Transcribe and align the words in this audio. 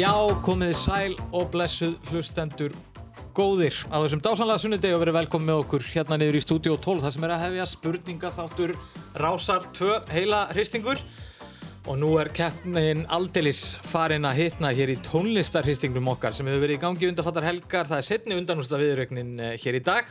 Já, 0.00 0.14
komiði 0.40 0.76
sæl 0.78 1.14
og 1.36 1.50
blessuð 1.52 1.96
hlustendur 2.08 2.72
góðir 3.36 3.74
á 3.92 4.00
þessum 4.00 4.22
dásanlega 4.24 4.62
sunnudegi 4.62 4.94
og 4.96 5.02
verið 5.02 5.16
velkomin 5.18 5.50
með 5.50 5.58
okkur 5.60 5.88
hérna 5.92 6.16
niður 6.16 6.38
í 6.38 6.40
stúdíu 6.40 6.76
12 6.80 7.02
þar 7.04 7.12
sem 7.12 7.26
er 7.26 7.34
að 7.34 7.42
hefja 7.42 7.66
spurninga 7.68 8.30
þáttur 8.32 8.72
Rásar 9.20 9.66
2 9.76 9.98
heila 10.14 10.38
hristingur. 10.54 11.02
Og 11.90 11.98
nú 12.00 12.14
er 12.22 12.30
keppnin 12.32 13.02
aldeilis 13.12 13.74
farin 13.90 14.28
að 14.28 14.40
hitna 14.40 14.70
hér 14.76 14.94
í 14.94 14.98
tónlistarhristingnum 15.04 16.08
okkar 16.14 16.36
sem 16.38 16.48
hefur 16.48 16.64
verið 16.64 16.78
í 16.78 16.84
gangi 16.86 17.10
undanfattar 17.10 17.50
helgar. 17.50 17.90
Það 17.90 18.00
er 18.00 18.08
setni 18.08 18.40
undanústa 18.40 18.80
viðrögnin 18.80 19.36
eh, 19.36 19.56
hér 19.60 19.82
í 19.82 19.84
dag 19.84 20.08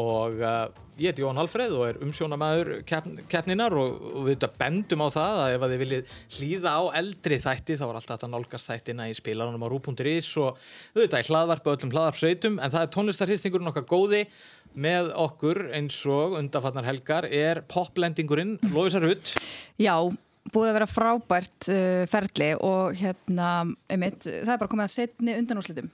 og 0.00 0.40
uh, 0.42 0.64
ég 0.98 1.10
heiti 1.10 1.22
Jón 1.24 1.38
Alfreð 1.38 1.74
og 1.78 1.84
er 1.88 2.00
umsjónamæður 2.04 2.70
kepp, 2.88 3.06
keppninar 3.30 3.74
og, 3.78 3.94
og 4.10 4.26
við 4.28 4.46
bendum 4.58 5.04
á 5.06 5.08
það 5.14 5.40
að 5.44 5.54
ef 5.54 5.64
að 5.66 5.74
þið 5.74 5.82
viljið 5.84 6.12
hlýða 6.36 6.74
á 6.74 6.82
eldri 7.00 7.38
þætti 7.42 7.78
þá 7.78 7.86
er 7.86 7.98
alltaf 8.00 8.12
þetta 8.12 8.32
nálgast 8.34 8.70
þættina 8.70 9.08
í 9.10 9.16
spilarunum 9.18 9.66
á 9.66 9.68
rú.is 9.72 10.28
og 10.42 10.60
auðvitað 10.94 11.24
í 11.24 11.30
hlaðvarpu 11.30 11.74
öllum 11.74 11.94
hlaðvarpsveitum 11.94 12.60
en 12.60 12.74
það 12.74 12.86
er 12.86 12.92
tónlistarhristingurinn 12.98 13.72
okkar 13.72 13.88
góði 13.90 14.22
með 14.74 15.10
okkur 15.22 15.66
eins 15.78 15.98
og 16.10 16.38
undanfarnar 16.40 16.86
helgar 16.90 17.26
er 17.30 17.62
poplendingurinn 17.70 18.56
Lóisa 18.74 19.02
Rutt 19.02 19.36
Já, 19.82 19.94
búið 20.52 20.70
að 20.70 20.78
vera 20.78 20.90
frábært 20.90 21.68
uh, 21.72 22.04
ferli 22.10 22.52
og 22.58 22.94
hérna, 22.98 23.50
einmitt, 23.90 24.26
það 24.26 24.54
er 24.54 24.60
bara 24.60 24.72
komið 24.72 24.86
að 24.86 24.94
setni 24.94 25.36
undanúslitum. 25.40 25.90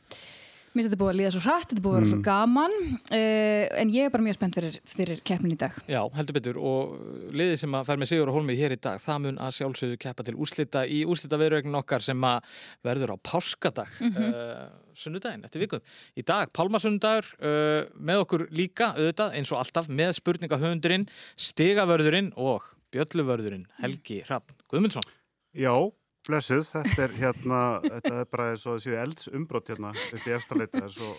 Mér 0.70 0.84
finnst 0.84 0.92
þetta 0.92 0.98
búið 1.00 1.10
að 1.10 1.16
líða 1.18 1.30
svo 1.34 1.40
hratt, 1.42 1.64
þetta 1.66 1.82
búið 1.82 1.96
að 1.96 1.98
vera 1.98 2.08
svo 2.12 2.18
gaman 2.22 2.74
uh, 2.86 3.64
en 3.80 3.90
ég 3.90 4.06
er 4.06 4.12
bara 4.14 4.22
mjög 4.22 4.36
spennt 4.36 4.58
fyrir, 4.60 4.76
fyrir 4.86 5.22
keppnin 5.26 5.56
í 5.56 5.58
dag. 5.58 5.74
Já, 5.90 5.98
heldur 6.14 6.36
betur 6.36 6.60
og 6.62 6.92
liðið 7.34 7.56
sem 7.64 7.74
að 7.74 7.88
fer 7.88 7.98
með 7.98 8.10
Sigur 8.12 8.30
og 8.30 8.38
Holmi 8.38 8.54
hér 8.54 8.76
í 8.76 8.78
dag, 8.78 9.00
það 9.02 9.24
mun 9.24 9.40
að 9.42 9.56
sjálfsögðu 9.56 9.98
keppa 10.06 10.28
til 10.28 10.36
úrslita 10.38 10.84
í 10.86 11.00
úrslita 11.10 11.40
viðrögnin 11.42 11.80
okkar 11.80 12.06
sem 12.06 12.22
að 12.28 12.62
verður 12.86 13.14
á 13.14 13.16
páskadag 13.18 13.98
uh, 14.12 14.64
sunnudaginn 14.94 15.42
eftir 15.50 15.64
vikum. 15.64 15.82
Í 16.14 16.22
dag, 16.30 16.54
Pálmasundagur 16.54 17.32
uh, 17.42 17.90
með 17.98 18.22
okkur 18.28 18.46
líka 18.54 18.92
auðvitað 18.94 19.40
eins 19.40 19.50
og 19.50 19.64
alltaf 19.64 19.90
með 19.90 20.14
spurningahöfundurinn, 20.20 21.10
stigavörðurinn 21.50 22.30
og 22.38 22.76
bjölluvörðurinn 22.94 23.66
Helgi 23.82 24.22
Rapp 24.30 24.54
Guðmundsson. 24.70 25.16
Já, 25.50 25.74
blessuð, 26.28 26.64
þetta 26.68 27.04
er 27.06 27.14
hérna, 27.16 27.60
þetta 27.84 28.12
er 28.22 28.28
bara 28.30 28.48
eins 28.52 28.64
og 28.68 28.76
þessu 28.78 28.96
elds 29.00 29.30
umbrott 29.34 29.70
hérna 29.72 29.92
upp 29.96 30.26
í 30.28 30.34
efstaleita, 30.36 30.80
það 30.82 30.88
er 30.88 30.94
svo 30.96 31.10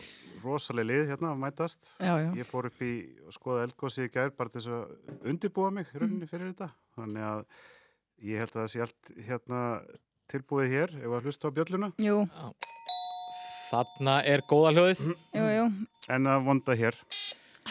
rosalega 0.41 0.89
lið 0.89 1.11
hérna 1.11 1.31
að 1.33 1.41
mætast. 1.43 1.91
Já, 2.01 2.13
já. 2.21 2.29
Ég 2.39 2.47
fór 2.49 2.69
upp 2.69 2.81
í 2.85 2.91
og 3.27 3.35
skoða 3.35 3.65
eldgósið 3.67 4.07
í 4.07 4.13
gær 4.15 4.31
bara 4.37 4.53
til 4.53 4.61
þess 4.61 4.71
að 4.77 5.27
undirbúa 5.33 5.71
mig 5.75 5.91
í 5.93 6.01
rauninni 6.01 6.29
fyrir 6.29 6.51
þetta, 6.53 6.71
þannig 6.97 7.27
að 7.31 7.43
ég 8.31 8.41
held 8.43 8.55
að 8.55 8.61
það 8.61 8.71
sé 8.75 8.83
allt 8.85 9.13
hérna 9.27 9.61
tilbúið 10.31 10.75
hér, 10.75 10.95
ef 11.01 11.17
að 11.17 11.27
hlusta 11.27 11.49
á 11.51 11.55
bjölluna, 11.57 11.91
Jú, 12.01 12.21
Þarna 13.71 14.17
er 14.27 14.41
góða 14.49 14.73
hljóðið, 14.75 15.01
jú, 15.37 15.43
jú, 15.55 15.67
en 16.11 16.27
að 16.27 16.41
vonda 16.49 16.75
hér. 16.75 16.97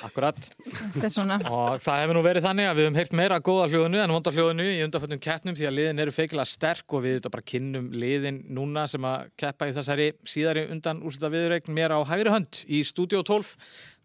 Akkurat. 0.06 0.38
þetta 0.60 1.06
er 1.08 1.14
svona. 1.14 1.38
Og 1.50 1.80
það 1.84 2.00
hefur 2.02 2.18
nú 2.18 2.22
verið 2.24 2.46
þannig 2.46 2.70
að 2.70 2.78
við 2.78 2.88
höfum 2.88 2.98
heyrt 3.00 3.16
meira 3.20 3.40
góða 3.50 3.68
hljóðinu 3.72 4.02
en 4.02 4.14
vonda 4.14 4.34
hljóðinu 4.34 4.66
í 4.68 4.80
undanföldum 4.86 5.22
keppnum 5.26 5.58
því 5.58 5.68
að 5.68 5.76
liðin 5.78 6.04
eru 6.04 6.14
feikilega 6.16 6.52
sterk 6.52 6.96
og 6.96 7.04
við 7.06 7.18
þetta 7.18 7.34
bara 7.36 7.48
kynnum 7.52 7.90
liðin 7.94 8.42
núna 8.56 8.86
sem 8.90 9.06
að 9.10 9.28
keppa 9.40 9.70
í 9.70 9.76
þessari 9.76 10.10
síðari 10.34 10.66
undan 10.74 11.02
úrslita 11.04 11.32
viðreikn 11.32 11.76
mér 11.76 11.96
á 11.96 12.00
hægri 12.08 12.34
hönd 12.34 12.62
í 12.68 12.82
Stúdíó 12.86 13.24
12 13.26 13.56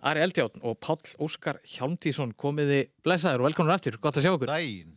Ari 0.06 0.22
Eldjátt 0.22 0.60
og 0.62 0.78
Páll 0.84 1.16
Óskar 1.24 1.58
Hjálmtísson 1.66 2.36
komiði 2.38 2.86
blessaður 3.06 3.46
og 3.46 3.50
velkomin 3.50 3.74
aftur, 3.74 3.98
gott 4.02 4.20
að 4.20 4.28
sjá 4.28 4.36
okkur. 4.36 4.52
Dæin. 4.52 4.95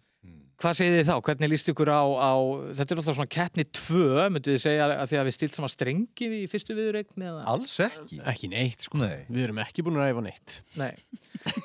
Hvað 0.58 0.74
segið 0.74 0.96
þið 0.96 1.06
þá? 1.06 1.16
Hvernig 1.28 1.50
líst 1.52 1.68
ykkur 1.70 1.90
á, 1.94 2.02
á 2.02 2.32
þetta 2.74 2.90
er 2.94 3.00
alltaf 3.00 3.14
svona 3.14 3.30
keppni 3.30 3.64
2, 3.78 4.00
myndu 4.34 4.54
þið 4.56 4.62
segja 4.64 4.86
að 4.90 5.04
því 5.12 5.18
að 5.20 5.28
við 5.28 5.34
stilt 5.36 5.54
saman 5.54 5.70
strengi 5.70 6.30
í 6.34 6.40
fyrstu 6.50 6.74
eða? 6.74 7.44
Alls 7.52 7.76
ekki. 7.84 8.18
Ekki 8.32 8.50
neitt, 8.50 8.86
sko. 8.88 8.98
Nei. 8.98 9.20
Við 9.30 9.44
erum 9.44 9.60
ekki 9.62 9.84
búin 9.86 10.00
að 10.00 10.08
ræfa 10.08 10.24
neitt. 10.26 10.56
Nei, 10.80 10.90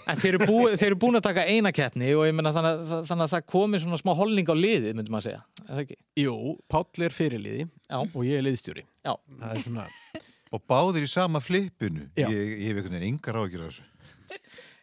en 0.05 0.21
þeir 0.21 0.29
eru, 0.35 0.41
bú, 0.45 0.59
þeir 0.77 0.91
eru 0.91 0.99
búin 1.01 1.17
að 1.17 1.25
taka 1.25 1.47
eina 1.49 1.71
keppni 1.73 2.11
og 2.13 2.27
ég 2.29 2.37
menna 2.37 2.53
þannig, 2.53 2.83
þannig 3.09 3.25
að 3.25 3.33
það 3.33 3.47
komi 3.55 3.81
svona 3.81 4.01
smá 4.03 4.13
holning 4.19 4.53
á 4.53 4.55
liðið, 4.61 4.91
myndum 4.99 5.17
maður 5.17 5.29
segja, 5.31 5.41
er 5.63 5.71
það 5.71 5.81
ekki? 5.87 5.97
Jú, 6.21 6.35
Páll 6.69 7.07
er 7.07 7.17
fyrirliði 7.17 7.65
Já. 7.65 7.97
og 8.03 8.21
ég 8.29 8.37
er 8.37 8.45
liðstjóri. 8.45 8.85
Já, 9.01 9.15
Það 9.41 9.49
er 9.55 9.65
svona, 9.65 9.87
Og 10.53 10.61
báðir 10.69 11.07
í 11.07 11.09
sama 11.09 11.39
flippinu. 11.41 12.05
Já. 12.13 12.27
Ég, 12.29 12.51
ég 12.61 12.67
hef 12.69 12.77
einhvern 12.77 12.93
veginn 12.99 13.15
yngar 13.15 13.39
ágjur 13.41 13.65
á 13.65 13.67
þessu. 13.71 13.85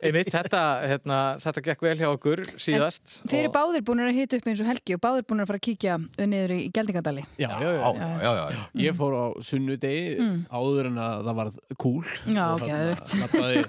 Einmitt, 0.01 0.31
þetta, 0.33 0.61
hérna, 0.89 1.19
þetta 1.43 1.63
gekk 1.67 1.83
vel 1.85 1.95
hjá 1.99 2.09
okkur 2.11 2.43
síðast. 2.61 3.19
Þeir 3.29 3.41
eru 3.45 3.53
báðir 3.55 3.85
búin 3.87 4.03
að 4.05 4.17
hita 4.17 4.39
upp 4.41 4.49
eins 4.51 4.63
og 4.65 4.69
helgi 4.71 4.97
og 4.97 5.03
báðir 5.05 5.27
búin 5.29 5.43
að 5.45 5.51
fara 5.51 5.61
að 5.61 5.65
kíkja 5.67 5.97
niður 6.31 6.55
í 6.57 6.59
Geldingadali. 6.77 7.25
já, 7.41 7.51
já, 7.61 7.71
já. 7.77 7.91
Já, 8.01 8.31
já, 8.31 8.45
já. 8.57 8.63
Ég 8.85 8.97
fór 8.97 9.17
á 9.21 9.25
sunnudegi 9.45 10.17
áður 10.49 10.89
en 10.91 11.01
að 11.05 11.27
það 11.29 11.39
varð 11.41 11.59
kúl. 11.81 12.05
Já, 12.31 12.47
geðveikt. 12.65 13.15
Lappaði, 13.21 13.65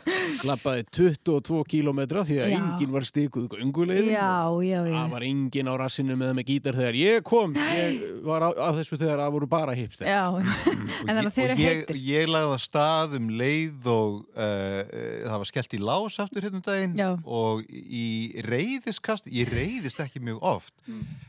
lappaði 0.48 0.86
22 1.02 1.62
kílómetra 1.72 2.24
því 2.28 2.40
að 2.46 2.52
Já. 2.52 2.58
enginn 2.62 2.94
var 2.96 3.08
stikuð 3.08 3.50
göngulegðin. 3.52 4.14
Já, 4.16 4.32
já, 4.64 4.80
já. 4.88 4.96
Það 4.96 5.12
var 5.18 5.28
enginn 5.28 5.72
á 5.72 5.74
rassinu 5.84 6.18
með 6.20 6.34
með 6.40 6.48
gítar 6.52 6.80
þegar 6.80 7.00
ég 7.02 7.26
kom. 7.28 7.56
Ég 7.60 8.08
var 8.28 8.48
á, 8.48 8.50
á 8.56 8.70
þessu 8.78 9.00
þegar 9.02 9.24
það 9.26 9.36
voru 9.36 9.52
bara 9.52 9.76
hipster. 9.78 10.08
Já, 10.08 10.24
en 11.08 11.12
þannig 11.12 11.28
að 11.28 11.36
þeir 11.36 11.48
eru 11.50 11.60
heitir. 11.68 12.02
ég 12.08 12.32
lagði 12.32 12.56
að 12.56 12.64
stað 12.66 13.18
um 13.20 13.30
leið 13.42 13.92
og 13.92 14.18
uh, 14.32 14.82
það 15.28 15.38
var 15.44 15.52
skellt 15.52 15.76
í 15.76 15.82
lás 15.82 16.21
aftur 16.24 16.46
hérna 16.46 16.60
um 16.60 16.66
daginn 16.66 16.96
Já. 16.98 17.10
og 17.26 17.64
í 17.70 18.42
reyðiskast, 18.46 19.30
ég 19.32 19.52
reyðist 19.52 20.02
ekki 20.04 20.22
mjög 20.24 20.42
oft 20.52 20.74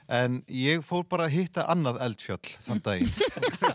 en 0.09 0.43
ég 0.49 0.85
fór 0.87 1.07
bara 1.09 1.29
að 1.29 1.37
hitta 1.39 1.67
annað 1.73 2.01
eldfjall 2.07 2.43
þann 2.67 2.83
daginn 2.85 3.13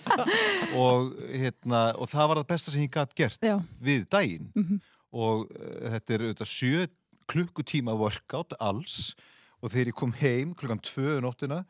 og, 0.86 1.14
hérna, 1.32 1.82
og 1.98 2.12
það 2.12 2.30
var 2.32 2.42
það 2.42 2.52
besta 2.54 2.74
sem 2.74 2.86
ég 2.86 2.94
gætt 2.94 3.18
gert 3.18 3.50
Já. 3.50 3.58
við 3.80 4.08
daginn 4.14 4.52
og 5.12 5.48
uh, 5.48 5.90
þetta 5.96 6.14
er 6.14 6.26
auðvitað 6.28 6.54
sjö 6.54 6.88
klukkutíma 7.28 7.96
workout 7.98 8.56
alls 8.60 9.16
og 9.62 9.74
þegar 9.74 9.92
ég 9.92 9.98
kom 9.98 10.14
heim 10.22 10.54
klukkan 10.56 10.82
tvö 10.84 11.18
um 11.18 11.26
nóttina 11.28 11.64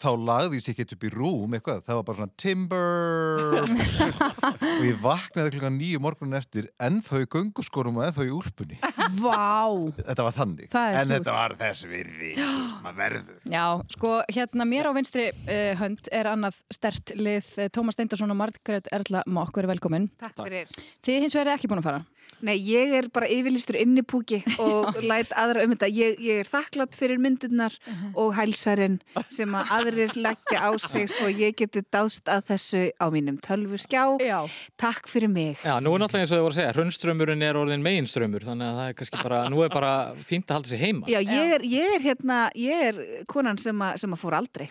þá 0.00 0.10
lagði 0.30 0.60
ég 0.60 0.64
sér 0.64 0.74
ekki 0.76 0.96
upp 0.96 1.06
í 1.06 1.12
rúm 1.14 1.56
eitthvað, 1.56 1.82
það 1.86 2.00
var 2.00 2.06
bara 2.08 2.20
svona 2.20 2.36
timber 2.40 3.60
og 4.70 4.84
ég 4.86 5.00
vaknaði 5.02 5.54
klukkan 5.56 5.78
nýju 5.78 6.02
morgunin 6.02 6.40
eftir 6.40 6.70
ennþá 6.82 7.22
í 7.24 7.28
gönguskorum 7.34 8.00
og 8.00 8.08
ennþá 8.08 8.26
í 8.28 8.32
úlpunni 8.34 8.80
Vá. 9.20 9.70
þetta 10.00 10.26
var 10.26 10.36
þannig, 10.36 10.70
en 10.72 11.14
þetta 11.16 11.36
var 11.36 11.56
þess 11.60 11.88
virði 11.90 12.34
maður 12.84 13.00
verður 13.04 13.50
Já, 13.50 13.64
sko, 13.90 14.12
hérna 14.30 14.66
mér 14.68 14.90
á 14.90 14.92
vinstri 14.94 15.28
uh, 15.32 15.72
hönd 15.80 16.10
er 16.14 16.28
annað 16.30 16.60
stert 16.72 17.12
lið 17.18 17.48
uh, 17.58 17.68
Tómas 17.74 17.96
Steindarsson 17.96 18.32
og 18.32 18.38
Margaret 18.38 18.88
Erla 18.94 19.22
Mokk, 19.30 19.56
verið 19.58 19.74
velkomin. 19.74 20.08
Takk 20.20 20.38
fyrir. 20.44 20.70
Þið 21.04 21.24
hins 21.24 21.36
vegar 21.36 21.50
er 21.50 21.58
ekki 21.58 21.70
búin 21.70 21.82
að 21.82 21.88
fara. 21.88 22.02
Nei, 22.46 22.54
ég 22.62 22.92
er 22.94 23.08
bara 23.12 23.28
yfirlistur 23.28 23.76
innipúki 23.80 24.38
og 24.62 25.00
læt 25.10 25.32
aðra 25.38 25.64
um 25.66 25.74
þetta. 25.74 25.90
Ég, 25.92 26.20
ég 26.22 26.42
er 26.44 26.48
þakklátt 26.50 26.96
fyrir 26.98 27.20
myndirnar 27.20 27.74
og 28.14 28.36
hælsarinn 28.38 29.00
sem 29.28 29.56
að 29.56 29.74
aðrir 29.90 30.14
leggja 30.22 30.60
á 30.62 30.70
sig 30.78 31.08
svo 31.10 31.28
ég 31.30 31.56
geti 31.58 31.82
dást 31.92 32.28
að 32.30 32.44
þessu 32.50 32.82
á 32.96 33.06
mínum 33.12 33.38
tölvuskjá. 33.42 34.04
Já. 34.22 34.38
Takk 34.80 35.08
fyrir 35.10 35.30
mig. 35.32 35.58
Já, 35.66 35.76
nú 35.82 35.94
er 35.94 36.02
náttúrulega 36.02 36.24
eins 36.24 36.32
og 36.32 36.38
þau 36.38 36.44
voru 36.46 36.54
að 36.54 36.58
segja, 36.60 36.74
hrunnströmmurinn 36.76 37.44
er 37.46 37.58
orðin 37.58 37.84
meginströmmur, 37.84 38.46
þannig 38.46 38.68
að 38.70 38.78
það 38.80 38.90
er 38.90 38.96
kannski 39.00 39.22
bara, 39.24 39.40
nú 39.50 39.62
er 39.64 39.72
bara 39.74 39.92
fínt 40.26 40.50
að 40.50 40.60
halda 40.60 40.70
sig 40.72 40.82
heima. 40.84 41.10
Já, 41.10 41.18
ég 41.20 41.54
er, 41.56 41.66
ég 41.70 41.94
er 41.96 42.04
hérna, 42.04 42.38
ég 42.58 42.84
er 42.90 43.00
konan 43.30 43.58
sem 43.60 43.82
að, 43.86 43.96
sem 44.04 44.14
að 44.16 44.22
fór 44.22 44.38
aldrei 44.38 44.68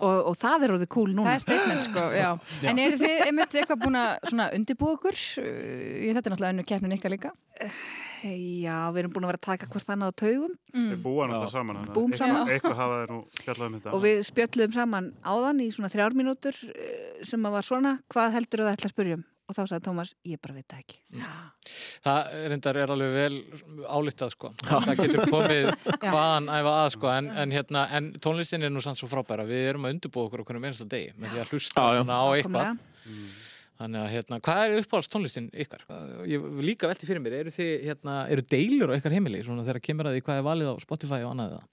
og, 0.00 0.30
og 0.30 0.36
það 0.40 0.66
er 0.68 0.76
orðið 0.76 0.92
cool 0.94 1.10
Það 1.10 1.18
núna. 1.18 1.34
er 1.34 1.44
statement, 1.44 1.88
sko, 1.88 2.06
já. 2.14 2.30
En 2.70 2.82
eru 2.82 3.00
þið 3.00 3.24
einmitt 3.26 3.56
eitthvað 3.58 3.82
búin 3.84 3.98
að 4.00 4.12
svona 4.30 4.50
undirbúa 4.56 4.94
okkur? 4.98 5.18
Þetta 5.40 6.14
er 6.14 6.20
náttúrulega 6.20 6.54
önnur 6.54 6.70
keppnin 6.70 6.96
ykkar 6.98 7.16
líka. 7.16 7.34
Já, 8.20 8.76
við 8.92 8.98
erum 9.04 9.12
búin 9.14 9.24
að 9.26 9.30
vera 9.32 9.40
að 9.40 9.46
taka 9.48 9.66
hvort 9.72 9.90
annað 9.94 10.10
á 10.12 10.20
taugum 10.20 10.54
Þeir 10.74 11.00
búa 11.04 11.26
náttúrulega 11.30 11.50
saman. 11.54 11.76
þannig 11.80 11.90
að 11.90 11.96
Búum 11.96 12.10
eitthvað- 12.12 12.28
saman. 12.28 12.48
Eitthvað 12.54 12.76
hafa 12.82 12.98
þeir 13.00 13.10
nú 13.14 13.20
fjallað 13.40 13.66
um 13.66 13.74
þetta. 13.80 13.92
og 13.96 14.02
við 14.04 14.22
spjöllum 14.28 14.72
saman 14.76 15.12
áðan 15.24 15.60
í 15.64 15.68
svona 15.72 15.90
þrjár 15.94 16.16
mínútur 16.20 16.56
eh, 16.74 17.24
sem 17.24 17.40
að 17.48 17.56
var 17.58 17.62
svona, 17.70 17.92
hvað 18.12 18.32
heldur 18.36 18.64
það 18.66 18.74
ætla 18.76 18.90
að 18.90 18.94
spyrjum? 18.96 19.24
Og 19.50 19.56
þá 19.56 19.62
sagði 19.66 19.82
Tómas, 19.82 20.10
ég 20.30 20.38
bara 20.40 20.54
veit 20.54 20.68
það 20.70 20.82
ekki. 20.84 20.98
Það 22.04 22.28
reyndar 22.52 22.76
er 22.78 22.92
alveg 22.94 23.14
vel 23.16 23.38
álítað 23.90 24.30
sko. 24.36 24.52
Það 24.62 24.92
getur 25.00 25.24
komið 25.26 25.66
hvaðan 26.04 26.46
æfa 26.54 26.74
að 26.84 26.90
sko. 26.94 27.08
En, 27.10 27.30
en, 27.34 27.50
hérna, 27.50 27.82
en 27.98 28.12
tónlistin 28.22 28.62
er 28.62 28.70
nú 28.70 28.78
sann 28.84 28.94
svo 28.94 29.08
frábæra. 29.10 29.42
Við 29.48 29.64
erum 29.72 29.88
að 29.88 29.96
undirbúa 29.96 30.28
okkur 30.28 30.44
okkur 30.44 30.60
um 30.60 30.68
einasta 30.68 30.86
degi 30.86 31.10
með 31.18 31.34
því 31.34 31.42
að 31.42 31.50
hlusta 31.56 31.82
Já, 31.82 31.90
já. 31.98 31.98
svona 32.04 32.20
á 32.22 32.26
eitthvað. 32.38 32.78
Þannig 33.80 34.02
að 34.02 34.10
hérna, 34.12 34.38
hvað 34.44 34.62
er 34.66 34.82
uppáhalds 34.82 35.08
tónlistin 35.08 35.50
ykkar? 35.56 35.84
Ég 36.28 36.42
vil 36.58 36.66
líka 36.68 36.88
velti 36.90 37.06
fyrir 37.08 37.22
mér, 37.24 37.38
eru 37.40 37.52
þið, 37.54 37.70
hérna, 37.88 38.16
eru 38.28 38.44
deilur 38.52 38.92
á 38.92 38.98
ykkar 38.98 39.14
heimili 39.16 39.40
svona 39.46 39.64
þegar 39.64 39.84
kemur 39.86 40.10
að 40.10 40.18
því 40.18 40.24
hvað 40.26 40.40
er 40.40 40.48
valið 40.50 40.68
á 40.68 40.74
Spotify 40.84 41.20
og 41.24 41.30
annað 41.32 41.54
það? 41.56 41.68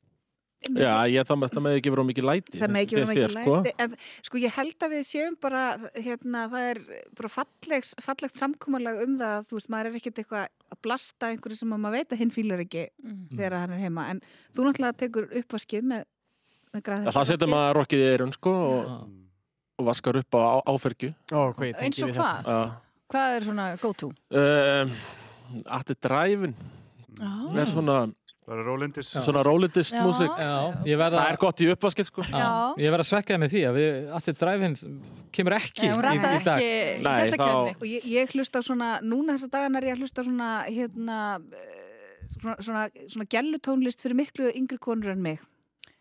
Já, 0.68 1.06
ég, 1.08 1.22
það, 1.28 1.44
það 1.54 1.64
með 1.64 1.76
ekki 1.78 1.92
vera 1.94 2.04
mikið 2.08 2.26
læti 2.28 2.60
Það 2.60 2.72
með 2.74 2.82
ekki 2.82 2.96
finnst 2.98 3.12
mikið 3.14 3.34
sko. 3.36 3.58
læti. 3.60 3.74
En, 3.84 3.94
sko 4.26 4.40
ég 4.42 4.56
held 4.56 4.86
að 4.88 4.94
við 4.96 5.04
séum 5.08 5.36
bara, 5.44 5.66
hérna, 5.94 6.42
það 6.54 6.70
er 6.72 6.80
bara 7.20 7.32
fallegt, 7.32 8.02
fallegt 8.04 8.42
samkúmalag 8.42 9.04
um 9.04 9.14
það 9.20 9.36
að 9.36 9.46
þú 9.52 9.60
veist, 9.60 9.70
maður 9.76 9.92
er 9.92 10.00
ekkert 10.00 10.24
eitthvað 10.24 10.48
að 10.48 10.82
blasta 10.88 11.30
einhverju 11.30 11.60
sem 11.62 11.76
að 11.78 11.84
maður 11.86 12.00
veit 12.00 12.16
að 12.16 12.24
hinn 12.24 12.34
fílar 12.34 12.64
ekki 12.66 12.88
þegar 13.38 13.60
hann 13.62 13.76
er 13.78 13.84
heima. 13.86 14.08
En 14.16 14.24
þú 14.58 14.66
náttúrulega 14.66 15.00
tekur 15.04 15.30
uppvaskið 15.44 15.88
með, 15.94 16.04
með. 16.74 16.92
Það 17.12 17.30
setja 17.32 17.52
maður 17.54 17.80
rokkið 17.84 18.04
í 18.04 18.12
eirun 18.16 18.36
sko 18.36 18.58
og, 18.58 18.92
og 19.78 19.86
vaskar 19.92 20.18
upp 20.20 20.34
á 20.38 20.62
áfergju. 20.74 21.14
Ó, 21.32 21.54
hvað 21.54 21.68
ég 21.72 21.78
tengi 21.78 21.86
Eins 21.86 22.04
og 22.04 22.10
þetta. 22.10 22.28
hvað? 22.44 22.46
Já. 22.48 22.72
Hvað 23.08 23.36
er 23.38 23.42
svona 23.48 23.66
go 23.82 23.92
to? 23.94 24.12
Um, 24.36 24.96
Atti 25.72 25.96
Dræfin 26.04 26.56
Já. 27.18 27.32
er 27.62 27.70
svona, 27.72 27.98
Bara 28.48 28.64
rólindis. 28.64 29.10
svona 29.24 29.44
rólindist 29.44 29.94
músík. 29.96 30.34
Já, 30.40 30.74
ég 30.88 30.98
verða 31.00 31.22
Það 31.24 31.32
er 31.32 31.38
gott 31.38 31.62
í 31.64 31.70
uppvaskið, 31.72 32.06
sko. 32.10 32.22
Já. 32.28 32.50
Ég 32.80 32.92
verð 32.92 33.04
að 33.06 33.10
svekja 33.12 33.38
með 33.40 33.54
því 33.54 33.62
að 33.70 33.78
við 33.80 34.12
allir 34.18 34.38
dræfinn 34.42 34.78
kemur 35.32 35.56
ekki 35.58 35.88
Nei, 35.88 35.94
í, 35.94 36.18
í 36.18 36.22
dag. 36.22 36.38
ekki 36.46 36.68
í 36.68 37.04
Nei, 37.04 37.18
þessa 37.24 37.38
þá-. 37.38 37.76
Og 37.82 37.88
ég, 37.88 38.06
ég 38.18 38.32
hlusta 38.36 38.62
svona, 38.64 38.92
núna 39.04 39.36
þessa 39.38 39.50
dagana 39.52 39.78
er 39.82 39.84
ég 39.92 39.98
að 39.98 40.04
hlusta 40.04 40.24
svona, 40.24 40.52
hérna, 40.68 41.18
eh, 41.54 42.26
svona, 42.28 42.56
svona, 42.64 42.86
svona 43.08 43.28
gellutónlist 43.30 44.02
fyrir 44.04 44.16
miklu 44.16 44.52
yngri 44.56 44.78
konur 44.80 45.12
en 45.12 45.22
mig. 45.22 45.40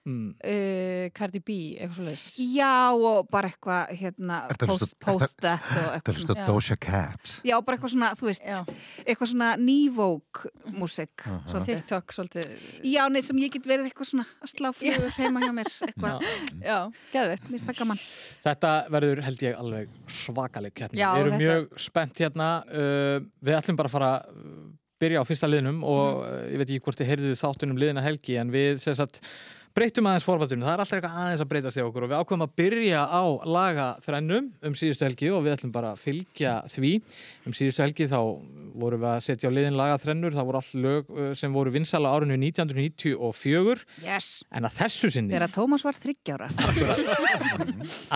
Mm. 0.06 0.26
Uh, 0.38 1.08
Cardi 1.16 1.40
B, 1.42 1.54
eitthvað 1.74 1.96
svo 1.98 2.04
leys. 2.06 2.24
Já, 2.54 2.94
og 2.94 3.26
bara 3.32 3.48
eitthvað, 3.50 3.90
hérna, 3.98 4.36
Ertu 4.52 4.66
að 4.66 4.70
post, 4.70 4.82
hlusta- 4.84 5.06
post 5.10 5.36
that 5.42 5.64
og 5.66 6.04
Það 6.06 6.20
er 6.20 6.36
Já. 6.36 6.46
Doja 6.46 6.76
Cat. 6.78 7.32
Já, 7.44 7.56
bara 7.66 7.76
eitthvað 7.76 7.92
svona, 7.96 8.10
þú 8.14 8.28
veist, 8.30 8.44
Já. 8.46 8.60
eitthvað 9.02 9.30
svona 9.32 9.48
nývók 9.58 10.44
músik. 10.78 11.26
svolítið. 11.50 11.66
TikTok 11.82 12.14
svolítið. 12.14 12.46
Já, 12.84 13.08
nei, 13.10 13.20
sem 13.26 13.36
ég 13.42 13.50
get 13.50 13.66
verið 13.66 13.90
eitthvað 13.90 14.10
svona 14.12 14.26
að 14.42 14.54
slá 14.54 14.70
flugur 14.72 15.10
heima 15.18 15.40
hjá 15.42 15.52
mér, 15.58 15.72
eitthvað. 15.88 16.22
Já, 16.62 16.78
geðveitt. 17.12 17.50
Mér 17.50 17.66
það 17.66 17.78
gaman. 17.82 17.98
Þetta 18.46 18.72
verður 18.94 19.22
held 19.26 19.42
ég 19.42 19.58
alveg 19.58 19.88
svakaleg 20.22 20.74
keppni. 20.74 20.98
Já, 21.02 21.10
Við 21.16 21.20
erum 21.26 21.32
þetta- 21.32 21.44
mjög 21.44 21.78
spennt 21.88 22.22
hérna. 22.22 22.48
Uh, 22.70 23.20
við 23.42 23.58
ætlum 23.58 23.76
bara 23.76 23.88
að 23.88 23.96
fara 23.98 24.10
að 24.22 24.74
byrja 25.02 25.20
á 25.20 25.24
fyrsta 25.28 25.48
liðnum 25.50 25.82
og 25.84 26.22
uh, 26.24 26.46
ég 26.48 26.56
veit 26.62 26.70
ekki 26.70 26.80
hvort 26.86 26.96
þið 26.96 27.10
heyrðu 27.10 27.34
þáttunum 27.36 27.76
liðina 27.80 28.00
helgi 28.06 28.38
en 28.40 28.48
við 28.54 28.78
sem 28.80 28.94
sagt 28.96 29.20
breytum 29.76 30.06
aðeins 30.08 30.24
formatunum. 30.24 30.64
Það 30.64 30.72
er 30.72 30.80
alltaf 30.82 30.96
eitthvað 30.96 31.16
aðeins 31.22 31.42
að 31.44 31.48
breytast 31.50 31.76
í 31.76 31.82
okkur 31.84 32.04
og 32.06 32.10
við 32.12 32.20
ákveðum 32.22 32.44
að 32.46 32.52
byrja 32.60 33.00
á 33.12 33.22
laga 33.56 33.86
þrennum 34.06 34.46
um 34.64 34.76
síðustu 34.80 35.04
helgi 35.04 35.28
og 35.36 35.42
við 35.44 35.52
ætlum 35.56 35.72
bara 35.74 35.90
að 35.92 36.00
fylgja 36.00 36.54
því. 36.72 36.92
Um 37.44 37.56
síðustu 37.56 37.84
helgi 37.84 38.06
þá 38.08 38.16
vorum 38.76 39.02
við 39.04 39.08
að 39.10 39.20
setja 39.26 39.48
á 39.48 39.56
liðin 39.56 39.76
laga 39.76 39.98
þrennur. 40.00 40.32
Það 40.36 40.48
voru 40.48 40.60
all 40.62 40.82
lög 40.86 41.12
uh, 41.12 41.28
sem 41.36 41.52
voru 41.56 41.74
vinsala 41.76 42.14
árinu 42.16 42.38
1994 42.40 43.84
Yes. 44.06 44.30
en 44.56 44.64
að 44.68 44.78
þessu 44.80 45.10
sinni 45.12 45.36
Þegar 45.36 45.52
Tómas 45.54 45.84
var 45.84 45.96
þryggjára. 46.00 46.48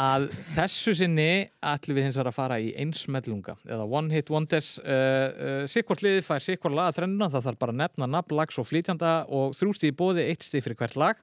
að 0.00 0.26
þessu 0.54 0.94
sinni 0.96 1.28
ætlum 1.60 1.98
við 2.00 2.08
hins 2.08 2.18
að 2.20 2.32
fara 2.36 2.58
í 2.62 2.72
einsmellunga 2.80 3.56
eða 3.68 3.84
one 3.88 4.12
hit 4.14 4.32
wonders 4.32 4.74
uh, 4.80 4.88
uh, 4.88 5.62
sikkvort 5.70 6.04
liðið 6.04 6.24
fær 6.28 6.44
sikkvort 6.44 6.76
laga 6.76 6.96
þrennuna 6.98 7.30
það 7.32 7.48
þarf 7.50 7.60
bara 7.64 7.74
að 7.76 7.80
nefna 7.84 8.10
nafn, 8.16 8.36
lags 8.38 8.60
og 8.60 8.68
flytjanda 8.68 9.14
og 9.28 9.54
þrjústi 9.58 9.90
í 9.92 9.96
bóði, 9.96 10.26
eitt 10.30 10.46
stig 10.46 10.64
fyrir 10.64 10.78
hvert 10.80 10.96
lag 11.00 11.20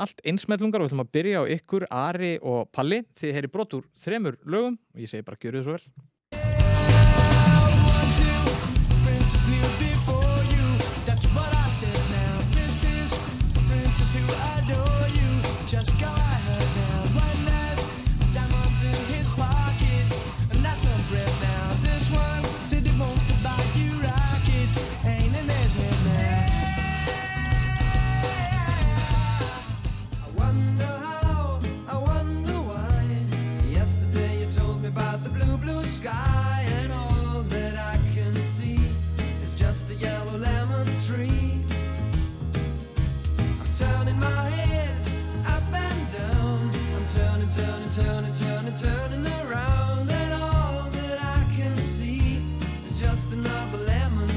allt 0.00 0.18
einsmellungar 0.26 0.80
og 0.80 0.84
við 0.86 0.90
ætlum 0.92 1.04
að 1.04 1.14
byrja 1.18 1.36
á 1.42 1.44
ykkur, 1.58 1.82
Ari 1.90 2.32
og 2.42 2.60
Palli. 2.74 2.98
Þið 3.18 3.34
heyri 3.38 3.52
brot 3.52 3.76
úr 3.78 3.84
þremur 4.00 4.34
lögum 4.44 4.76
og 4.94 5.00
ég 5.04 5.08
segi 5.10 5.26
bara 5.26 5.40
gjöru 5.40 5.58
þið 5.60 5.66
svo 5.68 5.74
vel 5.78 5.86
another 53.34 53.78
lemon 53.78 54.33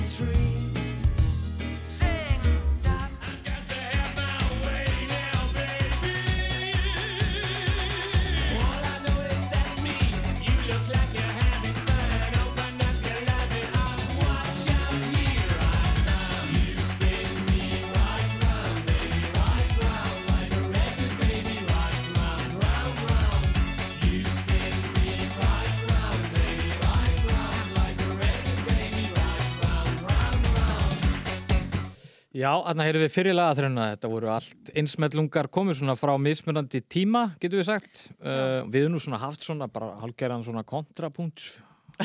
Já, 32.37 32.51
þarna 32.67 32.85
heyrum 32.85 33.01
við 33.01 33.13
fyrir 33.15 33.33
lagaþrönuna 33.33 33.85
þetta 33.95 34.09
voru 34.11 34.27
allt 34.29 34.69
einsmellungar 34.77 35.47
komið 35.49 35.79
svona 35.79 35.95
frá 35.97 36.11
mismunandi 36.21 36.83
tíma, 36.85 37.31
getur 37.41 37.63
við 37.63 37.69
sagt. 37.71 38.01
Uh, 38.21 38.61
við 38.69 38.83
erum 38.83 38.93
nú 38.93 39.01
svona 39.01 39.17
haft 39.23 39.47
svona 39.47 39.65
bara 39.73 39.95
hálfgerðan 40.03 40.45
svona 40.45 40.61
kontrapunkt 40.67 41.47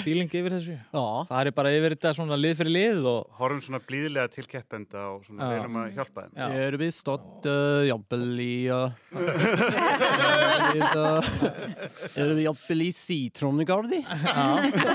feeling 0.00 0.30
yfir 0.32 0.54
þessu 0.56 0.74
Já. 0.78 1.02
það 1.28 1.40
er 1.42 1.50
bara 1.56 1.72
yfir 1.76 1.94
þetta 1.96 2.12
svona 2.16 2.38
lið 2.40 2.54
fyrir 2.62 2.72
lið 2.72 3.08
og 3.10 3.36
Horfum 3.38 3.60
svona 3.64 3.80
blíðilega 3.84 4.32
til 4.32 4.46
keppenda 4.48 5.02
og 5.10 5.26
svona 5.26 5.44
Já. 5.44 5.52
reynum 5.58 5.78
að 5.82 5.90
hjálpa 5.98 6.24
þeim. 6.24 6.32
Já. 6.40 6.46
Erum 6.66 6.82
við 6.82 6.92
stott 6.96 7.48
uh, 7.50 7.82
jafnvel 7.88 8.42
í 8.42 8.56
uh, 8.72 8.94
við, 10.72 10.86
uh, 10.96 11.32
Erum 12.16 12.36
við 12.38 12.44
jafnvel 12.46 12.80
í 12.86 12.90
sítrónugarði? 12.96 14.00
Já, 14.02 14.46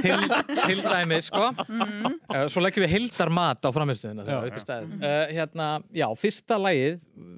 til, 0.03 0.19
til 0.63 0.79
dæmi 0.85 1.21
sko 1.25 1.49
uh, 1.53 2.45
svo 2.49 2.63
leggjum 2.65 2.87
við 2.87 2.95
heildar 2.97 3.33
mat 3.33 3.61
á 3.61 3.69
framistöðuna 3.75 4.25
þegar 4.27 4.51
upp 4.51 4.57
í 4.59 4.65
stæð 4.65 4.89
uh, 4.97 5.23
hérna, 5.37 5.69
já, 5.95 6.07
fyrsta 6.17 6.57
lagið 6.61 6.97
uh, 6.97 7.33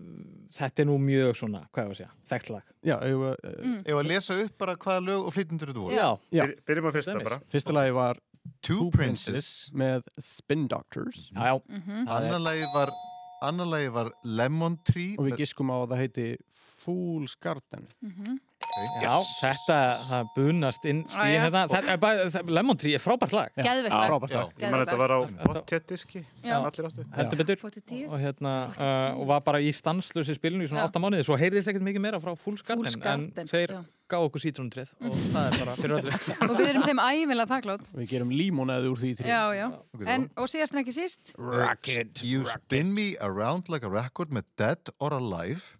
þetta 0.55 0.81
er 0.83 0.87
nú 0.89 0.97
mjög 0.99 1.35
svona, 1.37 1.61
hvað 1.73 1.83
ég 1.83 1.89
var 1.89 1.95
að 1.95 1.99
segja 1.99 2.11
þekkt 2.31 2.49
lag 2.55 2.63
Já, 2.83 2.95
ef, 3.03 3.13
uh, 3.13 3.83
Ef 3.85 3.95
að 3.99 4.07
lesa 4.07 4.37
upp 4.45 4.57
bara 4.57 4.75
hvaða 4.75 5.03
lög 5.05 5.25
og 5.27 5.33
flytjendur 5.35 5.67
þetta 5.73 5.83
voru. 5.83 5.95
Já, 5.95 6.09
Já. 6.31 6.45
Byr- 6.47 6.59
Byrjum 6.65 6.87
á 6.87 6.91
fyrsta 6.95 7.13
Dæmis. 7.13 7.23
bara. 7.29 7.39
fyrsta 7.51 7.73
lagi 7.75 7.91
var 7.93 8.17
Two 8.61 8.89
Princes. 8.91 9.69
með 9.75 10.03
Spin 10.19 10.67
Doctors 10.67 11.31
já, 11.35 11.59
já, 11.59 12.05
Annar 12.07 12.39
lagi 12.39 12.63
var, 12.73 12.89
annar 13.43 13.67
lagi 13.67 13.89
var 13.91 14.11
Lemon 14.23 14.77
Tree. 14.85 15.15
og 15.19 15.25
við 15.27 15.37
giskum 15.43 15.69
á 15.69 15.75
að 15.83 15.89
það 15.91 16.01
heiti 16.03 16.27
Fool's 16.55 17.35
Garden 17.39 17.85
já 19.03 19.13
þetta 19.39 19.77
það 20.09 20.29
bunast 20.35 20.85
inn 20.89 21.01
Já, 21.03 21.11
stíðin 21.15 21.33
já. 21.35 21.41
hérna 21.45 21.61
þetta 21.73 21.93
er 21.93 22.01
bara, 22.03 22.25
það- 22.33 22.49
Lemon 22.57 22.77
Tree 22.79 22.95
er 22.97 23.03
frábært 23.03 23.33
lag 23.35 23.49
Geðveitt 23.59 23.91
Já, 23.91 23.97
lag. 23.99 24.09
frábært 24.09 24.33
lag. 24.35 24.53
Ég 24.59 24.71
man 24.71 24.83
þetta 24.85 24.97
var 24.97 25.13
á 25.15 25.19
pottettiski, 25.45 26.25
Já. 26.43 26.55
allir 26.59 26.89
áttu. 26.89 27.05
heldur 27.15 27.37
betur 27.43 27.57
og, 28.09 28.19
hérna, 28.19 28.53
uh, 28.79 29.19
og 29.19 29.27
var 29.27 29.39
bara 29.41 29.59
í 29.59 29.71
stanslösi 29.75 30.35
spilinu 30.37 30.63
í 30.63 30.69
svona 30.71 30.85
Já. 30.85 30.91
8 30.91 30.99
mánuði 31.03 31.23
svo 31.27 31.37
heyrðist 31.37 31.67
ekkert 31.71 31.85
mikið 31.85 32.01
meira 32.01 32.19
frá 32.19 32.35
Fools 32.37 32.61
en 32.67 33.47
já. 33.47 33.83
gá 34.09 34.17
okkur 34.17 34.41
sítrónutrið 34.41 34.93
og 35.05 35.13
það 35.33 35.47
er 35.47 35.57
bara 35.65 35.75
fyrir 35.77 35.95
öllu 35.99 36.49
Og 36.49 36.55
við 36.57 36.69
erum 36.69 36.83
þeim 36.83 37.01
ævinlega 37.03 37.49
þakklátt. 37.49 37.91
Við 37.95 38.09
gerum 38.09 38.29
límonaði 38.33 38.89
úr 38.89 38.97
því 38.97 39.11
trí 39.19 39.27
Já, 39.29 39.41
já. 39.53 39.67
En, 40.05 40.29
og 40.37 40.47
síðast 40.49 40.73
en 40.73 40.81
ekki 40.83 40.95
síst, 40.95 41.33
Rocket. 41.37 42.23
You 42.23 42.45
spin 42.45 42.93
me 42.93 43.15
around 43.21 43.69
like 43.69 43.83
a 43.85 43.89
record 43.89 44.29
með 44.31 44.45
Dead 44.57 44.89
or 44.99 45.13
Alive. 45.13 45.75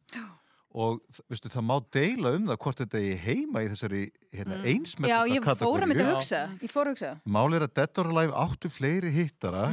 Og 0.77 0.99
veistu, 1.31 1.49
það 1.49 1.63
má 1.65 1.75
deila 1.95 2.31
um 2.37 2.43
það 2.51 2.57
hvort 2.61 2.81
þetta 2.83 2.99
er 3.01 3.21
heima 3.23 3.63
í 3.65 3.69
þessari 3.71 4.01
hérna, 4.35 4.59
einsmetta 4.69 5.09
já, 5.09 5.31
ég 5.33 5.47
fór 5.57 5.81
að 5.81 5.89
mynda 5.89 6.03
að 6.05 6.11
hugsa. 6.13 6.41
Hugsa. 6.61 7.09
Mál 7.25 7.55
er 7.57 7.65
að 7.65 7.73
Dead 7.79 8.01
or 8.03 8.09
Alive 8.13 8.35
áttu 8.37 8.69
fleiri 8.69 9.09
hittara. 9.15 9.63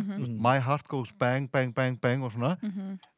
My 0.40 0.56
Heart 0.64 0.88
Goes 0.88 1.12
Bang, 1.12 1.50
Bang, 1.52 1.74
Bang, 1.76 2.00
Bang 2.00 2.24
og 2.24 2.32
svona. 2.32 2.54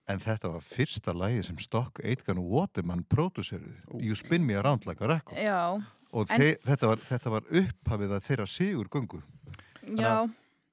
En 0.09 0.19
þetta 0.25 0.49
var 0.57 0.65
fyrsta 0.65 1.13
lagi 1.15 1.43
sem 1.47 1.59
Stock 1.61 2.01
Aitken 2.03 2.39
Waterman 2.41 3.05
pródúseruðu 3.13 4.01
You 4.03 4.17
Spin 4.19 4.43
Me 4.49 4.57
Around 4.59 4.87
Like 4.89 5.05
a 5.05 5.09
Record. 5.15 5.39
Já, 5.39 5.61
og 6.11 6.31
En- 6.33 6.41
þe 6.41 6.51
þetta, 6.65 6.87
var, 6.89 6.97
þetta 6.97 7.31
var 7.31 7.43
upphafið 7.63 8.15
að 8.17 8.27
þeirra 8.31 8.47
sigur 8.49 8.89
göngu 8.89 9.23
já. 9.95 10.27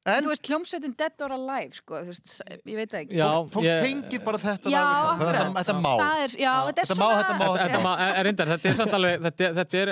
En 0.05 0.21
Þú 0.21 0.29
veist, 0.29 0.45
hljómsveitin 0.51 0.91
Dead 0.99 1.21
or 1.25 1.31
Alive, 1.33 1.71
sko, 1.79 1.97
þú 2.05 2.11
veist, 2.11 2.33
ég 2.69 2.75
veit 2.77 2.91
það 2.91 2.99
ekki. 3.07 3.15
Já, 3.17 3.29
fólk 3.49 3.65
ég- 3.65 3.85
tengir 3.87 4.21
bara 4.21 4.37
þetta 4.37 4.69
Já, 4.69 4.81
það. 4.85 5.07
akkurat. 5.15 5.33
Þetta- 5.39 5.63
Þetta 5.65 5.75
má. 5.81 5.93
Það 5.97 6.19
er, 6.25 6.29
já, 6.43 6.53
þetta 6.67 6.79
er 6.83 6.85
Þetta 6.85 6.95
má, 6.99 7.07
svona... 7.09 7.17
þetta 7.23 7.33
má, 7.39 7.45
Þetta, 7.45 7.65
þetta 7.65 7.81
ma- 7.81 7.97
er 8.05 8.23
reyndar, 8.27 8.47
þetta 8.53 8.69
er 8.69 8.75
samt 8.77 8.93
alveg, 8.99 9.15
þetta, 9.25 9.49
þetta 9.57 9.75
er 9.81 9.89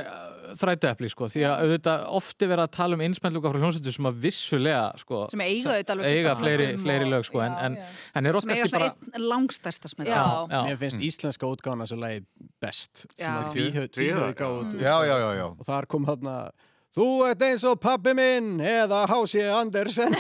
þrætu 0.53 0.86
epli, 0.91 1.10
sko, 1.10 1.25
því 1.34 1.41
að 1.50 1.55
auðvitað 1.63 2.03
ofti 2.20 2.46
verið 2.51 2.63
að 2.67 2.72
tala 2.77 2.93
um 2.93 3.01
einsmælluga 3.08 3.50
frá 3.50 3.58
hljómsveitu 3.63 3.91
sem 3.96 4.05
að 4.05 4.20
vissulega, 4.27 4.84
sko, 5.01 5.24
Sem 5.34 5.41
eiga 5.41 5.74
auðvitað 5.74 5.93
alveg 5.96 6.05
eiga 6.13 6.36
fleiri, 6.38 6.67
fleiri 6.84 7.05
lög, 7.10 7.25
sko, 7.25 7.41
en, 7.41 7.51
já, 7.58 7.63
en, 7.65 7.74
já. 7.82 7.86
en 8.13 8.25
er 8.29 8.34
oft 8.38 8.43
sem 8.46 8.53
eiga 8.53 8.62
kannski 8.62 8.77
svona 8.77 8.93
bara, 8.93 9.24
langstærsta 9.34 9.88
smell 9.89 10.08
Já. 10.13 10.22
já, 10.53 10.62
Mér 10.70 10.77
finnst 10.77 11.01
íslenska 11.10 11.50
útgáðan 11.50 11.82
þessu 11.88 11.98
lagi 11.98 12.22
best 12.62 13.08
sem 13.17 13.25
Já. 13.25 13.50
Já, 16.94 17.02
já, 17.02 17.10
já, 17.10 17.18
já. 17.18 17.24
Þú 17.24 17.26
ert 17.26 17.42
eins 17.42 17.64
og 17.66 17.80
pabbi 17.82 18.12
minn 18.14 18.60
eða 18.62 19.00
Hási 19.10 19.42
Andersen 19.50 20.14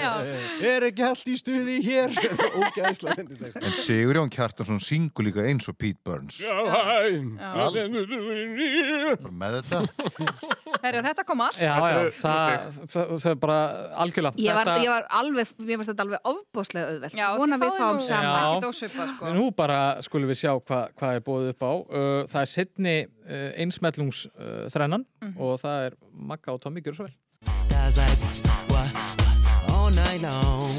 Já. 0.00 0.16
Er 0.66 0.86
ekki 0.88 1.04
allt 1.06 1.28
í 1.30 1.36
stuði 1.38 1.76
hér 1.84 2.10
En 3.62 3.76
Sigurjón 3.78 4.32
Kjartansson 4.34 4.82
syngur 4.82 5.28
líka 5.28 5.44
eins 5.46 5.70
og 5.70 5.76
Pete 5.78 6.02
Burns. 6.02 6.40
Bara 6.42 7.70
með 9.30 9.60
þetta. 9.60 9.78
Herru, 10.80 11.04
þetta 11.06 11.26
kom 11.28 11.44
allt. 11.44 11.60
já, 11.60 11.70
já, 11.70 12.10
það, 12.18 12.74
það, 12.90 13.28
er 13.30 13.38
bara 13.44 13.60
algjörlega. 14.02 14.42
Ég 14.42 14.58
var, 14.58 14.70
ég 14.80 14.90
var 14.90 15.06
alveg, 15.20 15.54
mér 15.60 15.78
finnst 15.78 15.92
þetta 15.92 16.06
alveg 16.06 16.30
ofbóðslega 16.32 16.90
auðvelt. 16.94 17.16
Já, 17.20 17.26
Vona 17.38 17.60
við 17.60 17.78
fáum 17.78 18.02
saman. 18.02 18.66
Já. 18.66 18.90
Sko. 19.14 19.32
Nú 19.36 19.46
bara 19.54 19.80
skulum 20.02 20.30
við 20.32 20.42
sjá 20.42 20.52
hva, 20.56 20.80
hvað 20.98 21.18
er 21.18 21.26
bóðið 21.26 21.54
upp 21.54 21.62
á. 21.62 21.72
Uh, 21.78 22.20
það 22.32 22.40
er 22.42 22.52
setni 22.56 22.96
uh, 23.30 23.50
einsmellungs 23.62 24.26
uh, 24.34 24.66
þrennan 24.72 25.06
og 25.36 25.60
það 25.62 25.88
er 25.88 25.98
Magga 26.12 26.56
og 26.56 26.62
Tommy, 26.64 26.82
gjör 26.84 27.00
svo 27.00 27.08
vel. 27.08 27.16
That's 27.70 27.96
like 27.96 28.18
what, 28.68 28.90
what, 28.94 29.70
all 29.70 29.90
night 29.90 30.22
long. 30.22 30.70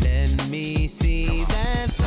Let 0.00 0.48
me 0.48 0.86
see 0.88 1.44
that 1.48 2.05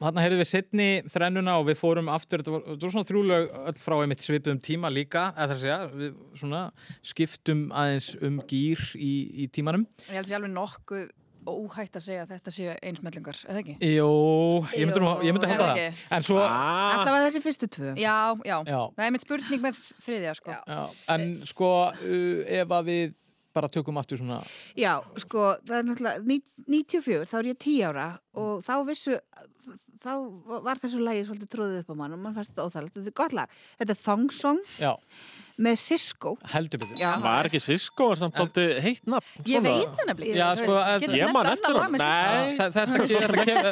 Þarna 0.00 0.24
heyrðum 0.24 0.40
við 0.42 0.48
setni 0.50 0.88
þrennuna 1.12 1.54
og 1.60 1.66
við 1.70 1.78
fórum 1.80 2.08
aftur, 2.12 2.42
þetta 2.42 2.54
var, 2.56 2.64
þetta 2.70 2.86
var 2.86 2.94
svona 2.96 3.08
þrjúlaug 3.10 3.52
öll 3.70 3.78
frá 3.86 3.94
einmitt 4.02 4.24
svipuðum 4.26 4.60
tíma 4.66 4.90
líka, 4.92 5.28
eða 5.36 5.46
það 5.46 5.54
að 5.56 5.62
segja, 5.64 5.78
við 5.96 6.16
svona 6.40 6.62
skiptum 7.12 7.62
aðeins 7.72 8.10
um 8.26 8.40
gýr 8.50 8.82
í, 9.00 9.12
í 9.44 9.48
tímanum. 9.56 9.86
Ég 10.08 10.18
held 10.20 10.28
sér 10.32 10.40
alveg 10.40 10.52
nokkuð 10.56 11.06
óhætt 11.46 11.94
að 11.94 12.02
segja 12.02 12.22
að 12.24 12.30
þetta 12.34 12.52
séu 12.56 12.72
einsmellingar, 12.82 13.36
eða 13.46 13.60
ekki? 13.62 13.76
Jó, 13.94 14.06
ég 14.74 14.88
myndi, 14.88 15.02
nú, 15.04 15.10
ég 15.22 15.36
myndi 15.36 15.46
Jú, 15.46 15.52
halda 15.52 15.66
það 15.68 15.76
ekki? 15.84 16.00
En 16.16 16.24
svo, 16.26 16.40
Ah, 16.42 16.96
Allavega 16.96 17.28
þessi 17.28 17.42
fyrstu 17.44 17.68
tvö. 17.76 17.92
Já, 18.02 18.16
já, 18.42 18.56
Já. 18.66 18.80
Það 18.96 19.04
er 19.06 19.12
mitt 19.14 19.22
spurning 19.28 19.62
með 19.62 19.78
þriðja, 20.02 20.32
sko. 20.40 20.56
já, 20.66 20.80
en 21.14 21.28
sko, 21.46 21.70
uh, 21.94 22.42
ef 22.58 22.74
að 22.80 22.90
við 22.90 23.14
bara 23.56 23.70
tökum 23.72 23.96
aftur 24.02 24.18
svona, 24.20 24.40
Já, 24.76 24.96
sko, 25.22 25.54
það 25.64 25.78
er 25.78 25.86
náttúrulega 25.86 26.26
ní- 26.26 26.66
94, 26.66 27.22
þá 27.30 27.36
er 27.38 27.46
ég 27.54 27.58
10 27.62 27.78
ára 27.92 28.08
og 28.34 28.58
þá 28.66 28.74
vissu, 28.90 29.14
þá 30.02 30.62
var 30.66 30.76
þessu 30.82 31.00
lagi 31.04 31.24
svolítið 31.28 31.50
tróðið 31.54 31.78
upp 31.82 31.90
á 31.90 31.94
mann 31.96 32.12
og 32.16 32.20
mann 32.24 32.34
fannst 32.36 32.52
þetta 32.54 32.66
óþægilegt. 32.68 32.94
Þetta 32.96 33.12
er 33.12 33.16
gott 33.22 33.32
lag. 33.38 33.48
Þetta 33.80 33.94
er 33.96 34.00
Thong 34.04 34.30
Song 34.36 34.60
já, 34.80 34.92
með 35.66 35.76
Cisco. 35.80 36.36
heldur 36.52 36.78
betur. 36.82 36.96
Já, 37.00 37.12
Var 37.22 37.48
ekki 37.50 37.60
Cisco 37.64 38.10
er 38.12 38.16
samt 38.20 38.40
aldrei 38.42 38.80
heitt 38.84 39.06
nafn? 39.06 39.44
Ég 39.48 39.62
veit 39.64 39.88
það 39.96 40.10
nefnilega. 40.12 40.36
Já, 40.36 40.48
sko, 40.56 40.72
veist, 40.72 40.86
að- 40.86 41.00
getur 41.06 41.16
Ég 41.16 41.32
man 41.32 41.46
eftir 41.46 41.74
Cisco? 41.74 41.86
Nei. 41.96 42.56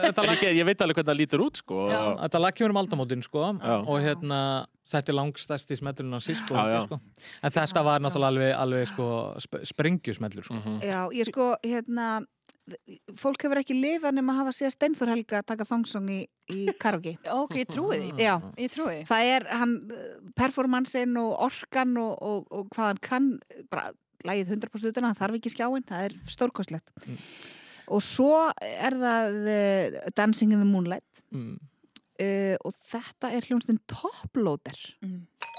Þetta, 0.04 0.26
lag, 0.26 0.38
Ég, 0.44 0.54
ég 0.58 0.64
veit 0.68 0.80
alveg 0.84 0.96
hvernig 0.98 1.10
það 1.12 1.18
lítur 1.20 1.42
út 1.44 1.56
sko 1.60 1.84
þetta 1.88 2.40
lag 2.40 2.54
kemur 2.54 2.70
um 2.74 2.80
aldamótin, 2.82 3.22
sko, 3.24 3.42
og 3.86 3.98
hérna, 4.02 4.40
þetta 4.90 5.12
er 5.12 5.16
langstæsti 5.18 5.76
smellurinn 5.80 6.14
á 6.16 6.20
Cisco, 6.24 6.54
Já, 6.54 6.64
já. 6.74 6.80
sko. 6.86 6.98
En 7.42 7.50
þetta 7.54 7.84
var 7.84 8.00
náttúrulega 8.04 8.32
alveg, 8.32 8.52
alveg 8.64 8.88
sko, 8.92 9.06
sp 9.40 9.60
sprengjusmellur, 9.72 10.44
sko. 10.44 10.60
já, 10.84 11.00
ég 11.12 11.28
sko, 11.30 11.54
hérna, 11.64 12.24
fólk 13.20 13.42
hefur 13.44 13.60
ekki 13.60 13.74
lifað 13.76 14.14
nema 14.16 14.32
að 14.34 14.38
hafa 14.42 14.52
síðan 14.56 14.72
Steinþór 14.74 15.10
Helga 15.12 15.42
taka 15.44 15.66
Thong 15.68 15.84
Song 15.88 16.08
í, 16.12 16.20
í 16.52 16.60
karaoke. 16.80 17.16
Ok, 17.42 17.56
ég 17.60 17.68
trúi 17.72 17.98
því. 18.00 18.12
Já, 18.24 18.34
Ég 18.60 18.72
trúi 18.72 18.94
því. 18.94 19.02
það 19.10 19.32
er 19.34 19.46
hann, 19.60 19.74
performansin 20.38 21.18
og 21.20 21.34
orkan 21.48 21.92
og, 22.00 22.14
og, 22.24 22.46
og 22.54 22.70
hvað 22.74 22.90
hann 22.92 23.02
kann, 23.04 23.28
bara 23.72 23.90
lagið 24.24 24.54
100% 24.56 24.88
utan, 24.94 25.04
hann 25.10 25.18
þarf 25.18 25.36
ekki 25.40 25.52
skjáin, 25.52 25.84
það 25.88 26.06
er 26.08 26.16
stórkostlegt. 26.32 26.94
Og 27.92 28.00
svo 28.00 28.30
er 28.64 28.94
það 28.96 29.38
uh, 29.44 29.98
Dancing 30.16 30.54
in 30.56 30.62
the 30.64 30.68
Moonlight 30.68 31.04
Mm. 31.34 31.56
uh, 32.22 32.54
og 32.64 32.72
þetta 32.86 33.32
er 33.34 33.44
hljónstinn 33.48 33.80
Toploader. 33.90 34.78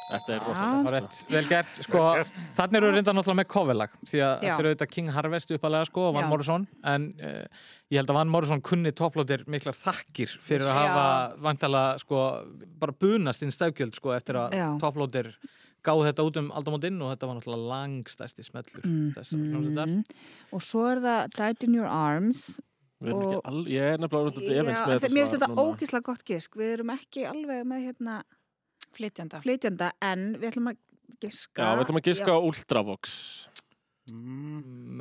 Þetta 0.06 0.34
er 0.36 0.42
rosalega 0.46 0.76
Það 0.76 0.84
var 0.86 0.94
rétt, 0.96 1.16
vel 1.34 1.44
gert, 1.50 1.80
sko, 1.88 2.02
þannig 2.60 2.78
eru 2.78 2.90
reynda 2.94 3.14
náttúrulega 3.18 3.40
með 3.40 3.48
coverlag, 3.56 3.94
því 4.06 4.20
að 4.22 4.34
þetta 4.44 4.58
er 4.62 4.68
auðvitað 4.70 4.92
King 4.94 5.10
Harvest 5.16 5.54
uppalega, 5.56 5.88
sko, 5.90 6.04
og 6.10 6.14
Van 6.18 6.26
Já. 6.26 6.30
Morrison, 6.30 6.68
en 6.94 7.08
uh, 7.26 7.64
ég 7.90 7.98
held 8.02 8.12
að 8.14 8.20
Van 8.20 8.30
Morrison 8.36 8.62
kunni 8.70 8.92
topplótir 8.94 9.46
miklar 9.50 9.74
þakkir 9.80 10.36
fyrir 10.46 10.68
að 10.70 10.78
Já. 10.78 10.78
hafa 10.84 11.08
vantala, 11.48 11.82
sko, 12.04 12.22
bara 12.84 12.94
bunast 13.02 13.42
inn 13.48 13.56
stafgjöld, 13.56 13.98
sko, 13.98 14.14
eftir 14.14 14.38
að 14.44 14.54
topplótir 14.84 15.32
gáði 15.86 16.08
þetta 16.12 16.24
út 16.30 16.38
um 16.42 16.48
aldamótinn 16.58 17.02
og 17.06 17.12
þetta 17.16 17.28
var 17.30 17.36
náttúrulega 17.40 17.68
langstæsti 17.74 18.46
smellur 18.46 18.86
Mm, 18.86 19.10
þessar 19.18 19.42
hljómsveitar. 19.42 19.92
Og 20.54 20.64
svo 20.66 20.86
er 20.90 21.02
það 21.04 21.36
Died 21.38 21.64
in 21.68 21.76
Your 21.78 21.90
Arms. 21.90 22.40
Við 23.06 23.14
Og- 23.14 23.42
al, 23.46 23.60
Ég 23.70 23.92
er 23.94 23.98
nefnilega 24.02 24.32
orðið 24.32 24.48
Já, 24.50 24.62
efins 24.64 24.80
með 24.82 25.04
þe- 25.04 25.12
mér 25.14 25.26
finnst 25.28 25.36
þetta 25.36 25.62
ógíslega 25.62 26.04
gott 26.08 26.24
gisk. 26.26 26.56
Við 26.58 26.74
erum 26.80 26.90
ekki 26.96 27.26
alveg 27.30 27.66
með 27.70 27.84
hérna 27.90 28.16
Flytjanda. 28.96 29.42
flytjanda 29.44 29.92
en 30.02 30.28
við 30.40 30.52
ætlum 30.54 30.72
að 30.74 30.78
giska. 31.22 31.60
Já, 31.62 31.70
við 31.76 31.84
ætlum 31.86 32.00
að 32.02 32.08
giska 32.12 32.32
Já. 32.32 32.36
á 32.36 32.46
Ultravox 32.48 33.18
Mm, 34.06 35.00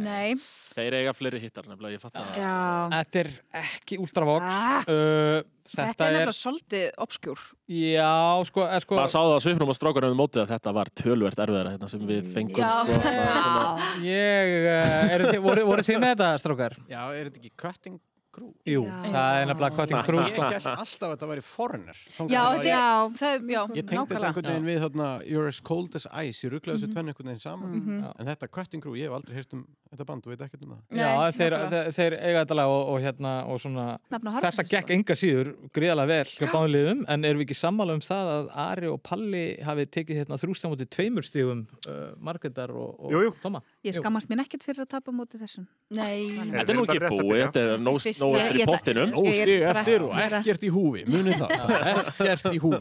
Nei, 0.00 0.32
Þeir 0.72 0.94
eiga 0.96 1.12
fleiri 1.12 1.36
hittar 1.42 1.66
nefnilega, 1.68 1.98
ég 1.98 2.00
fatt 2.00 2.14
það 2.16 2.38
Já, 2.40 2.52
Þetta 2.94 3.20
er 3.20 3.28
ekki 3.60 3.98
Ultravox, 4.00 4.46
Ah. 4.48 4.78
uh, 4.88 5.42
þetta, 5.68 5.84
þetta 5.90 6.06
er 6.06 6.08
er, 6.08 6.14
nefnilega 6.16 6.36
svolítið 6.38 6.86
obskjúr. 7.04 7.42
já, 7.68 8.14
sko, 8.48 8.64
er, 8.64 8.80
sko, 8.80 8.96
Maður 8.96 9.12
sá 9.12 9.18
það 9.20 9.34
að 9.36 9.42
svipnum 9.44 9.72
að 9.74 9.76
strákar 9.76 10.08
um 10.08 10.16
mótið 10.16 10.40
að 10.46 10.52
þetta 10.54 10.72
var 10.78 10.88
tölvert 11.02 11.42
erfiðara 11.44 11.74
hérna 11.76 11.90
sem 11.92 12.00
við 12.08 12.32
fengum 12.32 12.56
Já. 12.64 12.70
sko, 12.72 12.96
svona, 12.96 13.36
svona, 13.44 13.92
ég, 14.08 14.56
uh, 14.72 15.14
eru 15.18 15.24
þið, 15.34 15.40
voru, 15.50 15.66
voru 15.74 15.82
þið 15.90 16.00
með 16.00 16.14
þetta, 16.16 16.30
strákar? 16.40 16.78
Já, 16.88 17.02
er 17.12 17.28
þetta 17.28 17.42
ekki 17.44 17.52
cutting, 17.60 18.00
Crew? 18.36 18.50
Jú, 18.68 18.82
það 18.86 19.38
er 19.40 19.48
nefnilega 19.50 19.76
Cutting 19.80 20.02
Crew 20.06 20.20
Ég 20.20 20.30
sko. 20.30 20.42
held 20.52 20.68
alltaf 20.72 21.06
að 21.08 21.14
þetta 21.16 21.28
væri 21.32 21.44
Foreigner. 21.46 22.00
Þangað 22.16 22.36
Já, 22.36 22.42
ég- 22.66 23.16
það, 23.20 23.48
já, 23.56 23.60
Ég 23.80 23.88
tengdi 23.88 24.12
þetta 24.14 24.28
einhvern 24.30 24.50
veginn 24.52 24.68
við 24.70 24.80
þarna 24.84 25.08
You're 25.26 25.48
as 25.48 25.60
cold 25.60 25.96
as 25.96 26.06
ice, 26.12 26.44
ég 26.46 26.52
rugglaði 26.54 26.82
þessu 26.84 26.92
tvenn 26.94 27.10
einhvern 27.12 27.30
veginn 27.32 27.42
saman. 27.46 27.74
Mhm. 27.80 28.12
en 28.20 28.26
þetta 28.30 28.50
Cutting 28.52 28.82
Crew, 28.84 28.94
ég 29.00 29.08
hef 29.08 29.16
aldrei 29.18 29.34
heyrt 29.40 29.52
um 29.56 29.66
þetta 29.96 30.04
band 30.06 30.26
og 30.26 30.32
veit 30.34 30.40
ekkert 30.46 30.62
um 30.66 30.74
það. 30.76 30.98
Já, 30.98 31.08
Nei, 31.16 31.30
þeir, 31.32 31.54
þeir, 31.70 31.90
þeir 31.96 32.16
eiga 32.20 32.40
þetta 32.44 32.56
lag 32.58 32.68
og, 32.68 32.82
og 32.92 33.00
hérna 33.06 33.32
og 33.48 33.60
svona, 33.62 33.84
þetta 34.10 34.64
gekk 34.68 34.90
enga 34.96 35.14
síður 35.16 35.52
gríðalega 35.72 36.06
vel 36.10 36.24
hjá 36.36 36.46
báðinliðum 36.52 37.04
en 37.08 37.24
erum 37.24 37.40
við 37.40 37.46
ekki 37.46 37.56
sammála 37.56 37.94
um 37.96 38.02
það 38.04 38.32
að 38.34 38.50
Ari 38.66 38.90
og 38.92 38.98
Palli 39.06 39.44
hafi 39.64 39.86
tekið 39.86 40.20
hérna 40.20 40.36
þrústam 40.42 40.74
mútið 40.74 40.90
tveimur 40.92 41.24
stígum 41.24 41.62
uh, 41.88 42.12
Margreðar 42.20 42.74
og, 42.74 42.98
og 43.06 43.14
Jú, 43.14 43.22
jú. 43.28 43.32
Toma 43.42 43.62
Ég 43.86 43.94
skammast 44.00 44.30
mér 44.30 44.42
ekkert 44.42 44.64
fyrir 44.66 44.82
að 44.82 44.88
tapa 44.96 45.12
móti 45.14 45.38
þessum. 45.40 45.66
Nei, 45.94 46.26
Þetta 46.36 46.72
er 46.72 46.78
nú 46.78 46.84
ekki 46.86 47.00
búið, 47.06 47.42
þetta 47.44 47.60
er 47.62 47.82
nóg 47.86 47.98
nóg 48.02 48.38
eftir 48.40 48.58
í 48.58 48.66
postinum. 48.66 49.12
Stig 49.14 49.52
bara- 49.62 49.72
eftir 49.72 50.06
og 50.06 50.16
er 50.18 50.36
ekkert 50.40 50.66
í 50.66 50.70
húfi, 50.74 51.04
munið 51.10 51.42
það, 51.42 51.54
er 51.90 52.00
ekkert 52.34 52.48
í 52.56 52.62
húfi 52.64 52.80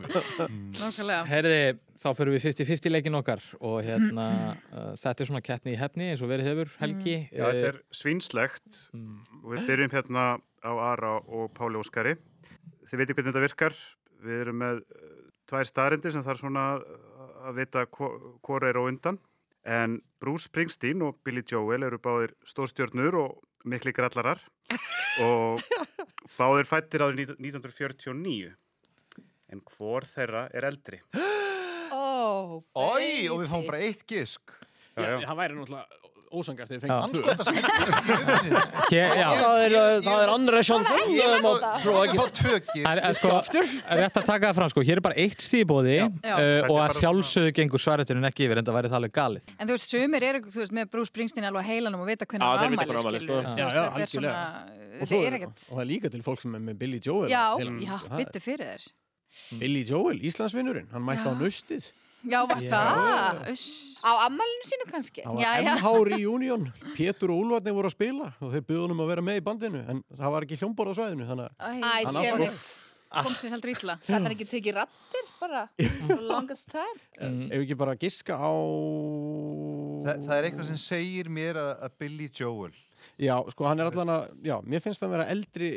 nákvæmlega. 0.80 1.20
Herði, 1.30 1.60
þá 2.02 2.08
fyrir 2.18 2.36
við 2.36 2.46
50-50 2.50 2.94
leikin 2.96 3.18
okkar 3.20 3.44
og 3.62 3.78
hérna 3.86 4.26
uh, 4.74 4.90
þetta 5.00 5.24
er 5.26 5.30
svona 5.30 5.44
keppni 5.46 5.76
í 5.76 5.80
hefni 5.80 6.10
eins 6.14 6.24
og 6.26 6.32
verið 6.32 6.50
hefur 6.52 6.74
Helgi 6.82 7.16
Já, 7.30 7.46
þetta 7.46 7.70
er 7.72 7.80
svínslegt 8.02 8.82
og 9.44 9.54
við 9.54 9.70
byrjum 9.70 9.94
hérna 9.96 10.26
á 10.66 10.72
Ara 10.90 11.14
og 11.22 11.52
Páli 11.54 11.78
Óskari. 11.78 12.16
Þið 12.90 13.02
veitir 13.02 13.18
hvernig 13.18 13.30
þetta 13.34 13.46
virkar. 13.46 13.76
Við 14.26 14.42
erum 14.48 14.58
með 14.64 14.82
uh, 14.82 15.14
tvær 15.50 15.70
staðrindir 15.70 16.14
sem 16.16 16.24
þarf 16.26 16.42
svona 16.42 16.66
uh, 16.82 17.50
að 17.50 17.60
vita 17.62 17.86
hvort 17.94 18.66
er 18.66 18.82
á 18.82 18.84
undan. 18.86 19.20
En 19.66 19.98
Bruce 20.22 20.46
Springsteen 20.46 21.02
og 21.02 21.18
Billy 21.26 21.42
Joel 21.42 21.88
eru 21.88 21.98
báðir 22.02 22.36
stórstjörnur 22.46 23.18
og 23.18 23.40
mikli 23.66 23.94
grallarar 23.98 24.44
og 25.26 25.62
báðir 26.38 26.70
fættir 26.70 27.06
árið 27.06 27.34
1949. 27.40 28.54
En 29.50 29.62
hvor 29.74 30.06
þeirra 30.10 30.48
er 30.54 30.70
eldri? 30.70 31.02
Ó, 31.96 32.62
Ói, 32.78 33.26
og 33.32 33.42
við 33.42 33.50
fáum 33.50 33.66
bara 33.66 33.82
eitt 33.82 34.06
gisk. 34.10 34.54
Já, 34.96 35.18
það 35.26 35.40
væri 35.40 35.58
náttúrulega 35.58 36.15
ósangart 36.32 36.70
þegar 36.72 36.90
já, 36.90 36.96
Það 39.46 39.60
er, 39.62 39.72
það 40.06 40.20
er 40.22 40.30
tvö 42.40 42.54
gisk. 42.60 42.86
Það 42.86 42.98
er 43.02 43.14
sko, 43.20 43.30
rétt 44.00 44.18
að 44.20 44.26
taka 44.30 44.44
það 44.50 44.56
fram 44.60 44.70
sko, 44.74 44.82
hér 44.90 44.98
er 45.02 45.06
bara 45.06 45.18
eitt 45.26 45.42
stíðbóði 45.46 45.98
uh, 46.06 46.10
og 46.32 46.72
að 46.72 46.80
bara 46.80 46.96
sjálfsögðu 47.00 47.52
gengur 47.60 47.82
svareturinn 47.82 48.28
ekki 48.30 48.42
yfir 48.48 48.58
en 48.62 48.68
það 48.68 48.78
væri 48.80 48.90
það 48.92 49.00
alveg 49.02 49.14
galið. 49.20 49.44
En 49.58 49.66
þú 49.70 49.74
veist, 49.78 49.90
sumir 49.94 50.22
eru, 50.30 50.40
þú 50.46 50.60
veist, 50.64 50.74
með 50.80 50.86
Bruce 50.96 51.12
Springsteen 51.14 51.48
alveg 51.50 51.62
á 51.62 51.64
heilanum 51.70 52.02
og 52.06 52.10
vita 52.12 52.24
hvernig 52.30 52.46
ámæli, 52.46 52.76
skilur. 53.04 53.22
sko. 53.26 53.36
Er 53.56 53.60
algjörlega. 53.86 54.44
Og, 54.96 55.00
er 55.12 55.34
er, 55.36 55.40
það 55.60 55.80
er 55.84 55.88
líka 55.90 56.08
til 56.14 56.24
fólk 56.24 56.40
sem 56.44 56.52
er 56.56 56.62
með 56.64 56.76
Billy 56.80 57.00
Joel 57.04 57.28
Já, 57.28 57.46
það 57.60 58.06
er- 58.06 58.16
byttu 58.22 58.40
fyrir 58.44 58.66
þér. 58.72 58.84
Billy 59.60 59.82
Joel, 59.84 60.20
Íslandsvinnurinn, 60.24 60.88
hann 60.94 61.04
mætti 61.04 61.28
á 61.28 61.34
nöstið 61.36 61.84
Já, 62.26 62.40
var 62.50 62.62
það? 62.66 63.42
Uss. 63.52 63.66
á 64.02 64.12
ammælinu 64.26 64.66
sínu 64.70 64.88
kannski. 64.92 65.22
Það 65.26 65.42
Já, 65.44 65.50
var 65.52 65.62
já. 65.62 65.76
MH 65.76 65.92
Reunion 66.10 66.64
Pétur 66.98 67.32
og 67.36 67.44
Úlfarni 67.46 67.74
voru 67.78 67.90
að 67.92 67.96
spila 67.96 68.32
og 68.42 68.52
þeir 68.56 68.66
byggðu 68.70 68.90
um 68.96 69.04
að 69.06 69.12
vera 69.14 69.22
með 69.28 69.40
í 69.40 69.46
bandinu 69.46 69.84
en 69.94 70.02
það 70.18 70.34
var 70.36 70.48
ekki 70.48 70.58
hljómborð 70.62 70.92
á 70.92 70.96
svæðinu 71.00 71.30
þannig 71.30 71.46
að 71.46 71.54
Æ, 71.56 71.72
Æ, 71.76 72.06
Hann 72.06 72.20
átti- 72.22 72.40
veit. 72.46 72.68
kom 73.16 73.36
sér 73.40 73.54
heldur 73.54 73.72
illa. 73.72 73.94
Það 74.04 74.26
er 74.26 74.34
ekki 74.36 74.48
tekið 74.52 74.74
rattir 74.76 75.28
bara. 75.40 75.62
For 76.08 76.24
longest 76.28 76.72
time. 76.74 77.00
ef 77.22 77.54
við 77.56 77.62
ekki 77.68 77.78
bara 77.80 77.94
giska 77.96 78.36
á 78.36 78.52
Þa, 80.06 80.14
það 80.26 80.34
er 80.38 80.48
eitthvað 80.50 80.68
sem 80.72 80.80
segir 80.82 81.30
mér 81.32 81.58
að, 81.62 81.72
að 81.88 81.94
Billy 82.02 82.28
Joel, 82.34 82.74
Já, 83.22 83.38
sko 83.54 83.68
hann 83.70 83.80
er 83.80 83.90
allan 83.92 84.12
að 84.12 84.26
Já, 84.46 84.58
mér 84.66 84.82
finnst 84.84 85.00
það 85.02 85.08
að 85.08 85.14
vera 85.16 85.28
eldri 85.36 85.70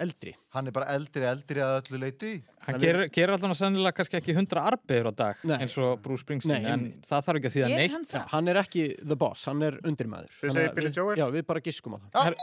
eldri 0.00 0.32
hann 0.54 0.66
er 0.66 0.72
bara 0.72 0.86
eldri, 0.94 1.22
eldri 1.28 1.60
að 1.60 1.74
öllu 1.82 1.98
leiti. 2.00 2.30
Hann 2.66 2.78
gerir, 2.80 3.06
gerir 3.12 3.32
alltaf 3.34 3.52
sannilega 3.58 3.92
kannski 3.98 4.16
ekki 4.20 4.32
100 4.34 4.60
arbegur 4.62 5.10
á 5.10 5.14
dag 5.16 5.36
Nei. 5.44 5.56
eins 5.64 5.76
og 5.78 6.00
Bruce 6.02 6.22
Springsteen 6.24 6.62
Nei, 6.62 6.70
en 6.72 6.86
það 7.04 7.26
þarf 7.28 7.40
ekki 7.40 7.50
að 7.50 7.56
þýða 7.56 7.68
Gerir 7.72 7.82
neitt. 7.98 8.12
hann? 8.16 8.28
Hann 8.32 8.48
er 8.48 8.60
ekki 8.62 8.84
the 9.06 9.16
boss, 9.16 9.44
hann 9.50 9.62
er 9.62 9.78
undirmaður 9.84 10.32
segið 10.40 10.68
að 10.70 10.74
Billy 10.80 10.92
Joel? 10.96 11.16
Já, 11.20 11.26
við 11.36 11.46
bara 11.46 11.60
giskum 11.60 11.96
á 11.96 11.98
það 12.00 12.24
Her- 12.24 12.40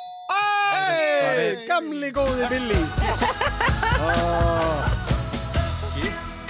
Hey, 0.69 1.55
Gamli 1.67 2.11
góði 2.15 2.49
Billy 2.49 2.81
Ah. 3.99 4.95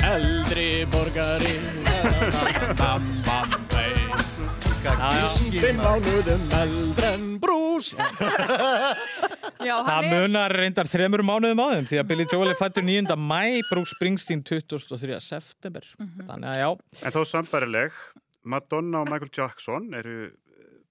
Eldri 0.10 0.86
borgari 0.89 1.56
Bam, 2.79 3.03
bam, 3.25 3.50
bam 4.83 5.25
Fimm 5.59 5.79
mánuðum 5.83 6.43
eldri 6.55 7.07
en 7.09 7.24
brús 7.41 7.91
Já, 9.59 9.74
Það 9.75 9.89
hann 9.89 10.05
er, 10.07 10.12
munar 10.13 10.53
reyndar 10.55 10.88
þremur 10.88 11.24
mánuðum 11.27 11.59
á 11.59 11.67
þeim 11.74 11.88
því 11.89 11.98
að 12.00 12.05
Billy 12.12 12.25
Joel 12.31 12.51
er 12.53 12.59
fættur 12.59 12.86
9. 12.88 13.15
mæ, 13.19 13.59
Bruce 13.67 13.91
Springsteen 13.98 14.43
23. 14.48 15.17
september. 15.19 15.88
Þannig 16.00 16.48
að 16.53 16.62
já, 16.62 16.69
En 17.03 17.15
þó 17.15 17.19
sambarileg, 17.27 17.98
Madonna 18.48 19.01
og 19.03 19.12
Michael 19.12 19.33
Jackson 19.36 19.89
eru 20.00 20.29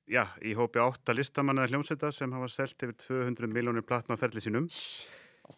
já, 0.05 0.27
í 0.45 0.53
hópi 0.59 0.83
átta 0.85 1.15
listamanna 1.17 1.65
hljómsveita 1.71 2.11
sem 2.13 2.35
hafa 2.37 2.49
selt 2.53 2.85
yfir 2.85 2.99
200 3.07 3.49
miljónir 3.55 3.87
platna 3.89 4.19
á 4.19 4.21
ferli 4.21 4.43
sínum. 4.45 4.69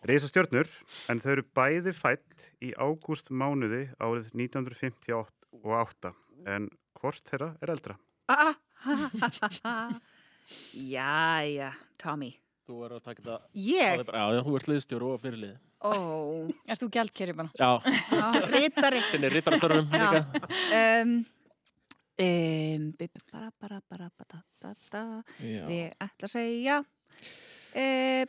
Reisa 0.07 0.31
stjörnur, 0.31 0.71
en 1.11 1.19
þau 1.19 1.33
eru 1.33 1.47
bæði 1.59 1.97
fætt 1.99 2.47
í 2.63 2.71
ágúst 2.79 3.33
mánuði 3.35 3.89
árið 3.99 4.31
1958. 4.39 6.15
En 6.47 6.71
hvort 7.01 7.27
þeirra 7.27 7.57
er 7.59 7.75
eldra? 7.75 7.99
Jæja, 10.75 11.71
Tommy. 12.01 12.31
Þú 12.67 12.85
er 12.87 12.95
að 12.97 13.03
taka 13.05 13.23
þetta... 13.23 13.37
Ég? 13.59 14.03
Já, 14.07 14.25
já, 14.37 14.41
þú 14.47 14.55
ert 14.59 14.69
liðstjóru 14.71 15.11
og 15.15 15.21
fyrirlið. 15.23 15.57
Ó, 15.81 15.93
erst 16.69 16.83
þú 16.85 16.89
gjaldkerri 16.93 17.35
bara? 17.39 17.51
Já, 17.57 17.71
já, 18.13 18.27
rítari. 18.53 19.01
sinni 19.09 19.31
rittarastörfum 19.33 19.87
Já. 19.97 20.11
líka. 20.13 20.41
Um, 20.77 21.15
um, 22.21 22.85
bi- 23.01 23.09
bara, 23.33 23.49
bara, 23.63 23.81
bara, 23.89 24.11
bara, 24.21 24.43
da, 24.61 24.75
da. 24.93 25.05
Ég 25.41 25.97
ætla 26.05 26.29
að 26.29 26.35
segja 26.35 26.77
uh, 26.85 28.25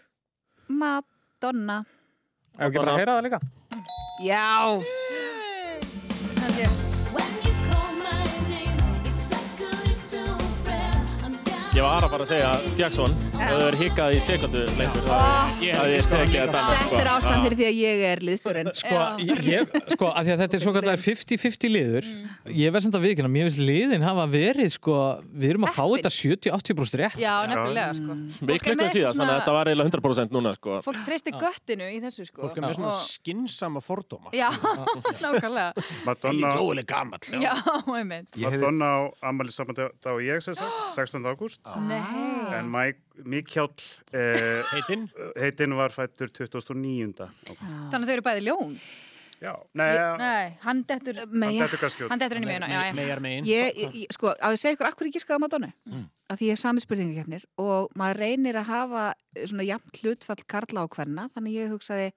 Madonna. 0.71 1.81
ef 2.55 2.65
ekki 2.69 2.79
bara 2.79 2.95
að 2.95 3.01
heyra 3.03 3.17
það 3.19 3.27
líka. 3.27 3.41
Já. 4.23 4.45
Ég 11.81 11.87
var 11.87 12.03
að 12.05 12.11
bara 12.13 12.25
að 12.27 12.29
segja 12.29 12.49
Jackson, 12.77 13.13
ef 13.41 13.51
þau 13.51 13.61
eru 13.67 13.79
hikkað 13.81 14.15
í 14.15 14.19
sekundu 14.23 14.61
lengur, 14.77 15.05
þá 15.05 15.61
Ég 15.61 15.77
hafði 15.77 15.95
ég 15.95 16.07
tekið 16.11 16.35
þetta 16.37 16.61
annað, 16.61 16.81
Þetta 16.81 17.01
er 17.01 17.09
ástæðan 17.11 17.43
fyrir 17.45 17.57
því 17.59 17.65
að 17.67 17.77
ég 17.81 18.03
er 18.07 18.21
liðstjórinn. 18.27 18.69
Sko, 18.81 18.99
ég, 19.21 19.41
ég, 19.47 19.75
sko, 19.95 20.09
að 20.11 20.27
því 20.27 20.33
að 20.35 20.41
þetta 20.43 20.57
er 20.57 20.63
svo 20.65 20.73
kallar 20.77 21.01
50-50 21.05 21.71
liður, 21.75 22.07
ég 22.61 22.73
verð 22.75 22.85
samt 22.87 22.97
að 22.99 23.05
viðkynna, 23.07 23.31
mér 23.35 23.47
finnst 23.49 23.61
liðin 23.61 24.05
hafa 24.05 24.25
verið, 24.31 24.71
sko, 24.77 24.97
við 25.41 25.53
erum 25.55 25.67
að 25.67 25.75
fá 25.77 25.83
þetta 25.95 26.13
70-80% 26.17 26.99
rétt. 27.01 27.19
Já, 27.21 27.33
nefnilega, 27.51 27.97
sko. 27.99 28.17
Við 28.51 28.69
er 28.71 28.79
með 28.81 28.93
síðan, 28.95 29.17
þannig 29.19 29.33
að 29.35 29.39
þetta 29.41 29.55
var 29.57 29.71
eiginlega 29.71 29.93
100% 29.95 30.35
núna, 30.37 30.53
sko. 30.57 30.79
Fólk 30.87 31.01
treysti 31.07 31.35
göttinu 31.37 31.89
í 31.91 31.99
þessu, 32.05 32.27
sko. 32.29 32.45
Fólk 32.45 32.61
er 32.61 32.67
með 32.67 32.77
svona 32.79 32.93
Og- 32.93 33.03
skinnsama 33.09 33.83
fordóma 33.83 34.33
Já, 34.35 34.49
nákvæmlega. 35.23 35.85
Madonna, 36.07 36.51
er 36.51 36.57
á 40.07 40.11
og 40.11 40.21
sagt, 40.59 40.95
16. 40.95 41.25
ágúst. 41.31 41.61
Nei. 41.87 42.01
En 42.57 42.69
Mike, 42.71 42.99
Mikjáll 43.29 43.71
eh, 44.13 44.61
Heitinn 44.73 45.07
heitinn 45.37 45.77
var 45.77 45.93
fættur 45.93 46.31
2009. 46.33 47.13
ágúst. 47.21 47.63
Þannig 47.63 48.03
að 48.03 48.09
þau 48.09 48.17
eru 48.17 48.27
bæði 48.27 48.45
ljón. 48.47 48.77
Já, 49.41 49.55
nei, 49.73 49.87
Nei, 50.21 50.49
hann 50.61 50.83
dettur, 50.85 51.17
er 51.17 51.25
hann 51.25 52.19
dettur 52.21 52.37
inn 52.37 52.43
í 52.45 52.49
meina. 52.51 52.67
Já, 52.69 52.81
já. 52.85 52.93
Megar 52.93 53.21
megin 53.25 53.47
Ég, 53.49 53.71
ég, 53.73 53.95
ég- 54.03 54.11
sko, 54.13 54.35
á 54.37 54.53
ég 54.53 54.53
að 54.53 54.59
segja 54.61 54.75
ykkur 54.75 54.89
akkur 54.91 55.07
ekki 55.09 55.21
skaða 55.23 55.41
Madonna 55.41 55.71
mm. 55.89 56.03
að 56.29 56.37
því 56.37 56.45
ég 56.45 56.53
hef 56.53 56.61
sami 56.61 56.83
spurningakefnir 56.83 57.47
og 57.57 57.89
maður 57.97 58.21
reynir 58.21 58.59
að 58.61 58.69
hafa 58.69 59.05
eh, 59.33 59.47
svona 59.49 59.65
jafnt 59.65 59.97
hlutfall 60.03 60.45
karla 60.45 60.85
á 60.85 60.93
hverna 60.93 61.25
þannig 61.33 61.57
ég 61.57 61.73
hugsaði, 61.73 62.11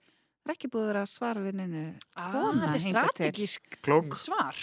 það 0.44 0.52
er 0.52 0.56
ekki 0.58 0.68
búið 0.74 0.82
að 0.84 0.88
vera 0.90 1.02
svar 1.08 1.38
við 1.40 1.54
neinu 1.56 1.82
Ah, 2.20 2.26
kona 2.34 2.66
er 2.68 2.74
til. 2.76 2.90
strategísk 2.92 3.78
svar. 4.20 4.58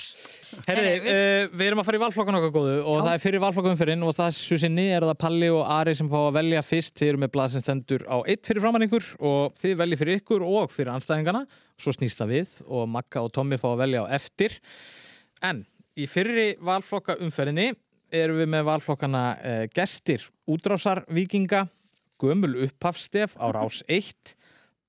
Herri, 0.68 0.92
uh, 1.02 1.48
við 1.58 1.64
erum 1.66 1.82
að 1.82 1.88
fara 1.88 1.98
í 1.98 2.02
valflokkan 2.04 2.38
okkar 2.38 2.54
góðu 2.54 2.76
og 2.86 3.00
það 3.02 3.14
er 3.16 3.24
fyrir 3.24 3.42
valflokkum 3.42 3.80
fyrir 3.80 4.04
og 4.06 4.14
það 4.16 4.30
svo 4.38 4.58
sinni 4.62 4.86
er 4.94 5.06
það 5.10 5.18
Palli 5.24 5.50
og 5.50 5.64
Ari 5.66 5.96
sem 5.98 6.10
fá 6.12 6.18
að 6.22 6.36
velja 6.38 6.62
fyrst. 6.66 6.94
Þið 7.02 7.10
eru 7.12 7.22
með 7.24 7.32
blað 7.34 7.54
sem 7.56 7.64
stendur 7.66 8.06
á 8.06 8.18
eitt 8.30 8.46
fyrir 8.46 8.62
framann 8.62 8.86
ykkur 8.86 9.08
og 9.32 9.56
þið 9.62 9.78
velji 9.82 10.00
fyrir 10.04 10.22
ykkur 10.22 10.46
og 10.46 10.72
fyrir 10.72 10.94
anstæðingana 10.94 11.46
svo 11.82 11.94
snýst 11.98 12.22
það 12.22 12.34
við 12.36 12.56
og 12.70 12.90
Magga 12.94 13.24
og 13.26 13.32
Tommi 13.34 13.58
fá 13.58 13.72
að 13.74 13.82
velja 13.82 14.04
á 14.06 14.14
eftir. 14.20 14.60
En 15.42 15.64
í 15.98 16.06
fyrri 16.08 16.52
valflokka 16.62 17.18
umferðinni 17.26 17.72
erum 18.14 18.38
við 18.38 18.52
með 18.54 18.68
valflokkana 18.70 19.24
uh, 19.40 19.66
gestir 19.74 20.28
útrásar 20.46 21.02
vikinga 21.10 21.66
gömul 22.22 22.54
upphafstef 22.68 23.34
á 23.42 23.50
rás 23.50 23.82
1 23.90 24.36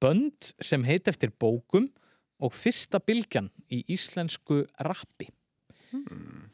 bönd 0.02 0.52
sem 0.62 0.84
heit 0.88 1.08
eftir 1.10 1.32
bókum 1.40 1.88
og 2.42 2.54
fyrsta 2.56 2.98
bylgjan 2.98 3.52
í 3.70 3.84
íslensku 3.94 4.64
rappi 4.82 5.28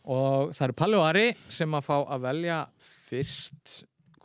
og 0.08 0.50
það 0.56 0.64
eru 0.66 0.76
Palli 0.78 0.98
og 0.98 1.06
Ari 1.06 1.28
sem 1.52 1.76
að 1.78 1.86
fá 1.86 1.94
að 2.00 2.24
velja 2.26 2.58
fyrst 2.82 3.78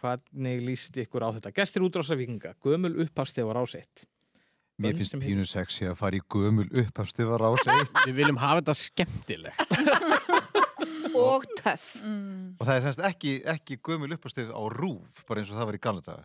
hvernig 0.04 0.64
líst 0.66 0.98
ykkur 1.00 1.24
á 1.24 1.30
þetta? 1.36 1.54
Gestir 1.56 1.86
útrása 1.86 2.18
vikinga, 2.20 2.56
gömul 2.64 2.98
upphafstef 3.06 3.48
á 3.48 3.54
rás 3.56 3.76
1. 3.80 4.08
Mér 4.84 4.98
finnst 4.98 5.16
pínu 5.22 5.46
sexy 5.48 5.86
að 5.86 6.00
fara 6.00 6.18
í 6.18 6.22
gömul 6.34 6.66
upphafstifar 6.82 7.44
á 7.46 7.52
sig 7.62 7.92
Við 8.08 8.16
viljum 8.18 8.40
hafa 8.42 8.64
þetta 8.64 8.76
skemmtilegt. 8.80 9.60
Og 11.14 11.44
töff. 11.60 12.00
og 12.58 12.66
það 12.66 12.74
er 12.74 12.82
semst 12.88 13.02
ekki, 13.06 13.34
ekki 13.46 13.78
gömul 13.86 14.16
upphafstif 14.16 14.50
á 14.50 14.62
rúf, 14.74 15.20
bara 15.30 15.44
eins 15.44 15.52
og 15.54 15.60
það 15.60 15.68
var 15.70 15.78
í 15.78 15.82
gamla 15.84 16.02
daga. 16.08 16.24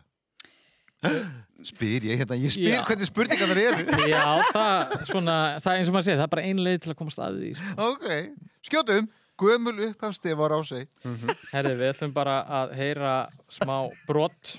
Spyr 1.69 2.05
ég 2.07 2.21
hérna, 2.21 2.37
ég 2.39 2.53
spyr 2.53 2.71
Já. 2.71 2.83
hvernig 2.87 3.07
spurningar 3.09 3.49
það 3.51 3.61
eru. 3.65 3.95
Já, 4.13 4.23
það, 4.53 4.93
svona, 5.09 5.35
það 5.59 5.73
er 5.73 5.81
eins 5.81 5.89
og 5.91 5.95
maður 5.95 6.07
segir, 6.07 6.19
það 6.19 6.27
er 6.27 6.33
bara 6.35 6.45
ein 6.47 6.61
leið 6.63 6.77
til 6.85 6.93
að 6.93 6.97
komast 7.01 7.19
að 7.23 7.39
því. 7.41 7.49
Sko. 7.59 7.73
Ok, 7.89 8.05
skjótum, 8.69 9.09
gömul 9.43 9.75
upphafstifar 9.89 10.55
á 10.55 10.59
sig. 10.69 10.87
Herði, 11.51 11.73
við 11.81 11.91
ætlum 11.91 12.15
bara 12.15 12.37
að 12.61 12.73
heyra 12.79 13.13
smá 13.51 13.75
brott. 14.07 14.55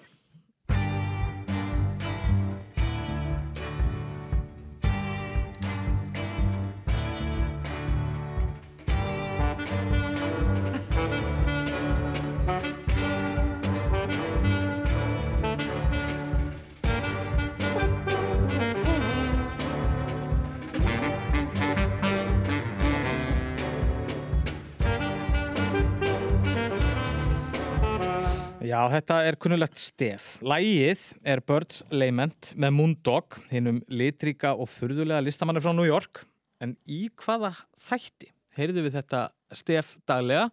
Já, 28.61 28.77
þetta 28.92 29.16
er 29.25 29.38
kunnulegt 29.40 29.79
stef. 29.81 30.35
Lægið 30.44 31.01
er 31.33 31.40
Birds 31.49 31.79
Lament 31.96 32.51
með 32.61 32.75
Moondog, 32.77 33.38
hinnum 33.49 33.79
litríka 33.88 34.51
og 34.53 34.68
furðulega 34.68 35.23
listamanni 35.25 35.62
frá 35.64 35.73
New 35.73 35.87
York. 35.88 36.20
En 36.61 36.75
í 36.85 37.07
hvaða 37.23 37.55
þætti 37.81 38.29
heyrðu 38.59 38.85
við 38.85 38.99
þetta 38.99 39.23
stef 39.57 39.94
daglega 40.05 40.51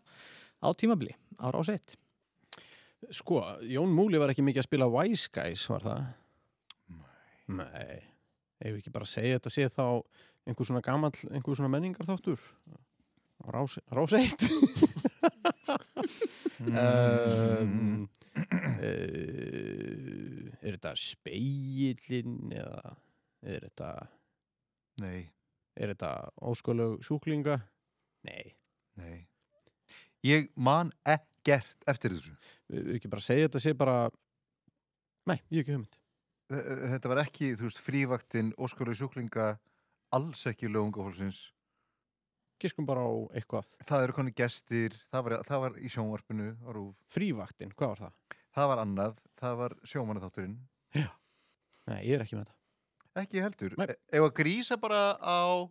á 0.63 0.67
tímabili, 0.80 1.17
ára 1.36 1.60
á 1.60 1.63
sett? 1.67 1.98
Sko, 3.12 3.41
Jón 3.67 3.91
Múli 3.91 4.24
var 4.24 4.32
ekki 4.32 4.46
mikið 4.48 4.63
að 4.63 4.70
spila 4.70 4.88
Wise 4.93 5.28
Guys, 5.36 5.67
var 5.67 5.84
það? 5.89 6.08
Nei. 7.60 8.00
Ef 8.63 8.72
við 8.72 8.80
ekki 8.86 8.96
bara 8.96 9.12
segja 9.17 9.36
þetta 9.36 9.52
sé 9.52 9.67
þá 9.67 9.84
einhver 10.48 10.72
svona 10.72 10.86
gamall, 10.86 11.12
einhver 11.28 11.60
svona 11.60 11.76
menningar 11.76 12.08
þáttur. 12.08 12.39
Rás, 13.47 13.78
rás 13.93 14.13
eitt. 14.17 14.41
um, 16.60 18.08
er 20.62 20.73
þetta 20.76 20.93
speillin 21.00 22.52
eða 22.58 22.95
er 23.47 23.67
þetta, 23.67 23.89
Nei, 25.04 25.21
er 25.78 25.93
þetta 25.93 26.12
óskölu 26.50 26.88
sjúklinga? 27.06 27.60
Nei. 28.28 28.56
nei. 28.97 29.19
Ég 30.26 30.50
man 30.58 30.89
ekkert 31.08 31.86
eftir 31.88 32.15
þessu. 32.17 32.34
Við 32.73 32.95
ekki 32.97 33.12
bara 33.13 33.23
segja 33.23 33.45
þetta 33.47 33.62
sé 33.63 33.76
bara, 33.78 33.97
nei, 35.30 35.38
ég 35.54 35.62
ekki 35.63 35.76
hugmynd. 35.78 36.00
Þe- 36.52 36.65
Þetta 36.95 37.12
var 37.13 37.21
ekki, 37.21 37.52
þú 37.60 37.67
veist, 37.69 37.82
frívaktin, 37.84 38.50
óskalu 38.58 38.93
sjúklinga, 38.97 39.52
alls 40.15 40.41
ekki 40.50 40.67
lögungafólksins. 40.71 41.39
Giskum 42.58 42.88
bara 42.89 43.04
á 43.06 43.13
eitthvað. 43.38 43.67
Það 43.86 44.04
eru 44.08 44.15
konni 44.17 44.32
gestir, 44.38 44.96
það 45.13 45.26
var, 45.28 45.34
það 45.46 45.60
var 45.65 45.76
í 45.78 45.91
sjónvarpinu. 45.93 46.48
Frívaktin, 47.13 47.74
hvað 47.78 47.91
var 47.93 48.00
það? 48.06 48.13
Það 48.58 48.70
var 48.72 48.80
annað, 48.82 49.20
það 49.38 49.54
var 49.60 49.76
sjómannaþátturinn. 49.91 50.56
Nei, 50.98 52.00
ég 52.02 52.15
er 52.17 52.24
ekki 52.26 52.39
með 52.39 52.48
þetta. 52.48 52.56
Ekki 53.22 53.43
heldur. 53.46 53.76
Nei. 53.78 53.91
E 53.93 53.96
ef 54.17 54.26
að 54.26 54.34
grísa 54.41 54.80
bara 54.82 55.02
á... 55.22 55.70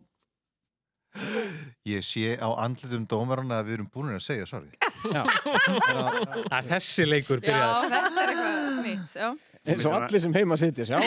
Ég 1.87 2.03
sé 2.05 2.35
á 2.37 2.49
andlitum 2.61 3.05
dómarana 3.09 3.57
að 3.61 3.65
við 3.69 3.73
erum 3.77 3.87
búin 3.91 4.11
að 4.13 4.21
segja. 4.23 4.45
Já, 5.15 5.23
Það 5.27 6.57
er 6.57 6.65
þessi 6.71 7.05
leikur 7.07 7.39
Já, 7.41 7.45
byrjaði. 7.47 7.89
þetta 7.93 8.19
er 8.23 8.27
eitthvað 8.31 8.55
nýtt, 8.87 9.11
já. 9.15 9.29
eins 9.71 9.85
og 9.87 9.93
allir 9.97 10.21
sem 10.23 10.33
heima 10.35 10.55
sitja, 10.59 10.83
sjá. 10.89 10.99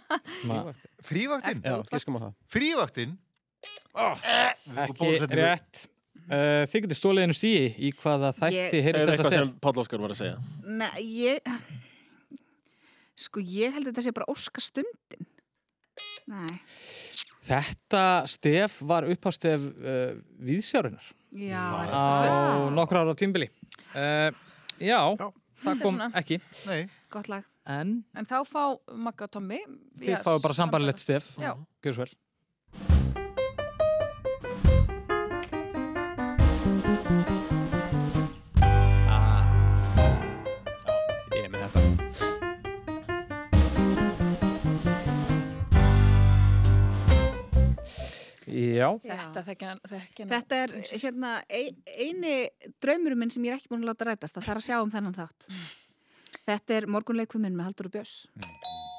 Frívaktin? 2.50 3.10
Já, 3.60 4.06
á 4.06 4.06
það. 4.16 4.60
Frívaktin? 4.64 5.14
Ekki 5.26 5.40
rétt. 5.40 5.82
Uh, 6.30 6.62
þið 6.70 6.84
getur 6.84 6.98
stóliðinu 7.00 7.34
stíi 7.34 7.62
í 7.82 7.88
hvaða 7.98 8.28
þætti 8.36 8.54
Ég- 8.60 8.84
heyrðist 8.86 9.00
Er 9.02 9.08
þetta 9.08 9.14
eitthvað 9.16 9.34
sem 9.34 9.48
Páll 9.64 9.80
Óskar 9.82 10.02
var 10.04 10.12
að 10.14 10.20
segja? 10.20 10.36
Nei, 10.62 11.00
ég... 11.26 11.50
Sko, 13.20 13.42
ég 13.42 13.74
held 13.74 13.88
að 13.88 13.90
þetta 13.90 14.04
sé 14.06 14.12
bara 14.16 14.28
óska 14.32 14.62
stundin. 14.64 15.26
Nei. 16.30 16.54
Þetta 17.50 18.04
stef 18.30 18.78
var 18.86 19.08
upphafstef 19.10 19.64
uh, 19.66 20.12
viðsjárunar 20.46 21.08
Já, 21.34 21.64
er 21.82 21.90
á 21.90 22.70
nokkra 22.74 23.02
ára 23.04 23.16
tímbili. 23.18 23.48
Uh, 23.90 24.30
já, 24.78 25.00
það 25.64 25.82
kom 25.82 25.98
Svona. 25.98 26.08
ekki. 26.20 26.38
Nei. 26.70 26.84
gott 27.12 27.28
lag. 27.32 27.44
En 27.70 28.00
En 28.16 28.26
þá 28.26 28.38
fá 28.48 28.62
Magga 28.94 29.26
og 29.26 29.34
Tommy. 29.34 29.60
þið 30.00 30.22
fáið 30.24 30.42
bara 30.46 30.56
sambarlegt 30.62 31.02
stef. 31.02 31.32
Já. 31.42 31.52
Gjör 31.84 31.98
svo 31.98 32.06
vel. 32.06 32.14
Þetta. 41.60 41.80
Já. 48.50 48.88
Þetta 49.04 49.42
þekkja 49.46 49.74
þekkja 49.88 50.24
hann. 50.24 50.32
Þetta 50.32 50.58
er 50.64 50.74
hérna 51.02 51.34
ein, 51.48 51.76
eini 51.86 52.34
draumurum 52.82 53.22
minn 53.22 53.32
sem 53.32 53.44
ég 53.46 53.54
er 53.54 53.60
ekki 53.60 53.70
búin 53.72 53.84
að 53.84 53.92
láta 53.92 54.08
rætast. 54.10 54.36
Það 54.36 54.48
þarf 54.48 54.62
að 54.62 54.66
sjá 54.68 54.76
um 54.80 54.92
þennan 54.94 55.18
þátt. 55.18 55.48
Þetta 56.48 56.76
er 56.78 56.90
morgunleikvum 56.90 57.46
minn 57.46 57.56
með 57.58 57.70
Haldur 57.70 57.90
og 57.90 57.96
Björns. 57.98 58.16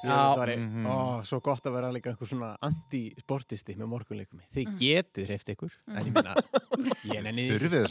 Já, 0.02 0.10
það 0.12 0.40
var 0.40 0.52
ó, 0.90 0.96
svo 1.28 1.38
gott 1.44 1.68
að 1.68 1.76
vera 1.76 1.92
líka 1.94 2.10
einhver 2.10 2.30
svona 2.30 2.52
anti-sportisti 2.66 3.76
með 3.78 3.92
morgunleikumi. 3.92 4.46
Þið 4.50 4.72
getið 4.80 5.28
hreift 5.30 5.52
ykkur, 5.54 5.76
en 5.92 6.08
ég 6.08 6.16
minna, 6.16 6.34
ég 7.06 7.22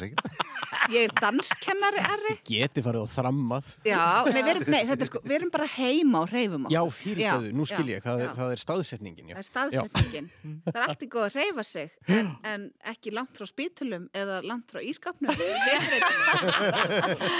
ekki. 0.09 0.49
Ég 0.91 1.05
er 1.07 1.11
danskennari, 1.13 2.01
Ari. 2.03 2.33
getið 2.47 2.83
farið 2.83 3.03
og 3.05 3.09
þrammað. 3.11 3.67
Já, 3.85 4.01
nei, 4.27 4.39
við 4.41 4.49
erum, 4.53 4.63
nei, 4.73 4.79
þetta 4.89 5.05
er 5.05 5.07
sko, 5.07 5.21
við 5.23 5.35
erum 5.37 5.51
bara 5.53 5.67
heima 5.75 6.21
og 6.25 6.31
hreyfum 6.31 6.65
okkur. 6.65 6.73
Já, 6.73 6.81
fyrir 6.97 7.21
Já, 7.21 7.31
göðu, 7.35 7.51
nú 7.55 7.65
skil 7.69 7.91
ég, 7.91 8.01
það, 8.03 8.23
er, 8.25 8.31
það 8.39 8.53
er 8.55 8.61
staðsetningin. 8.63 9.29
Já. 9.29 9.35
Það 9.35 9.41
er 9.41 9.47
staðsetningin. 9.47 10.29
Það 10.65 10.79
er 10.81 10.85
allt 10.87 11.05
í 11.05 11.09
góð 11.13 11.25
að 11.27 11.37
hreyfa 11.37 11.65
sig, 11.69 11.93
en, 12.17 12.31
en 12.51 12.65
ekki 12.91 13.13
langt 13.15 13.39
frá 13.39 13.49
spítulum 13.51 14.07
eða 14.17 14.39
langt 14.47 14.73
frá 14.73 14.81
ískapnum. 14.83 15.31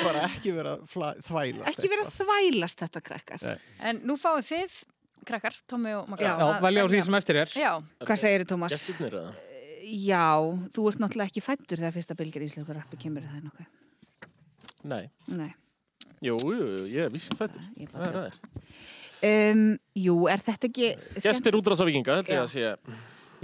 Bara 0.06 0.26
ekki 0.30 0.56
vera 0.56 0.78
þvælast. 0.86 1.68
ekki 1.74 1.92
vera 1.92 2.08
þvælast 2.14 2.86
þetta, 2.86 3.04
krakkar. 3.10 3.48
En 3.82 4.04
nú 4.08 4.16
fáið 4.22 4.48
þið, 4.52 4.61
krakkar, 5.28 5.56
Tommy 5.70 5.94
og 5.98 6.10
Magga. 6.12 6.34
Já. 6.34 6.50
Velja 6.66 6.86
úr 6.88 6.94
því 6.94 7.02
sem 7.08 7.18
eftir 7.20 7.40
er. 7.44 7.56
Já, 7.56 7.72
Hvað 8.02 8.22
segir 8.24 8.44
þið, 8.44 8.50
Tómas? 8.52 8.76
Gestirnir 8.76 9.18
eða? 9.22 9.34
Já, 9.92 10.26
þú 10.76 10.88
ert 10.92 11.02
náttúrulega 11.02 11.32
ekki 11.32 11.44
fættur 11.44 11.82
þegar 11.82 11.96
fyrsta 11.96 12.18
bylgir 12.18 12.46
íslensku 12.46 12.76
rappi 12.78 13.00
kemur 13.02 13.26
er 13.26 13.34
það 13.34 13.48
nokkuð. 13.50 13.70
Nei. 14.92 15.04
Nei. 15.34 15.52
Jú, 16.22 16.38
jú, 16.38 16.58
jú, 16.58 16.84
ég 16.90 17.08
er 17.08 17.14
vist 17.14 17.34
fættur. 17.38 17.64
Ég 17.78 17.88
er 17.88 17.96
Það 17.96 18.08
er 18.08 18.18
bara 18.18 18.26
það. 18.28 18.68
Um, 19.22 19.64
jú, 20.02 20.16
er 20.30 20.42
þetta 20.42 20.70
ekki... 20.70 20.92
Gestir 21.22 21.58
útrása 21.58 21.86
vikinga, 21.86 22.20
held 22.22 22.30
ég 22.34 22.42
að 22.42 22.52
sé. 22.54 22.72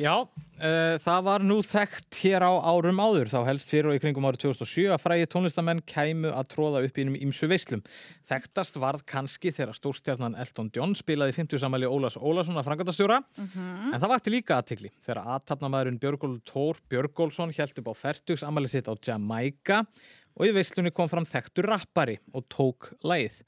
Já, 0.02 0.14
það 0.58 1.20
var 1.28 1.44
nú 1.46 1.60
þekkt 1.62 2.18
hér 2.24 2.42
á 2.42 2.52
árum 2.66 2.98
áður, 2.98 3.30
þá 3.30 3.40
helst 3.46 3.70
fyrir 3.70 3.92
og 3.92 3.98
í 3.98 4.02
kringum 4.02 4.26
árið 4.26 4.48
2007 4.48 4.88
að 4.96 5.04
frægi 5.04 5.28
tónlistamenn 5.30 5.84
kæmu 5.86 6.32
að 6.34 6.50
tróða 6.54 6.82
upp 6.88 6.98
í 6.98 7.04
innum 7.04 7.18
ímsu 7.20 7.50
veislum. 7.52 7.84
Þekktast 8.26 8.80
varð 8.82 9.06
kannski 9.06 9.54
þegar 9.54 9.78
stórstjarnan 9.78 10.38
Elton 10.42 10.72
John 10.74 10.98
spilaði 10.98 11.38
50 11.38 11.62
samæli 11.62 11.90
Ólas 11.90 12.18
Ólason 12.18 12.58
að 12.58 12.70
frangatastjóra, 12.72 13.22
en 13.38 13.98
það 13.98 14.14
vakti 14.16 14.34
líka 14.34 14.58
aðtikli 14.58 14.94
þegar 15.06 15.24
aðtapnamaðurinn 15.38 16.02
Björgól 16.02 16.38
Tór 16.48 16.82
Björgólfsson 16.90 17.54
held 17.54 17.84
upp 17.84 17.92
á 17.94 18.02
fertugs 18.02 18.46
amæli 18.48 18.72
sitt 18.72 18.90
á 18.90 18.98
Jamaica 18.98 19.84
og 20.38 20.50
í 20.50 20.56
veislunni 20.58 20.94
kom 20.94 21.10
fram 21.10 21.26
þekktur 21.26 21.70
rappari 21.70 22.18
og 22.34 22.50
tók 22.50 22.96
lægið. 23.06 23.44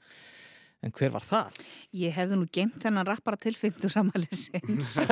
En 0.80 0.92
hver 0.96 1.10
var 1.12 1.20
það? 1.20 1.58
Ég 2.00 2.14
hefði 2.16 2.36
nú 2.40 2.46
geimt 2.48 2.78
þennan 2.80 3.04
rappara 3.04 3.36
til 3.36 3.52
50 3.52 3.92
samalisins. 3.92 4.94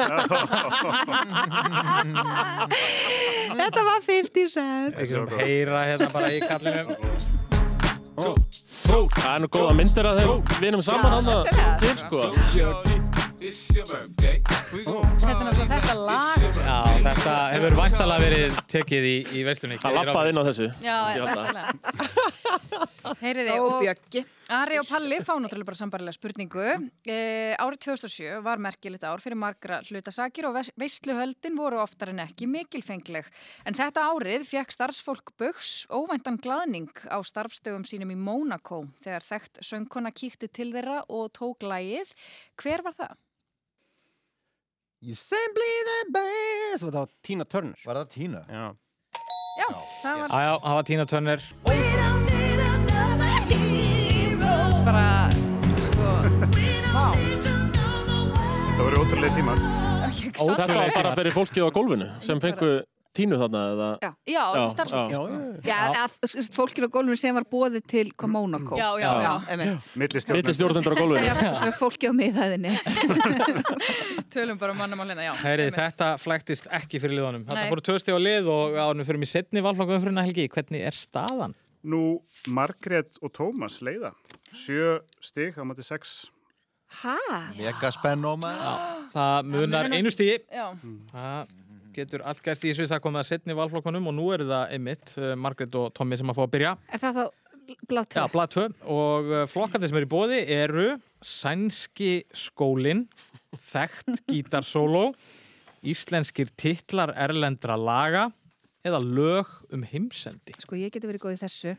Þetta 3.58 3.82
var 3.84 4.00
50 4.06 4.48
cent. 4.54 4.96
Við 4.96 5.10
skulum 5.10 5.34
heyra 5.42 5.82
hérna 5.90 6.08
bara 6.14 6.30
í 6.32 6.40
kallinum. 6.40 6.88
Það 8.18 9.28
er 9.34 9.40
nú 9.44 9.48
góða 9.52 9.74
myndir 9.76 10.08
að 10.08 10.22
þeim 10.22 10.32
vinum 10.62 10.82
saman 10.82 11.12
hann 11.18 11.28
nákvæmlega. 11.28 11.76
til, 11.84 11.96
sko. 12.00 12.18
þetta 15.20 15.28
er 15.28 15.44
náttúrulega 15.44 15.68
þetta 15.74 15.94
lag. 16.00 16.38
Já, 16.56 16.80
þetta 17.04 17.34
hefur 17.52 17.72
væntalega 17.82 18.24
verið 18.24 18.58
tekið 18.72 19.02
í, 19.12 19.14
í 19.36 19.44
veislunni. 19.46 19.76
Það 19.84 20.00
lappaði 20.00 20.28
inn 20.32 20.40
á 20.40 20.44
þessu. 20.48 20.66
Já, 20.80 20.96
nákvæmlega. 21.20 21.62
Heyriði, 23.20 23.54
Og 23.60 23.68
og 23.68 23.78
Bjöggi. 23.84 24.24
Ari 24.48 24.78
og 24.80 24.86
Palli 24.88 25.18
fá 25.20 25.34
náttúrulega 25.36 25.68
bara 25.68 25.76
sambarilega 25.76 26.16
spurningu. 26.16 26.62
E, 27.04 27.16
árið 27.60 27.82
2007 27.84 28.38
var 28.46 28.56
merkilegt 28.64 29.04
ár 29.04 29.20
fyrir 29.20 29.36
margra 29.36 29.82
hlutasakir 29.84 30.46
og 30.48 30.54
veis- 30.56 30.70
veisluhöldin 30.80 31.58
voru 31.58 31.76
oftar 31.82 32.08
en 32.14 32.22
ekki 32.24 32.48
mikilfengleg. 32.48 33.28
En 33.68 33.76
þetta 33.76 34.06
árið 34.08 34.46
fekk 34.48 34.72
starfsfólk 34.72 35.34
Bugs 35.36 35.84
óvæntan 35.92 36.40
glaðning 36.40 36.88
á 37.12 37.20
starfstögum 37.20 37.84
sínum 37.84 38.14
í 38.14 38.16
Monaco 38.16 38.86
þegar 39.04 39.26
þekkt 39.28 39.60
söngkona 39.68 40.14
kíkti 40.16 40.48
til 40.48 40.72
þeirra 40.72 41.02
og 41.12 41.28
tók 41.36 41.60
lægið. 41.68 42.14
Hver 42.56 42.82
var 42.88 42.96
það? 42.96 43.16
You 45.04 45.14
simply 45.14 45.74
the 45.92 45.98
best 46.16 46.82
og 46.82 46.90
það 46.90 47.02
var 47.04 47.12
Tina 47.22 47.44
Turner 47.44 47.84
Var 47.86 48.00
það 48.00 48.08
Tína? 48.16 48.40
Já, 48.48 48.64
Já, 49.60 49.68
það 50.02 50.16
var 50.24 50.28
Já, 50.32 50.40
já, 50.48 50.54
það 50.64 50.74
var 50.80 50.88
Tina 50.88 51.04
Turner. 51.12 52.17
Bara, 54.88 55.28
sko, 55.84 56.12
vá. 56.94 57.06
Það 58.76 58.84
voru 58.84 59.00
ótrúlega 59.02 59.34
tímar. 59.36 59.66
Þetta 60.38 60.68
var 60.70 60.94
bara 60.94 61.10
fyrir 61.18 61.34
fólkið 61.34 61.66
á 61.66 61.70
gólfinu 61.74 62.06
sem 62.24 62.40
fengu 62.40 62.70
tínu 63.18 63.36
þarna 63.40 63.62
eða... 63.72 63.88
Já. 64.00 64.10
Já, 64.30 64.44
Já, 64.54 64.62
starfsfólk. 64.72 65.12
já, 65.12 65.18
já. 65.18 65.38
Já, 65.66 65.76
að, 66.04 66.16
að, 66.24 66.48
fólkinu 66.54 66.88
á 66.88 66.90
gólfinu 66.94 67.18
sem 67.20 67.36
var 67.36 67.46
bóðið 67.52 67.84
til 67.90 68.06
hvað 68.14 68.32
Mónakó. 68.32 68.78
Já, 68.78 68.88
já, 69.02 69.10
já. 69.26 69.30
einmitt. 69.52 69.90
Millistjórnum. 70.04 70.40
Milli 70.40 70.56
stjórnendur 70.56 70.94
á 70.94 70.98
gólfinu. 71.02 71.20
Segja 71.26 71.52
sem 71.58 71.68
er 71.72 71.78
fólki 71.82 72.08
á 72.08 72.12
miðhæðinni. 72.22 72.74
Tölum 74.34 74.60
bara 74.62 74.76
mannamálina, 74.78 75.26
já. 75.26 75.34
Heyri, 75.42 75.68
þetta 75.74 76.12
flæktist 76.22 76.70
ekki 76.80 77.02
fyrir 77.02 77.18
liðunum. 77.18 77.44
Þetta 77.50 77.84
tvö 77.90 78.00
stíð 78.00 78.16
á 78.16 78.20
lið 78.24 78.52
og 78.54 78.78
ánum 78.86 79.08
fyrir 79.08 79.24
mig 79.26 79.32
setni 79.36 79.64
valflokkum 79.66 80.00
fyrir 80.06 80.22
Helgi. 80.22 80.48
Hvernig 80.54 80.86
er 80.88 80.96
staðan? 80.96 81.58
Nú, 81.88 82.20
Margrét 82.50 83.20
og 83.22 83.32
Tómas 83.36 83.82
leiða. 83.84 84.14
Sjö 84.56 84.98
stig 85.20 85.56
á 85.58 85.62
mati 85.66 85.84
sex. 85.86 86.26
Hæ? 87.02 87.16
Mega 87.58 87.90
spennum 87.92 88.44
Það 89.12 89.48
munar 89.50 89.90
einu 89.92 90.12
stíði. 90.12 90.38
Já, 90.48 90.70
Það 91.12 91.56
getur 91.98 92.22
allt 92.30 92.40
gæst 92.44 92.64
í 92.64 92.70
þessu. 92.70 92.86
Það 92.88 93.02
komið 93.04 93.22
að 93.24 93.28
setni 93.32 93.56
valflokkunum 93.58 94.08
og 94.08 94.16
nú 94.16 94.28
eru 94.36 94.46
það 94.48 94.72
einmitt 94.76 95.12
uh, 95.18 95.34
Margrét 95.36 95.74
og 95.80 95.90
Tommi 95.96 96.18
sem 96.20 96.30
að 96.30 96.38
fá 96.38 96.44
að 96.46 96.52
byrja. 96.54 96.72
Er 96.94 97.02
það 97.02 97.18
þá 97.18 97.24
blad 97.90 98.14
Já, 98.16 98.22
2? 98.24 98.32
blad 98.32 98.54
2 98.54 98.66
og 98.94 99.28
uh, 99.34 99.42
flokkandi 99.50 99.90
sem 99.90 99.98
eru 100.00 100.08
í 100.08 100.12
bóði 100.14 100.38
eru 100.54 100.86
Sænski 101.20 102.12
skólin, 102.32 103.04
Þekkt 103.68 104.22
gítarsóló, 104.30 105.10
Íslenskir 105.84 106.48
titlar 106.58 107.12
erlendra 107.18 107.76
laga 107.78 108.28
eða 108.86 109.02
lög 109.02 109.50
um 109.74 109.82
heimsendi. 109.86 110.54
Sko, 110.62 110.78
ég 110.78 110.94
geti 110.94 111.10
verið 111.10 111.26
góð 111.26 111.36
í 111.36 111.40
þessu. 111.42 111.74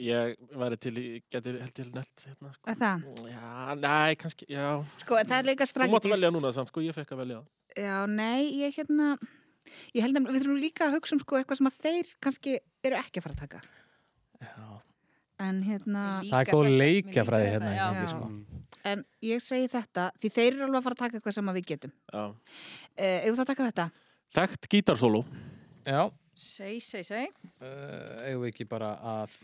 Ég 0.00 0.36
væri 0.62 0.76
til 0.80 0.92
í, 1.00 1.04
geti 1.32 1.52
held 1.58 1.74
til 1.76 1.88
nelt 1.94 2.24
hérna, 2.26 2.52
sko. 2.54 2.70
Er 2.72 2.78
það? 2.80 3.04
Já, 3.28 3.74
næ, 3.82 4.14
kannski, 4.22 4.46
já. 4.48 4.66
Sko, 5.02 5.18
en 5.20 5.28
það 5.30 5.38
er 5.38 5.48
líka 5.50 5.66
Þú 5.66 5.68
máttu 5.68 5.74
strategist. 5.74 6.14
velja 6.16 6.30
núna 6.34 6.52
samt, 6.56 6.72
sko, 6.72 6.80
ég 6.84 6.96
fekk 6.96 7.12
að 7.16 7.22
velja. 7.24 7.40
Já, 7.76 7.96
nei, 8.08 8.48
ég 8.62 8.76
hérna... 8.78 9.16
Ég 9.94 10.02
held 10.02 10.18
að 10.18 10.24
við 10.32 10.42
þurfum 10.42 10.58
líka 10.58 10.86
að 10.88 10.96
hugsa 10.96 11.14
um 11.14 11.20
sko 11.22 11.36
eitthvað 11.38 11.60
sem 11.60 11.68
að 11.70 11.76
þeir 11.84 12.08
kannski 12.26 12.54
eru 12.82 12.96
ekki 12.98 13.20
að 13.20 13.26
fara 13.28 13.36
að 13.36 13.42
taka. 13.44 13.60
Já. 14.42 14.80
En 15.46 15.60
hérna... 15.66 16.06
Það 16.26 16.40
er 16.40 16.50
góð 16.50 16.70
leikjafræði 16.82 17.46
Líka 17.46 17.52
hérna. 17.54 17.70
já. 17.76 17.86
Já. 18.00 18.08
sko. 18.10 18.30
En 18.90 19.04
ég 19.22 19.38
segi 19.44 19.68
þetta, 19.70 20.08
því 20.18 20.30
þeir 20.34 20.48
eru 20.56 20.64
alveg 20.66 20.80
að 20.80 20.86
fara 20.88 20.96
að 20.98 21.02
taka 21.04 21.18
eitthvað 21.20 21.36
sem 21.38 21.50
að 21.52 21.58
við 21.60 21.68
getum. 21.70 21.92
Já. 22.10 22.24
Uh, 22.26 23.18
Ef 23.22 23.38
það 23.38 23.48
taka 23.52 23.68
þetta? 23.70 23.86
Þekkt 24.34 24.68
gítarsóló. 24.74 25.20
Já, 25.86 26.02
seg, 26.34 26.78
seg, 26.82 27.06
seg. 27.06 27.38
uh, 27.62 28.26
eigum 28.26 28.42
við 28.42 28.50
ekki 28.52 28.66
bara 28.70 28.94
að 29.14 29.36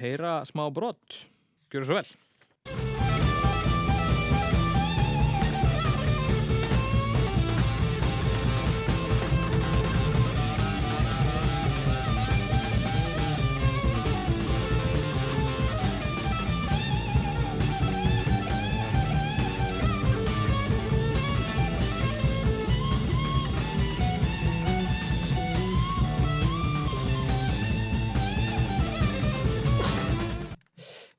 heyra 0.00 0.40
smá 0.48 0.68
brott. 0.70 1.24
Gjöru 1.72 1.88
svo 1.90 2.00
vel. 2.00 2.97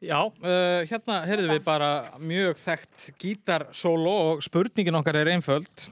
Já, 0.09 0.23
uh, 0.25 0.81
hérna 0.89 1.19
heyrðum 1.29 1.51
við 1.53 1.65
bara 1.67 1.89
mjög 2.17 2.55
þekkt 2.57 3.03
gítarsólo 3.21 4.13
og 4.31 4.39
spurningin 4.41 4.97
okkar 4.97 5.19
er 5.19 5.29
einföld. 5.35 5.83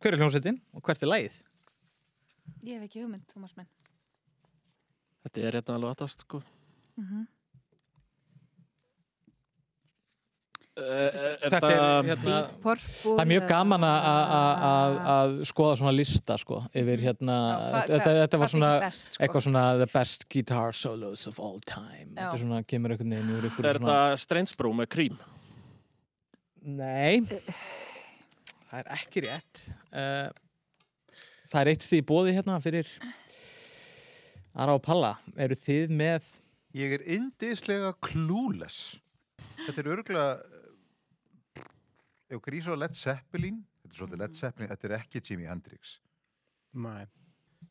Hver 0.00 0.16
er 0.16 0.22
hljómsveitin 0.22 0.56
og 0.72 0.80
hvert 0.86 1.04
er 1.04 1.10
lagið? 1.10 1.36
Ég 2.64 2.78
hef 2.78 2.86
ekki 2.86 3.02
hugmynd, 3.02 3.26
Tómas 3.28 3.52
menn. 3.58 3.68
Þetta 5.26 5.42
er 5.42 5.58
hérna 5.58 5.76
alveg 5.76 5.92
aðtast, 5.92 6.24
sko. 6.24 6.40
Uh, 10.76 11.36
Þetta 11.40 11.68
er 11.72 12.08
hérna... 12.10 12.38
Það 12.60 13.20
er 13.22 13.28
mjög 13.30 13.44
gaman 13.48 13.84
að- 13.88 14.06
að 14.06 14.64
að- 14.68 14.96
að 15.12 15.36
skoða 15.48 15.76
svona 15.80 15.92
lista 15.96 16.34
sko 16.36 16.58
yfir 16.76 17.00
hérna, 17.00 17.36
hvað- 17.72 17.86
þetta, 17.94 18.10
þetta 18.18 18.40
var 18.42 18.50
svona 18.52 18.72
best, 18.82 19.06
sko? 19.14 19.22
eitthvað 19.24 19.44
svona 19.46 19.62
the 19.80 19.86
best 19.94 20.26
guitar 20.28 20.74
solos 20.76 21.24
of 21.30 21.38
all 21.40 21.56
time 21.64 22.10
Já. 22.12 22.18
þetta 22.26 22.34
er 22.34 22.42
svona, 22.42 22.58
kemur 22.68 22.92
einhvern 22.92 23.14
veginn 23.16 23.32
úr 23.38 23.46
einhverju 23.48 23.70
Er 23.70 23.78
svona 23.80 23.94
þetta 23.94 24.20
Strainsbrú 24.26 24.72
með 24.76 24.88
krím? 24.92 25.16
Nei, 26.66 27.22
það 28.68 28.78
er 28.82 28.90
ekki 28.98 29.22
rétt 29.24 29.62
uh, 29.96 30.28
Það 31.46 31.60
er 31.62 31.70
eitt 31.72 31.86
stíð 31.86 32.02
í 32.02 32.06
bóði 32.12 32.34
hérna 32.36 32.58
fyrir 32.60 32.90
Ara 34.56 34.74
og 34.76 34.82
Palla 34.84 35.14
Eru 35.40 35.56
þið 35.56 35.96
með 36.02 36.28
Ég 36.76 36.98
er 36.98 37.06
indislega 37.16 37.94
clueless 38.04 38.98
Þetta 39.64 39.80
er 39.80 39.90
örgulega 39.96 40.28
Ef 42.26 42.42
grís 42.42 42.66
á 42.66 42.74
Led 42.74 42.96
Zeppelin 42.98 43.62
Þetta 43.82 43.92
er 43.92 43.98
svolítið 44.00 44.22
Led 44.24 44.38
Zeppelin, 44.38 44.70
þetta 44.72 44.88
er 44.88 44.96
ekki 44.98 45.22
Jimi 45.22 45.46
Hendrix 45.50 45.98
Nei, 46.76 47.06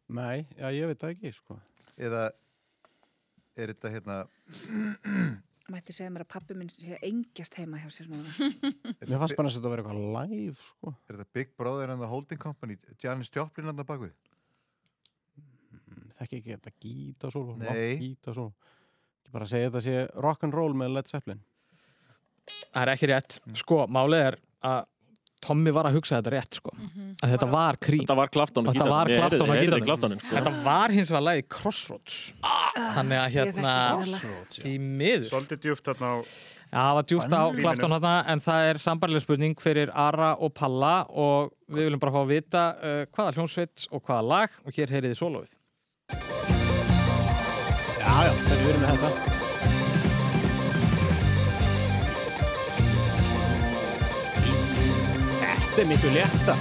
nei, 0.09 0.45
já 0.57 0.69
ég 0.73 0.89
veit 0.89 0.97
það 0.97 1.11
ekki 1.13 1.31
sko. 1.35 1.59
Eða 1.93 2.23
er 3.53 3.73
þetta 3.73 3.91
hérna 3.93 4.15
Mætti 5.73 5.93
segja 5.95 6.11
mér 6.13 6.25
að 6.25 6.31
pappi 6.35 6.55
minn 6.57 6.69
sé 6.69 6.97
engjast 7.05 7.55
heima 7.57 7.79
hjá 7.81 7.87
sér 7.89 8.09
núna. 8.11 8.29
Mér 9.09 9.17
fannst 9.17 9.37
bara 9.37 9.49
að 9.49 9.55
þetta 9.55 9.71
vera 9.73 9.81
eitthvað 9.81 10.01
live 10.13 10.57
sko. 10.61 10.93
Er 11.09 11.17
þetta 11.17 11.37
Big 11.37 11.55
Brother 11.57 11.93
and 11.93 12.03
the 12.03 12.09
Holding 12.09 12.41
Company 12.41 12.77
Janis 13.01 13.33
Joplin 13.33 13.69
hann 13.69 13.81
að 13.81 13.89
baku 13.89 14.11
Þekki 16.15 16.39
ekki 16.39 16.53
þetta 16.53 16.73
gítasól 16.79 17.47
Nei. 17.59 17.97
Gítasól 18.01 18.51
Ekki 18.53 19.33
bara 19.33 19.49
segja 19.49 19.71
þetta 19.71 19.83
sé 19.83 20.05
rock'n'roll 20.21 20.77
með 20.77 20.97
Led 20.99 21.09
Zeppelin 21.09 21.41
Það 22.45 22.81
er 22.83 22.91
ekki 22.93 23.09
rétt. 23.11 23.39
Sko, 23.61 23.85
málið 23.91 24.27
er 24.27 24.37
að 24.65 24.83
Tommy 25.45 25.69
var 25.75 25.85
að 25.89 25.99
hugsa 25.99 26.17
þetta 26.17 26.33
rétt 26.33 26.57
sko. 26.57 26.73
Að 27.21 27.35
þetta 27.35 27.47
var 27.51 27.77
krím 27.81 28.01
Þetta 28.01 28.17
var 28.17 28.31
Klafton 28.33 28.69
Þetta 28.71 28.87
var 28.89 29.11
á 29.11 29.17
gítarnum. 29.19 29.85
Klaftonin, 29.85 30.21
sko. 30.23 30.31
Þetta 30.33 30.53
var 30.65 30.95
hins 30.95 31.11
vegar 31.13 31.25
lagi 31.27 31.45
Crossroads. 31.55 32.19
Þannig 32.95 33.21
að 33.21 33.35
hérna 33.35 33.73
í 34.65 34.75
miður. 34.81 35.27
Svolítið 35.29 35.65
djúft 35.67 35.91
þarna 35.91 36.11
á 36.11 36.17
Já, 36.75 36.81
það 36.81 36.95
var 36.97 37.05
djúpt 37.07 37.35
á 37.37 37.43
Clapton 37.55 37.93
þarna 37.95 38.13
en 38.33 38.41
það 38.43 38.69
er 38.71 38.79
sambarlega 38.83 39.23
spurning 39.23 39.61
fyrir 39.61 39.91
Ara 39.93 40.33
og 40.43 40.51
Palla 40.57 40.95
og 41.13 41.53
við 41.69 41.87
viljum 41.87 42.01
bara 42.01 42.15
fá 42.15 42.19
að 42.23 42.33
vita 42.33 42.65
uh, 42.73 43.03
hvaða 43.15 43.37
hljómsveit 43.37 43.85
og 43.91 44.01
hvaða 44.01 44.27
lag. 44.33 44.59
Og 44.65 44.75
hér 44.75 44.97
heyriði 44.97 45.21
sólóið. 45.21 45.55
Já, 48.01 48.11
já, 48.25 48.33
þetta 48.33 48.57
er 48.57 48.65
verið 48.65 48.81
með 48.81 48.91
þetta 48.91 49.34
Þetta 55.75 55.83
er 55.83 55.89
miklu 55.91 56.09
létta 56.15 56.53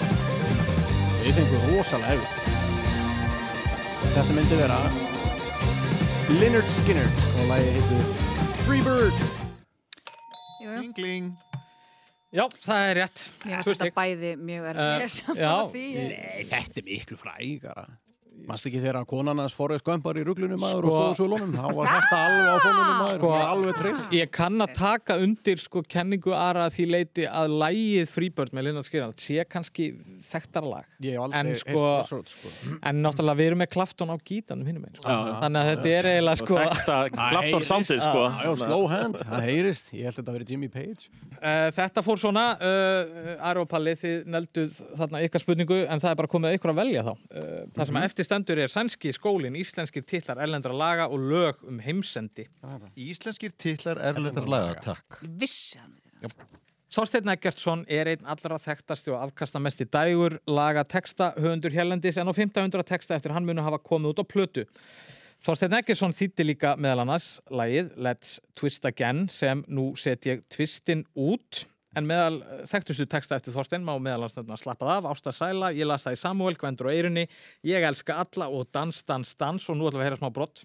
Við 1.22 1.36
fengum 1.36 1.66
rosalega 1.70 2.16
hefur 2.16 4.08
Þetta 4.16 4.34
myndi 4.34 4.56
vera 4.58 4.78
Lynyrd 6.40 6.72
Skynyrd 6.74 7.22
og 7.28 7.44
lagi 7.52 7.68
heitir 7.76 8.08
Freebird. 8.64 9.22
Kling 10.98 11.30
Já, 12.34 12.48
það 12.58 12.88
er 12.88 12.98
rétt. 12.98 13.22
Mér 13.44 13.62
finnst 13.62 13.84
þetta 13.84 13.94
bæði 14.00 14.32
mjög 14.42 14.66
Uh, 14.66 14.70
erfið. 14.72 15.30
Er 15.38 15.70
því. 15.70 15.84
Nei, 15.94 16.46
þetta 16.50 16.80
er 16.82 16.86
miklu 16.88 17.18
frægara 17.20 17.84
Manst 18.44 18.66
ekki 18.68 18.76
þegar 18.82 18.98
að 19.00 19.06
konan 19.08 19.38
hans 19.40 19.54
Forrest 19.56 19.84
Gump 19.86 20.04
var 20.04 20.18
í 20.20 20.24
ruglunum 20.26 20.58
maður 20.60 20.82
Sko- 20.84 20.90
og 20.92 21.14
stóðu 21.14 21.14
svölunum, 21.16 21.52
þá 21.56 21.76
var 21.78 21.86
þetta 21.94 22.16
alveg 22.20 22.44
á 22.44 22.56
fónunum 22.60 22.98
maður, 23.00 23.14
Sko- 23.22 23.30
alveg 23.54 23.78
treyst. 23.78 24.10
Ég 24.12 24.30
kann 24.36 24.58
að 24.60 24.74
taka 24.76 25.16
undir 25.24 25.62
sko 25.62 25.82
kenningu 25.94 26.34
Ara 26.36 26.66
að 26.68 26.74
því 26.76 26.86
leiti 26.90 27.24
að 27.24 27.54
lægið 27.62 28.10
Freebird 28.12 28.52
með 28.52 28.66
Linda 28.68 28.82
Skirjan 28.84 29.14
sé 29.16 29.46
kannski 29.48 29.86
þekktar 30.28 30.68
lag 30.68 30.84
Ég 31.00 31.16
hef 31.16 31.24
aldrei 31.24 31.40
en, 31.40 31.52
sko, 31.62 31.78
Crossroads, 31.78 32.34
sko. 32.36 32.76
en 32.82 33.00
náttúrulega 33.06 33.38
við 33.40 33.48
erum 33.52 33.62
með 33.64 33.70
Clapton 33.78 34.12
á 34.12 34.16
gítanum 34.20 34.68
hinnum 34.68 34.84
einn 34.90 34.98
sko. 35.00 35.16
Þannig 35.40 35.60
að 35.62 35.70
þetta 35.72 35.94
er 35.94 36.10
eiginlega 36.12 36.42
sko 36.42 36.60
Þetta 36.60 36.98
klaftar 37.16 37.66
samtið 37.70 38.04
sko 38.04 38.26
Já, 38.44 38.50
slow 38.60 38.86
hand, 38.92 39.16
það 39.24 39.46
heyrist. 39.48 39.88
Ég 39.96 40.04
held 40.04 40.18
að 40.18 40.20
þetta 40.20 40.36
verið 40.36 40.52
Jimmy 40.52 40.68
Page. 40.68 41.08
Uh, 41.44 41.68
þetta 41.76 42.02
fór 42.04 42.20
svona 42.20 42.44
uh, 42.60 43.40
Ari 43.48 43.60
og 43.64 43.68
Palli, 43.68 43.92
þið 44.00 44.28
nelduð 44.32 44.76
þarna 45.00 45.20
ykkar 45.26 45.42
spurningu 45.42 45.80
en 45.88 46.00
það 46.00 46.10
er 46.12 46.18
bara 46.20 46.30
komið 46.32 46.50
að 46.52 46.56
ykkur 46.58 46.72
að 46.72 46.78
velja 46.80 47.02
þá 47.04 47.10
uh, 47.12 47.58
það 47.74 47.88
sem 47.90 47.98
að 48.00 48.06
eftir 48.08 48.23
stendur 48.26 48.60
er 48.60 48.72
sænski 48.72 49.12
skólin 49.14 49.56
íslenskir 49.60 50.04
titlar 50.08 50.40
erlendra 50.42 50.74
laga 50.76 51.08
og 51.12 51.20
lög 51.20 51.62
um 51.68 51.80
heimsendi 51.84 52.48
Íslenskir 52.96 53.54
titlar 53.58 54.00
erlendar 54.00 54.48
laga, 54.48 54.74
takk. 54.92 55.20
Vissi 55.22 55.78
hann. 55.78 55.94
Þorsteinn 56.94 57.32
Eggertsson 57.32 57.80
er 57.90 58.06
einn 58.12 58.28
allra 58.30 58.54
þekktasti 58.62 59.10
og 59.10 59.24
afkastamesti 59.24 59.88
dægur 59.90 60.36
laga 60.46 60.84
texta 60.86 61.32
höfundur 61.34 61.74
hérlendis 61.74 62.20
en 62.20 62.30
á 62.30 62.34
1500 62.34 62.86
texta 62.86 63.16
eftir 63.16 63.34
hann 63.34 63.46
munu 63.48 63.64
hafa 63.66 63.80
komið 63.82 64.12
út 64.12 64.22
á 64.22 64.24
plötu. 64.30 64.64
Þorsteinn 65.42 65.74
Eggertsson 65.80 66.14
þýtti 66.14 66.46
líka 66.46 66.76
meðal 66.78 67.02
annars 67.02 67.40
lagið 67.50 67.90
Let's 67.98 68.38
Twist 68.54 68.86
Again 68.86 69.26
sem 69.26 69.64
nú 69.66 69.90
set 69.98 70.28
ég 70.30 70.46
twistin 70.46 71.02
út 71.18 71.64
en 71.98 72.08
meðal 72.08 72.40
eh, 72.42 72.62
þekktustu 72.70 73.06
texta 73.10 73.38
eftir 73.38 73.54
Þorsteinn 73.54 73.86
má 73.86 73.94
meðal 74.02 74.28
nefna 74.28 74.58
slappað 74.60 74.94
af, 74.98 75.08
Ásta 75.14 75.34
Sæla, 75.34 75.72
ég 75.76 75.88
las 75.88 76.06
það 76.06 76.18
í 76.18 76.22
Samuel, 76.22 76.58
Gvendur 76.60 76.90
og 76.90 76.96
Eirunni, 76.96 77.26
ég 77.66 77.88
elska 77.88 78.20
alla 78.24 78.50
og 78.50 78.68
dans, 78.74 79.02
dans, 79.06 79.34
dans 79.38 79.70
og 79.70 79.78
nú 79.78 79.90
ætlum 79.90 80.02
við 80.02 80.06
að 80.06 80.10
heyra 80.10 80.22
smá 80.22 80.32
brott. 80.34 80.64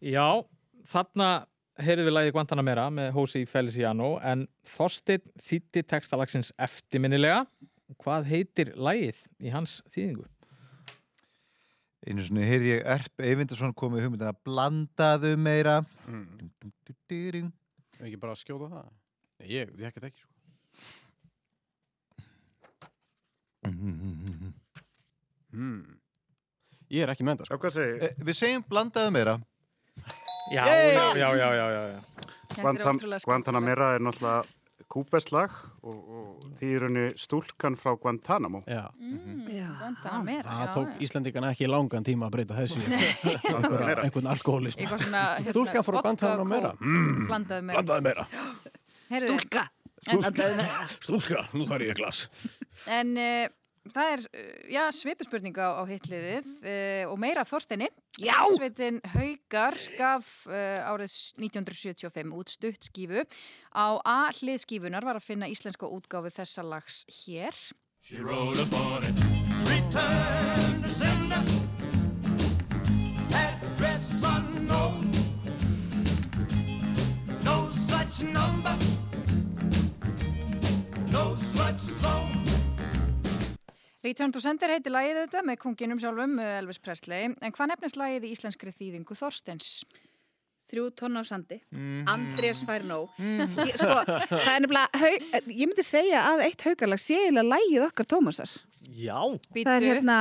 Já, 0.00 0.42
þarna 0.88 1.26
heyrðum 1.84 2.08
við 2.08 2.14
lagið 2.16 2.34
Guantanamera 2.36 2.86
með 2.94 3.10
Hósi 3.16 3.42
Feliciano 3.48 4.12
en 4.26 4.46
Þorsteinn 4.66 5.24
þýtti 5.40 5.82
textalagsins 5.90 6.52
eftirminnilega. 6.60 7.44
Hvað 8.00 8.28
heitir 8.30 8.70
lagið 8.78 9.18
í 9.42 9.50
hans 9.54 9.80
þýðingu? 9.90 10.26
Einu 12.08 12.24
svona 12.24 12.46
heyrði 12.48 12.70
ég 12.76 12.86
Erp 12.94 13.20
Eyvindarsson 13.20 13.74
komið 13.76 14.06
hugmyndina 14.06 14.32
blandaðu 14.46 15.34
meira. 15.36 15.80
Mm. 16.08 17.50
Ef 18.00 18.06
ekki 18.06 18.20
bara 18.22 18.32
að 18.32 18.40
skjóta 18.40 18.70
það? 18.72 18.86
Nei, 19.40 19.48
ég, 19.52 19.74
ég 19.80 19.90
ekkert 19.90 20.06
ekki, 20.08 20.22
sko. 20.24 20.32
Hmm. 25.50 25.80
Ég 26.90 27.04
er 27.04 27.12
ekki 27.12 27.26
með 27.26 27.42
það, 27.42 27.46
Já, 27.46 27.50
sko. 27.52 27.60
hvað 27.62 27.74
segir? 27.76 28.02
Eh, 28.06 28.14
Við 28.26 28.38
segjum 28.38 28.64
blandaðu 28.70 29.12
meira. 29.14 29.34
Já, 30.50 30.66
já, 30.66 31.16
já, 31.16 31.36
já, 31.36 31.54
já, 31.54 31.66
já, 31.72 31.82
er. 31.88 33.20
Guantanamera 33.26 33.94
er 33.94 34.02
náttúrulega 34.02 34.42
kúbeslag 34.90 35.52
og, 35.86 35.94
og 35.94 36.46
því 36.58 36.70
er 36.74 36.84
henni 36.88 37.04
stúlkan 37.20 37.76
frá 37.78 37.92
Guantanamo. 37.94 38.64
Já, 38.66 38.88
Já. 39.46 39.68
Guantanamera, 39.78 40.48
það 40.50 40.64
já, 40.64 40.72
tók 40.74 40.88
já. 40.90 40.96
Íslandingana 41.06 41.52
ekki 41.54 41.68
langan 41.70 42.06
tíma 42.06 42.26
að 42.26 42.34
breyta 42.34 42.58
þessu. 42.58 42.82
Einhver, 43.54 44.02
einhvern 44.02 44.30
alkoholism. 44.34 44.82
Eitthvað 44.82 45.04
svona, 45.06 45.22
hérna, 45.38 45.54
Stúlkan 45.54 45.86
frá 45.86 46.02
Guantanamera. 46.02 46.72
Mm. 46.80 47.28
Blandaði 47.30 47.68
meira. 47.68 47.76
Blandaði 47.78 48.06
meira. 48.08 48.26
Stúlka. 49.20 49.68
En, 50.10 50.24
Stúlka, 50.96 51.44
nú 51.52 51.66
þarf 51.68 51.84
ég 51.84 51.98
glas. 51.98 52.24
en 52.88 53.14
uh, 53.20 53.46
það 53.88 54.12
er, 54.14 54.22
uh, 54.28 54.48
já, 54.70 54.82
svipuspurning 54.92 55.56
á, 55.56 55.80
á 55.80 55.82
hitliðið 55.88 56.48
uh, 56.60 57.04
og 57.12 57.18
meira 57.22 57.44
Þorsteini. 57.48 57.88
Já! 58.20 58.36
Sveitin 58.52 59.00
Haugar 59.14 59.76
gaf 59.96 60.28
uh, 60.50 60.84
árið 60.90 61.14
1975 61.40 62.34
út 62.36 62.52
stutt 62.52 62.90
skífu. 62.90 63.24
Á 63.72 63.96
A 64.04 64.18
hlið 64.36 64.64
skífunar 64.66 65.06
var 65.06 65.16
að 65.20 65.28
finna 65.30 65.48
íslenska 65.48 65.88
útgáfu 65.88 66.32
þessa 66.34 66.66
lags 66.66 67.04
hér. 67.22 67.56
She 68.02 68.20
wrote 68.20 68.60
upon 68.60 69.04
it. 69.04 69.16
Return 69.68 70.82
to 70.82 70.90
sender. 70.90 71.44
Address 73.32 74.22
unknown. 74.24 75.10
No 77.44 77.68
such 77.68 78.22
number. 78.22 78.76
No 81.12 81.34
such 81.36 81.80
zone. 81.80 82.39
Return 84.00 84.32
to 84.32 84.40
Sender 84.40 84.72
heitir 84.72 84.94
lagið 84.94 85.18
auðvitað 85.20 85.48
með 85.50 85.58
konginum 85.60 85.98
sjálfum 86.00 86.38
uh, 86.40 86.54
Elvis 86.62 86.80
Presley. 86.80 87.34
En 87.36 87.52
hvað 87.52 87.74
nefnist 87.74 87.98
lagið 88.00 88.24
í 88.24 88.30
íslenskri 88.32 88.72
þýðingu 88.72 89.16
Þorsteins? 89.18 89.82
Þrjú 90.70 90.86
tonn 90.96 91.18
af 91.18 91.26
sandi. 91.26 91.58
Andrés 92.08 92.62
fær 92.64 92.84
nóg. 92.86 93.10
Ég, 93.18 93.74
sko, 93.74 93.96
það 94.06 94.50
er 94.54 94.62
nefnilega, 94.64 95.10
ég 95.50 95.64
myndi 95.66 95.84
segja 95.84 96.22
að 96.30 96.44
eitt 96.46 96.62
haugarlag 96.62 97.02
sé 97.02 97.18
eiginlega 97.24 97.56
lægið 97.56 97.86
okkar 97.88 98.08
Tómasar. 98.14 98.52
Já. 98.90 99.18
Það 99.54 99.70
er 99.74 99.86
hérna, 99.86 100.16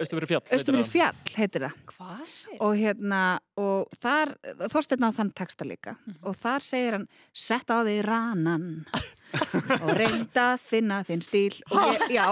Östu 0.00 0.18
fyrir 0.18 0.86
fjall 0.88 1.16
heitir 1.34 1.64
það. 1.66 1.80
Hvað 1.90 2.22
sér? 2.34 2.58
Og 2.64 2.76
hérna, 2.78 3.22
og 3.60 3.96
þar, 4.00 4.34
Þorsteinn 4.72 5.08
á 5.08 5.10
þann 5.16 5.32
texta 5.40 5.66
líka. 5.68 5.96
Og 6.22 6.36
þar 6.38 6.64
segir 6.68 6.98
hann, 6.98 7.08
sett 7.32 7.72
á 7.72 7.80
þig 7.82 8.04
ranan 8.06 8.68
og 9.80 9.90
reynda 9.98 10.52
að 10.52 10.62
finna 10.68 11.00
þinn 11.06 11.24
stíl. 11.24 11.56
Og 11.72 11.80
ég, 11.96 12.06
já, 12.14 12.28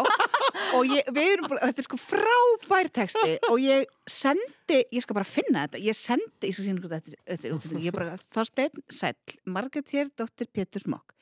og 0.76 0.90
ég, 0.90 1.08
við 1.14 1.30
erum 1.34 1.48
bara, 1.50 1.68
þetta 1.68 1.82
er 1.82 1.86
sko 1.86 1.98
frábær 2.00 2.90
texti 2.94 3.34
og 3.48 3.58
ég 3.62 3.88
sendi, 4.08 4.82
ég 4.92 5.04
skal 5.04 5.18
bara 5.18 5.28
finna 5.28 5.66
þetta, 5.66 5.82
ég 5.84 5.98
sendi, 5.98 6.48
ég 6.48 6.56
skal 6.56 6.66
sína 6.68 6.84
hvað 6.84 7.10
þetta 7.10 7.48
er 7.48 7.56
útlýning, 7.56 7.86
ég 7.86 7.96
bara, 7.96 8.16
Þorsteinn 8.36 8.86
Sæll, 8.92 9.36
Margrét 9.44 9.92
hér, 9.94 10.12
dóttir 10.18 10.50
Pétur 10.52 10.84
Smokk. 10.84 11.14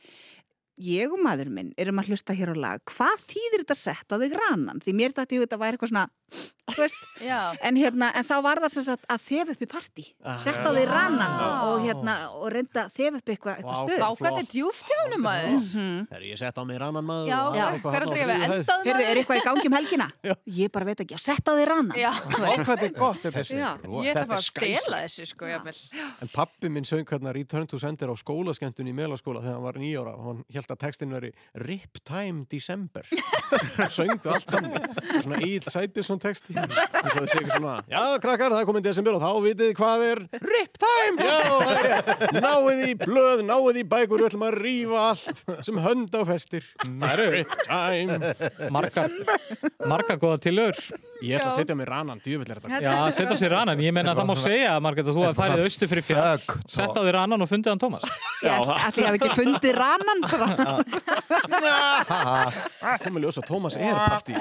Ég 0.81 1.13
og 1.13 1.21
maður 1.21 1.51
minn 1.53 1.75
erum 1.81 1.99
að 2.01 2.13
hlusta 2.13 2.37
hér 2.37 2.55
á 2.55 2.57
lag, 2.57 2.83
hvað 2.89 3.27
þýðir 3.27 3.65
þetta 3.65 3.77
sett 3.77 4.15
á 4.15 4.17
þig 4.23 4.37
ranan? 4.39 4.81
Því 4.81 4.95
mér 4.97 5.17
dætti 5.17 5.37
ég 5.37 5.45
þetta 5.45 5.61
væri 5.61 5.77
eitthvað 5.77 5.93
svona. 5.93 6.07
En, 7.67 7.77
hérna, 7.77 8.11
en 8.15 8.25
þá 8.25 8.37
var 8.45 8.61
það 8.63 8.73
sem 8.77 8.85
sagt 8.87 9.07
að 9.11 9.23
þef 9.27 9.49
upp 9.55 9.65
í 9.65 9.69
partí. 9.71 10.05
Sett 10.41 10.61
á 10.63 10.71
því 10.71 10.85
rannan 10.89 11.35
og, 11.67 11.81
hérna, 11.85 12.15
og 12.39 12.47
reynda 12.55 12.87
að 12.87 12.95
þef 12.97 13.19
upp 13.19 13.33
eitthvað 13.35 13.59
eitthva 13.61 13.75
stöð 13.81 14.05
hvað 14.05 14.23
þetta 14.23 14.43
er 14.45 14.49
djúft 14.53 14.91
hjá 14.91 14.99
honum 15.03 15.25
maður. 15.27 15.67
Þegar 15.75 16.27
ég 16.29 16.41
sett 16.41 16.61
á 16.61 16.63
mig 16.69 16.81
rannan 16.81 17.09
maður. 17.11 17.81
Hver 17.91 19.01
er 19.03 19.11
er 19.11 19.21
eitthvað 19.21 19.41
í 19.41 19.45
gangi 19.49 19.67
um 19.71 19.77
helgina? 19.77 20.09
Já. 20.31 20.35
Ég 20.61 20.73
bara 20.73 20.89
veit 20.91 21.03
ekki, 21.05 21.19
sett 21.21 21.51
á 21.51 21.53
því 21.53 21.67
rannan 21.71 21.99
hvað 22.71 22.85
er 22.87 22.95
gott 22.97 23.21
þetta 23.25 23.35
þessi. 23.41 23.59
Já. 23.59 23.71
ég 24.07 24.19
þarf 24.21 24.35
að 24.37 24.39
er 24.39 24.47
stela 24.47 25.03
þessu 25.05 25.29
sko, 25.33 25.51
jafnvel. 25.51 25.77
En 26.23 26.33
pappi 26.33 26.71
minn 26.73 26.87
söng 26.87 27.07
hérna 27.11 27.35
Return 27.35 27.69
to 27.71 27.81
Sender 27.83 28.13
á 28.13 28.17
skólaskemmtun 28.21 28.91
í 28.91 28.95
Melaskóla 28.97 29.43
þegar 29.43 29.59
hann 29.59 29.67
var 29.67 29.81
nýjára 29.81 30.15
og 30.17 30.29
hann 30.29 30.43
held 30.55 30.75
að 30.75 30.81
textin 30.85 31.15
veri 31.15 31.33
Rip 31.67 32.01
Time 32.07 32.47
December. 32.51 33.07
Söng 33.97 34.17
það 34.23 34.37
allt 34.37 34.55
hann 34.55 34.71
svona 35.25 35.41
Egil 35.43 35.65
Sæbjörnsson 35.67 36.20
texti 36.23 36.57
og 36.57 37.11
það 37.15 37.27
sé 37.31 37.41
ekki 37.41 37.53
svona 37.55 37.77
Já 37.91 38.03
krakkar 38.23 38.55
það 38.55 38.63
er 38.63 38.69
komin 38.69 38.87
desember 38.87 39.17
og 39.19 39.25
þá 39.25 39.31
vitið 39.47 39.71
þið 39.71 39.77
hvað 39.81 40.07
er 40.09 40.23
Rip 40.41 40.81
Time! 40.85 41.17
Já 41.27 41.39
er 41.75 42.41
Náið 42.41 42.83
í 42.87 42.95
blöð, 43.01 43.45
náið 43.49 43.81
í 43.81 43.85
bækur 43.91 44.23
við 44.23 44.31
ætlum 44.31 44.47
að 44.49 44.59
rífa 44.61 45.05
allt 45.11 45.45
sem 45.67 45.81
hönd 45.85 46.13
á 46.17 46.23
festir. 46.29 46.67
Rip 47.21 47.55
Time! 47.67 48.19
Marga, 48.73 49.07
marga 49.89 50.15
góða 50.21 50.39
tilur. 50.47 50.77
Ég 51.21 51.37
ætla 51.37 51.51
að 51.51 51.59
setja 51.61 51.75
mig 51.77 51.85
rannan, 51.89 52.21
er 52.25 52.81
Já, 52.81 52.95
setja 53.13 53.37
sér 53.37 53.53
rannan. 53.53 53.81
Ég 53.85 53.93
meina 53.93 54.15
að 54.15 54.23
það 54.23 54.29
má 54.31 54.37
segja, 54.41 54.73
Margrét, 54.81 55.11
að 55.11 55.19
þú 55.19 55.25
hafði 55.27 55.37
farið 55.37 55.65
austur 55.67 55.91
fyrir 55.91 56.07
fjall, 56.07 56.45
á 56.97 57.03
þér 57.05 57.17
rannan 57.19 57.45
og 57.45 57.51
fundið 57.51 57.71
hann 57.75 57.83
Tómas. 57.83 58.05
Ætli 58.41 59.05
ég 59.05 59.09
hef 59.11 59.15
ekki 59.19 59.31
fundið 59.37 59.75
rannan 59.77 60.19
bara. 60.25 60.73
komið 63.05 63.27
ljós 63.27 63.41
að 63.43 63.49
Tómas 63.51 63.77
er 63.77 63.93
partí 64.01 64.33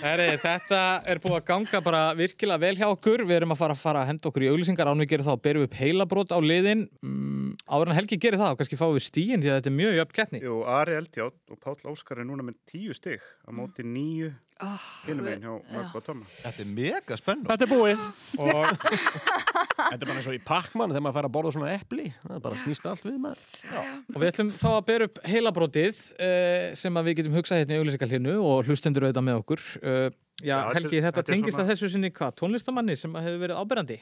Heri, 0.00 0.28
þetta 0.40 0.80
er 1.10 1.20
búið 1.22 1.36
að 1.38 1.46
ganga 1.50 1.80
bara 1.84 2.02
virkilega 2.18 2.62
vel 2.62 2.74
hjá 2.78 2.86
okkur. 2.88 3.24
Við 3.28 3.40
erum 3.40 3.54
að 3.54 3.60
fara 3.62 3.76
að, 3.76 3.82
fara 3.82 4.02
að 4.04 4.10
henda 4.12 4.30
okkur 4.30 4.46
í 4.46 4.50
auglýsingar 4.52 4.90
án 4.90 5.02
við 5.04 5.10
gerum 5.12 5.28
þá 5.28 5.32
að 5.34 5.42
berum 5.46 5.66
upp 5.66 5.78
heilabrót 5.80 6.34
á 6.34 6.38
liðin. 6.44 6.86
Mm, 7.04 7.56
Áður 7.70 7.92
en 7.92 7.98
Helgi 7.98 8.20
gerir 8.20 8.40
það 8.40 8.54
og 8.54 8.60
kannski 8.60 8.78
fáum 8.80 8.96
við 8.96 9.06
stíin 9.06 9.42
því 9.42 9.50
að 9.50 9.58
þetta 9.58 9.70
er 9.72 9.78
mjög 9.78 9.98
jöfn 9.98 10.16
keppni. 10.20 10.42
Jú, 10.44 10.60
Ari 10.78 10.96
Eldjátt 11.00 11.54
og 11.54 11.60
Páll 11.62 11.90
Óskar 11.92 12.22
er 12.22 12.28
núna 12.28 12.46
með 12.46 12.60
tíu 12.70 12.96
stig 12.96 13.20
á 13.20 13.50
móti 13.54 13.86
nýju 13.86 14.32
Oh, 14.60 14.80
hinum 15.06 15.24
einn 15.24 15.40
hjá 15.40 15.52
Mörg 15.72 15.94
og 15.96 16.02
Tóma. 16.04 16.26
Þetta 16.42 16.60
er 16.60 16.66
mega 16.76 17.16
spennu. 17.16 17.46
Þetta 17.48 17.64
er 17.64 17.70
búið. 17.70 18.00
Og 18.44 18.66
þetta 19.80 19.96
er 19.96 20.02
bara 20.02 20.16
eins 20.18 20.28
og 20.28 20.36
í 20.36 20.40
pakkmann 20.44 20.92
þegar 20.92 21.04
maður 21.06 21.16
fær 21.16 21.28
að 21.30 21.32
borða 21.36 21.52
svona 21.54 21.70
epli. 21.72 22.04
Það 22.26 22.34
er 22.36 22.42
bara 22.44 22.58
snýst 22.60 22.88
allt 22.90 23.06
við 23.06 23.16
maður. 23.22 23.46
Og 24.12 24.18
við 24.18 24.28
ætlum 24.28 24.50
þá 24.52 24.66
að 24.74 24.82
bera 24.90 25.08
upp 25.08 25.22
heilabrótið 25.32 26.02
uh, 26.12 26.66
sem 26.82 27.00
að 27.00 27.08
við 27.08 27.16
getum 27.22 27.38
hugsað 27.38 27.62
hérna 27.62 27.78
í 27.78 27.80
auglýsingarlinu 27.80 28.36
og 28.50 28.68
hlustendur 28.68 29.08
auðvitað 29.10 29.26
með 29.26 29.40
okkur. 29.42 29.66
Uh, 29.82 30.06
já, 30.40 30.56
Helgi, 30.76 31.02
þetta, 31.04 31.24
tengist 31.26 31.56
svona- 31.56 31.66
að 31.66 31.72
þessu 31.74 31.90
sinni 31.92 32.10
hvað? 32.14 32.36
Tónlistamanni 32.40 32.96
sem 32.96 33.14
hefur 33.18 33.42
verið 33.42 33.60
áberandi? 33.60 33.98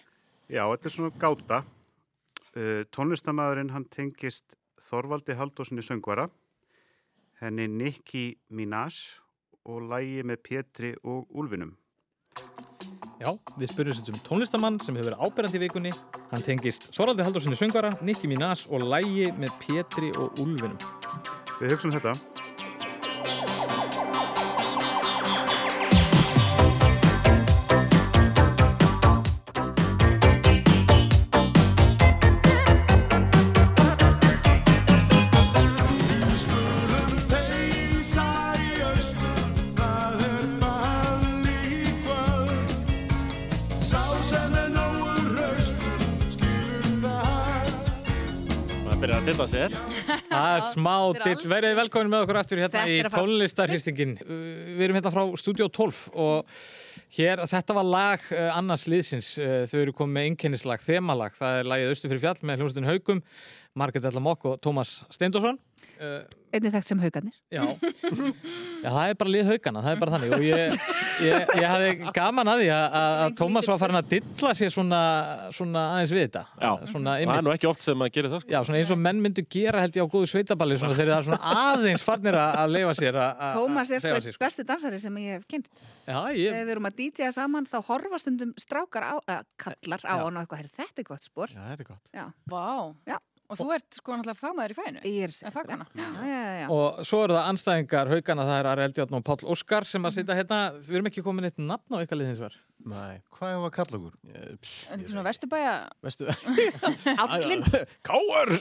Já, 0.49 0.63
þetta 0.69 0.87
er 0.87 0.95
svona 0.95 1.13
gáta. 1.19 1.63
Uh, 2.55 2.85
tónlistamæðurinn 2.95 3.73
hann 3.75 3.85
tengist 3.93 4.57
Þorvaldi 4.79 5.35
Haldósinni 5.37 5.83
söngvara, 5.83 6.29
henni 7.43 7.67
Nicki 7.67 8.37
Minaj 8.51 9.19
og 9.67 9.83
lægi 9.91 10.23
með 10.23 10.43
Pétri 10.47 10.95
og 11.05 11.27
Úlfinum. 11.35 11.75
Já, 13.19 13.33
við 13.59 13.73
spyrjum 13.73 13.97
sér 13.99 14.15
um 14.15 14.21
tónlistamann 14.23 14.77
sem 14.83 14.95
hefur 14.95 15.11
verið 15.11 15.23
áberandi 15.27 15.59
í 15.59 15.63
vikunni. 15.65 15.93
Hann 16.31 16.45
tengist 16.47 16.93
Þoraldi 16.95 17.27
Haldurssoni 17.27 17.59
söngvara, 17.59 17.97
Nicki 18.01 18.31
Minaj 18.31 18.69
og 18.71 18.87
lægi 18.87 19.33
með 19.35 19.57
Pétri 19.65 20.13
og 20.15 20.39
Úlfinum. 20.39 20.79
Við 21.59 21.75
hugsaum 21.75 21.97
þetta. 21.97 22.15
Smá 50.79 50.95
dill. 51.19 51.51
Verið 51.53 51.77
velkomin 51.79 52.13
með 52.13 52.25
okkur 52.27 52.41
aftur 52.41 52.63
hérna 52.63 52.85
í 52.89 52.99
tónlistarhristingin. 53.13 54.17
Við 54.25 54.85
erum 54.87 54.99
hérna 54.99 55.13
frá 55.15 55.23
Studio 55.41 55.69
12 55.69 56.01
og 56.15 56.59
hér, 57.19 57.45
þetta 57.51 57.77
var 57.79 57.89
lag 57.89 58.27
uh, 58.33 58.49
annars 58.57 58.87
liðsins. 58.91 59.35
Uh, 59.41 59.63
Þau 59.71 59.79
eru 59.83 59.97
komið 60.01 60.17
með 60.17 60.29
einkennislag, 60.33 60.85
þemalag. 60.87 61.39
Það 61.39 61.61
er 61.61 61.73
lagið 61.75 61.95
Östu 61.95 62.13
fyrir 62.13 62.25
fjall 62.25 62.37
með 62.43 62.63
hljómsveitin 62.63 62.91
Haugum, 62.91 63.23
Margrét 63.79 64.11
Ellamokk 64.11 64.53
og 64.53 64.61
Tómas 64.65 65.01
Steindorsson. 65.15 65.61
Einnig 66.53 66.73
þekkt 66.73 66.89
sem 66.89 67.01
haugarnir. 67.03 67.35
Já. 67.53 67.65
Já, 68.85 68.89
það 68.95 69.09
er 69.11 69.17
bara 69.19 69.31
lið 69.35 69.49
haugana, 69.51 69.81
það 69.83 69.93
er 69.93 69.99
bara 70.01 70.13
þannig 70.15 70.33
og 70.37 70.43
ég, 70.47 70.75
ég, 71.25 71.49
ég 71.59 71.65
hafði 71.67 72.13
gaman 72.15 72.51
að 72.53 72.61
því 72.63 72.69
að, 72.71 72.85
að 73.01 73.17
að 73.25 73.33
Tómas 73.41 73.67
var 73.69 73.81
farin 73.83 73.99
að 73.99 74.09
dilla 74.13 74.53
sér 74.55 74.71
svona, 74.71 75.01
svona 75.57 75.83
aðeins 75.97 76.13
við 76.15 76.23
þetta 76.29 76.43
Já. 76.63 76.71
svona, 76.93 77.15
Það 77.19 77.35
er 77.41 77.45
nú 77.49 77.53
ekki 77.57 77.69
oft 77.71 77.83
sem 77.85 77.99
maður 77.99 78.15
gerir 78.15 78.33
það, 78.33 78.45
sko. 78.45 78.53
já, 78.55 78.61
svona 78.69 78.79
eins 78.81 78.93
og 78.95 79.01
menn 79.03 79.23
myndu 79.25 79.45
gera 79.51 79.83
held 79.83 79.99
ég 79.99 80.07
á 80.07 80.13
góðu 80.15 80.31
sveitaballi 80.31 80.79
svona 80.79 80.95
þegar 80.99 81.11
það 81.11 81.19
er 81.19 81.29
svona 81.29 81.55
aðeins 81.65 82.07
farnir 82.07 82.39
að 82.39 82.59
að 82.63 82.73
leifa 82.77 82.95
sér 83.03 83.19
að- 83.25 83.43
að 83.49 83.59
Tómas 83.59 83.91
er 83.91 83.99
að 83.99 84.07
sko 84.07 84.23
sig, 84.29 84.37
sko. 84.39 84.45
besti 84.47 84.67
dansari 84.71 85.01
sem 85.03 85.19
ég 85.25 85.37
hef 85.41 85.47
kynnt. 85.51 85.69
Já, 86.07 86.19
ég, 86.39 86.55
Þegar 86.55 86.69
við 86.71 86.75
erum 86.77 86.91
að 86.93 86.97
DJ-a 87.03 87.33
saman 87.35 87.67
þá 87.67 87.79
horfa 87.91 88.23
stundum 88.23 88.55
strákar 88.63 89.09
á, 89.11 89.15
að 89.27 89.43
kallar 89.59 90.07
á 90.07 90.15
hann 90.23 90.37
og 90.39 90.47
eitthvað, 90.47 90.63
"Heyrðu, 90.63 90.77
þetta 90.79 91.03
er 91.05 91.09
gott 91.11 91.27
spór. 91.27 91.51
Já, 91.51 91.63
þetta 91.75 91.83
er 91.83 91.91
gott. 91.91 92.15
Já, 92.15 92.27
Vá. 92.49 93.19
Og 93.49 93.57
þú 93.57 93.67
ert 93.73 93.97
sko 93.97 94.13
náttúrulega 94.13 94.37
fagmaður 94.37 94.73
í 94.75 94.77
fæinu. 94.77 95.03
ég 95.09 95.23
er 95.25 95.37
En 95.49 95.55
fagmanna. 95.55 95.87
Já, 95.97 96.09
já, 96.29 96.41
já, 96.61 96.67
og 96.75 96.99
svo 97.09 97.23
eru 97.25 97.37
það 97.39 97.47
anstæðingar 97.55 98.11
haugana, 98.13 98.45
það 98.51 98.59
er 98.61 98.71
Ari 98.75 98.85
Eldjárn 98.89 99.17
og 99.19 99.25
Páll 99.25 99.47
Óskar 99.55 99.87
sem 99.89 100.05
að 100.05 100.19
sitja 100.19 100.37
hérna, 100.37 100.59
við 100.85 100.99
erum 100.99 101.09
ekki 101.09 101.25
komin 101.25 101.49
eitt 101.49 101.63
nafn 101.63 101.97
á 101.97 102.05
ykkar 102.05 102.21
liðins 102.21 102.43
var 102.45 102.59
Nei. 102.89 103.19
Hvað 103.35 103.51
er 103.51 103.57
að 103.67 103.73
kalla 103.75 103.99
okkur? 103.99 104.13
Eh, 104.31 104.69
En 104.95 105.01
svona 105.11 105.23
vesturbæja, 105.27 105.73
Veistu? 106.07 106.29
Állin, 107.25 107.63
Káur! 108.09 108.53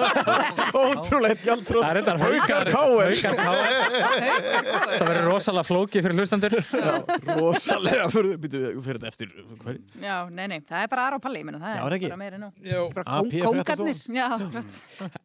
Ótrúleitt 0.80 1.42
gjaldtrótt. 1.44 1.82
Það 1.82 1.90
er 1.90 1.98
þetta 1.98 2.14
haugar 2.22 2.70
Káur 2.70 3.10
Það 3.20 5.04
verður 5.10 5.26
rosalega 5.26 5.64
flóki 5.66 6.02
fyrir 6.04 6.16
hlustandur 6.22 6.54
Rosalega 7.40 8.06
fyrir, 8.14 8.38
fyrir 8.40 9.00
þetta 9.00 9.10
eftir 9.10 9.34
hverju? 9.64 9.82
já, 10.00 10.16
nei, 10.30 10.46
nei, 10.54 10.58
það 10.70 10.84
er 10.86 10.92
bara 10.94 11.06
Ara 11.10 11.18
og 11.18 11.24
Palli, 11.26 11.42
ég 11.42 11.48
minna, 11.50 11.60
það 11.64 11.74
Já, 11.76 11.82
er 11.90 11.96
ekki? 11.98 12.10
bara 12.14 12.20
meira 12.22 12.38
nú. 12.40 12.48
Rætt. 14.54 14.76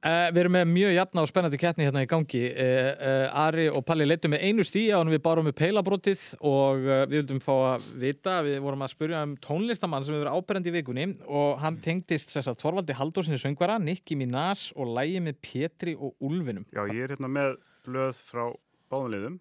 Uh, 0.05 0.28
við 0.36 0.41
erum 0.43 0.55
með 0.55 0.65
mjög 0.71 0.93
jafna 0.95 1.23
og 1.26 1.30
spennandi 1.32 1.59
keppni 1.61 1.86
hérna 1.88 2.03
í 2.05 2.09
gangi. 2.09 2.43
Uh, 2.51 2.91
uh, 2.95 3.45
Ari 3.45 3.67
og 3.71 3.82
Palli 3.88 4.05
leittum 4.07 4.34
með 4.36 4.45
einu 4.49 4.65
stíja 4.67 4.99
og 4.99 5.09
við 5.13 5.21
bárum 5.26 5.47
með 5.49 5.57
peilabrótið 5.61 6.21
og 6.41 6.84
uh, 6.86 7.03
við 7.05 7.15
vildum 7.21 7.41
fá 7.43 7.53
að 7.76 7.88
vita, 8.16 8.39
við 8.45 8.61
vorum 8.63 8.86
að 8.86 8.93
spurja 8.93 9.24
um 9.26 9.36
tónlistamann 9.43 10.05
sem 10.05 10.16
hefur 10.16 10.32
áberandi 10.32 10.72
í 10.72 10.76
vikunni 10.76 11.07
og 11.28 11.59
hann 11.61 11.80
tengdist 11.84 12.32
þess 12.34 12.51
að 12.51 12.61
Þorvaldi 12.63 12.95
Haldósinni 12.97 13.39
söngvara, 13.41 13.78
Nicki 13.82 14.18
Minaj 14.20 14.72
og 14.76 14.95
lægi 14.95 15.22
með 15.26 15.41
Pétri 15.43 15.95
og 15.95 16.16
Úlfinum. 16.24 16.66
Já, 16.72 16.86
ég 16.88 17.05
er 17.05 17.16
hérna 17.16 17.32
með 17.32 17.59
blöð 17.86 18.24
frá 18.24 18.47
báðunliðum. 18.91 19.39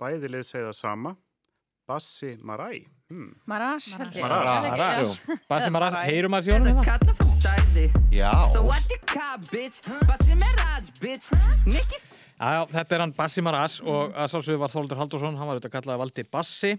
Bæði 0.00 0.32
lið 0.32 0.44
segja 0.48 0.68
það 0.70 0.78
sama. 0.80 1.16
Bassi 1.86 2.34
Marai. 2.42 2.86
Hmm. 3.06 3.30
Marás, 3.46 3.92
held 3.94 4.16
ég. 4.18 4.24
Marás. 4.26 5.12
Það? 5.22 5.42
Basi 5.46 5.70
Maras, 5.70 5.96
heyrum 6.08 6.34
að 6.34 6.48
sjónum 6.48 6.72
hérna? 6.72 6.86
Kalla 6.88 7.14
from 7.14 7.30
Saturday. 7.30 7.92
Já. 8.10 8.32
So 8.50 8.64
what 8.66 8.82
the 8.90 8.98
car, 9.06 9.38
bitch? 9.52 9.84
Bassi 10.08 10.34
Mirage, 10.34 10.90
bitch. 10.98 11.30
Nicki's 11.70 12.08
Já, 12.36 12.50
já, 12.52 12.62
þetta 12.68 12.96
er 12.96 13.00
hann 13.00 13.12
Bassi 13.16 13.40
Maras 13.40 13.78
og 13.80 14.10
að 14.12 14.26
sálsögðu 14.28 14.60
var 14.60 14.68
Þorvaldur 14.68 14.98
Halldórsson, 15.00 15.38
hann 15.40 15.48
var 15.48 15.56
auðvitað 15.56 15.72
kallaði 15.72 16.00
Valdi 16.02 16.24
Bassi. 16.28 16.72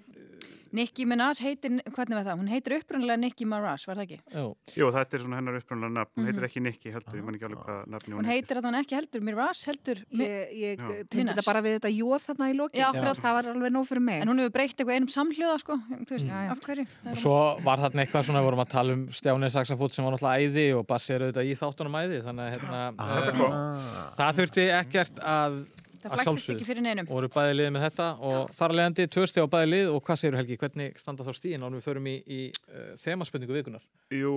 Nicki 0.75 1.05
Minaj 1.07 1.39
heitir, 1.43 1.77
hvernig 1.95 2.15
var 2.17 2.25
það? 2.27 2.39
Hún 2.41 2.49
heitir 2.51 2.75
upprunalega 2.79 3.17
Nicki 3.21 3.45
Maraj, 3.47 3.85
var 3.87 3.95
það 3.99 4.05
ekki? 4.07 4.19
Jú. 4.33 4.55
Jú, 4.75 4.89
þetta 4.95 5.17
er 5.17 5.23
svona 5.23 5.39
hennar 5.39 5.57
upprunnulega 5.61 5.93
nafn. 5.99 6.11
Hún 6.17 6.25
heitir 6.31 6.43
ekki 6.47 6.61
Nikki 6.65 6.91
heldur, 6.93 7.15
ég 7.19 7.23
man 7.27 7.35
ekki 7.37 7.47
alveg 7.47 7.61
hvað 7.67 7.79
nafni 7.93 8.13
Hún 8.13 8.19
hún 8.19 8.25
heitir. 8.27 8.37
heitir 8.37 8.57
að 8.57 8.67
hún 8.67 8.79
ekki 8.81 8.95
heldur 8.97 9.21
Miraj, 9.27 9.63
heldur... 9.71 9.97
Mi- 10.11 10.27
Ég, 10.57 10.77
tengi 10.77 11.23
Minaj. 11.23 11.35
þetta 11.37 11.45
bara 11.47 11.61
við 11.61 11.73
þetta 11.77 11.91
jóð 11.93 12.21
þarna 12.27 12.45
í 12.51 12.57
akkurat. 12.87 13.21
Það 13.21 13.33
var 13.37 13.45
alveg 13.53 13.71
nóg 13.75 13.85
fyrir 13.87 14.01
mig. 14.07 14.21
En 14.21 14.27
hún 14.31 14.39
hefur 14.41 14.53
breytt 14.57 14.77
eitthvað 14.77 14.95
einum 14.97 15.11
samhljóða, 15.11 15.57
sko. 15.61 15.77
Þú 16.07 16.11
veist, 16.15 16.27
já. 16.27 16.51
af 16.51 16.59
hverju? 16.63 16.85
Það 17.03 17.11
Og 17.11 17.17
svo 17.21 17.37
var 17.65 17.77
þarna 17.83 18.03
eitthvað 18.05 18.23
svona, 18.27 18.39
við 18.41 18.47
vorum 18.47 18.63
að 18.63 18.71
tala 18.71 18.93
um 18.97 19.03
Stjáni 19.11 19.49
Saxafút 19.53 19.93
sem 19.93 20.05
var 20.07 20.13
náttúrulega 20.15 20.39
æði 20.47 20.65
og 20.77 20.85
Það 26.01 26.15
flæktist 26.15 26.51
ekki 26.53 26.67
fyrir 26.67 26.85
neinum. 26.85 27.07
Og 27.09 27.17
voru 27.19 27.29
bæði 27.33 27.55
liðið 27.57 27.73
með 27.75 27.85
þetta 27.87 28.07
og 28.29 28.53
þar 28.57 28.73
að 28.73 28.79
leiðandi 28.79 29.07
tvö 29.15 29.25
steg 29.31 29.47
á 29.47 29.53
bæði 29.55 29.69
lið 29.71 29.91
og 29.93 30.01
hvað 30.07 30.21
segir 30.21 30.37
Helgi, 30.39 30.57
hvernig 30.63 31.01
standa 31.01 31.27
þá 31.27 31.31
stíðin 31.37 31.65
ánum 31.65 31.77
við 31.79 31.87
förum 31.87 32.09
í, 32.11 32.15
í 32.27 32.39
uh, 32.51 32.91
þemaspurningu 33.01 33.57
vikunar? 33.57 33.87
Jú, 34.13 34.35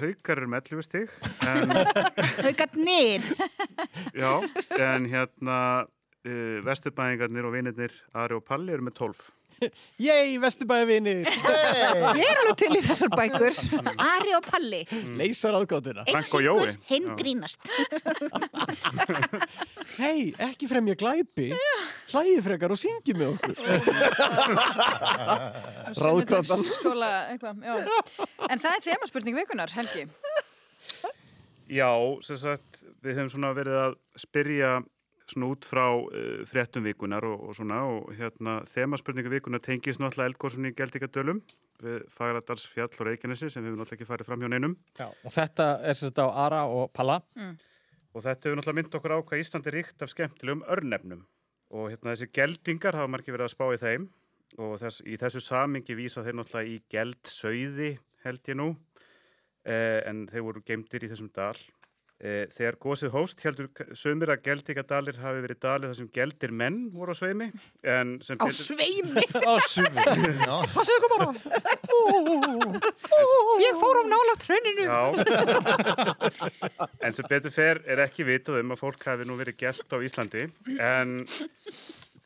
haukar 0.00 0.42
er 0.42 0.50
með 0.52 0.72
11 0.74 0.88
stig. 0.88 1.16
En, 1.48 1.74
Haugarnir. 2.46 3.30
já, 4.22 4.32
en 4.78 5.08
hérna 5.12 5.58
uh, 5.86 6.60
vesturbæðingarnir 6.68 7.48
og 7.48 7.56
vinirnir 7.56 7.98
Ari 8.18 8.38
og 8.38 8.46
Palli 8.48 8.74
eru 8.76 8.88
með 8.88 9.00
12. 9.00 9.26
Yey, 10.06 10.36
vesturbæði 10.42 10.86
vinir! 10.88 11.20
Ég 11.26 12.24
er 12.24 12.40
alveg 12.42 12.56
til 12.60 12.70
í 12.78 12.82
þessar 12.84 13.10
bækur. 13.12 13.58
Ari 14.04 14.34
og 14.36 14.46
Palli. 14.46 14.82
Leysar. 15.18 15.56
Frank 15.68 16.34
og 16.38 16.44
Jói. 16.44 16.74
hinn 16.90 17.08
grínast. 17.18 17.66
Hei, 20.02 20.30
ekki 20.48 20.68
fremja 20.70 20.94
glæpi. 20.98 21.50
Hlæðið 22.12 22.44
frekar 22.46 22.74
og 22.74 22.80
syngið 22.80 23.18
með 23.18 23.32
okkur. 23.34 23.56
Ráðgátan. 26.04 26.66
Skóla, 26.76 27.10
eitthvað, 27.32 27.64
já. 27.66 27.74
En 28.48 28.62
það 28.62 28.76
er 28.76 28.84
þemaspurning 28.90 29.40
vikunar, 29.40 29.74
Helgi. 29.74 30.06
Já, 31.68 31.90
sem 32.24 32.38
sagt, 32.40 32.84
við 33.04 33.18
höfum 33.18 33.32
svona 33.34 33.50
verið 33.56 33.82
að 33.82 33.98
spyrja 34.22 34.78
svona 35.32 35.50
út 35.52 35.68
frá 35.68 35.84
uh, 35.92 36.42
fréttum 36.48 36.86
vikunar 36.86 37.24
og, 37.28 37.48
og 37.48 37.56
svona 37.58 37.80
og 37.86 38.12
hérna 38.18 38.58
þemaspurningu 38.70 39.32
vikunar 39.32 39.62
tengist 39.64 40.02
náttúrulega 40.02 40.32
eldgóðsunni 40.32 40.72
í 40.72 40.76
Geldingadölum 40.78 41.40
við 41.82 42.04
Fagradals 42.10 42.66
fjall 42.66 42.90
og 42.90 43.06
Reykjanesi 43.06 43.50
sem 43.52 43.62
við 43.62 43.72
höfum 43.72 43.82
náttúrulega 43.82 43.98
ekki 43.98 44.08
farið 44.08 44.30
fram 44.30 44.44
hjá 44.44 44.50
neinum 44.52 44.76
Já. 44.98 45.06
Og 45.06 45.34
þetta 45.34 45.68
er 45.86 45.98
sagt 46.00 46.18
á 46.18 46.26
Ara 46.26 46.64
og 46.66 46.92
Palla. 46.96 47.20
og 48.14 48.24
þetta 48.24 48.48
hefur 48.48 48.60
náttúrulega 48.60 48.80
mynd 48.80 48.98
okkur 48.98 49.14
á 49.14 49.18
hvað 49.20 49.44
Ísland 49.44 49.68
er 49.68 49.78
ríkt 49.78 50.02
af 50.02 50.12
skemmtilegum 50.14 50.64
örnefnum 50.66 51.26
og 51.70 51.90
hérna 51.92 52.14
þessi 52.14 52.30
geldingar 52.32 52.96
hafa 52.96 53.12
margir 53.12 53.36
verið 53.36 53.48
að 53.50 53.54
spá 53.54 53.66
í 53.74 53.80
þeim 53.82 54.08
og 54.58 54.78
þess, 54.80 55.02
í 55.04 55.16
þessu 55.20 55.42
samingi 55.44 55.96
vísa 55.98 56.24
þeir 56.24 56.38
náttúrulega 56.38 56.72
í 56.72 56.78
geldsauði 56.90 57.90
held 58.24 58.48
ég 58.48 58.58
nú 58.58 58.68
eh, 59.68 60.00
en 60.08 60.24
þeir 60.30 60.46
voru 60.46 60.64
geimdir 60.64 61.04
í 61.04 61.10
þessum 61.12 61.30
dal 61.36 61.56
þegar 62.18 62.76
gósið 62.82 63.12
hóst 63.14 63.42
heldur 63.46 63.68
sömur 63.94 64.32
að 64.34 64.40
geldingadalir 64.48 65.20
hafi 65.22 65.42
verið 65.44 65.58
dalir 65.62 65.92
þar 65.92 65.98
sem 66.00 66.08
geldir 66.16 66.50
menn 66.50 66.78
voru 66.90 67.14
á 67.14 67.16
sveimi 67.18 67.46
Á 68.42 68.50
sveimi. 68.50 69.22
Á 69.38 69.54
sumi. 69.70 70.02
Já. 70.42 70.56
Ég 73.62 73.78
fór 73.78 74.00
um 74.02 74.10
nála 74.10 74.34
tröninu. 74.42 74.88
Já. 74.90 75.02
en 77.06 77.14
sem 77.14 77.30
betur 77.30 77.54
fer 77.54 77.82
er 77.86 78.02
ekki 78.02 78.26
vitað 78.26 78.60
um 78.64 78.74
að 78.74 78.82
fólk 78.82 79.06
hafi 79.08 79.26
nú 79.28 79.38
verið 79.38 79.58
gælt 79.62 79.94
á 79.94 79.98
Íslandi 80.02 80.46
en 80.74 81.20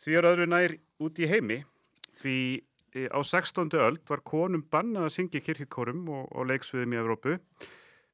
því 0.02 0.18
er 0.18 0.28
öðru 0.32 0.48
nær 0.50 0.76
út 1.04 1.20
í 1.20 1.28
heimi 1.30 1.60
því 2.18 2.36
eh, 2.96 3.08
á 3.12 3.20
16. 3.20 3.68
öld 3.76 4.02
var 4.08 4.24
konum 4.26 4.64
bannað 4.72 5.08
að 5.08 5.14
syngja 5.18 5.44
kirkikórum 5.44 6.02
og, 6.12 6.26
og 6.32 6.48
leiksviðum 6.50 6.96
í 6.96 7.00
Evrópu 7.02 7.38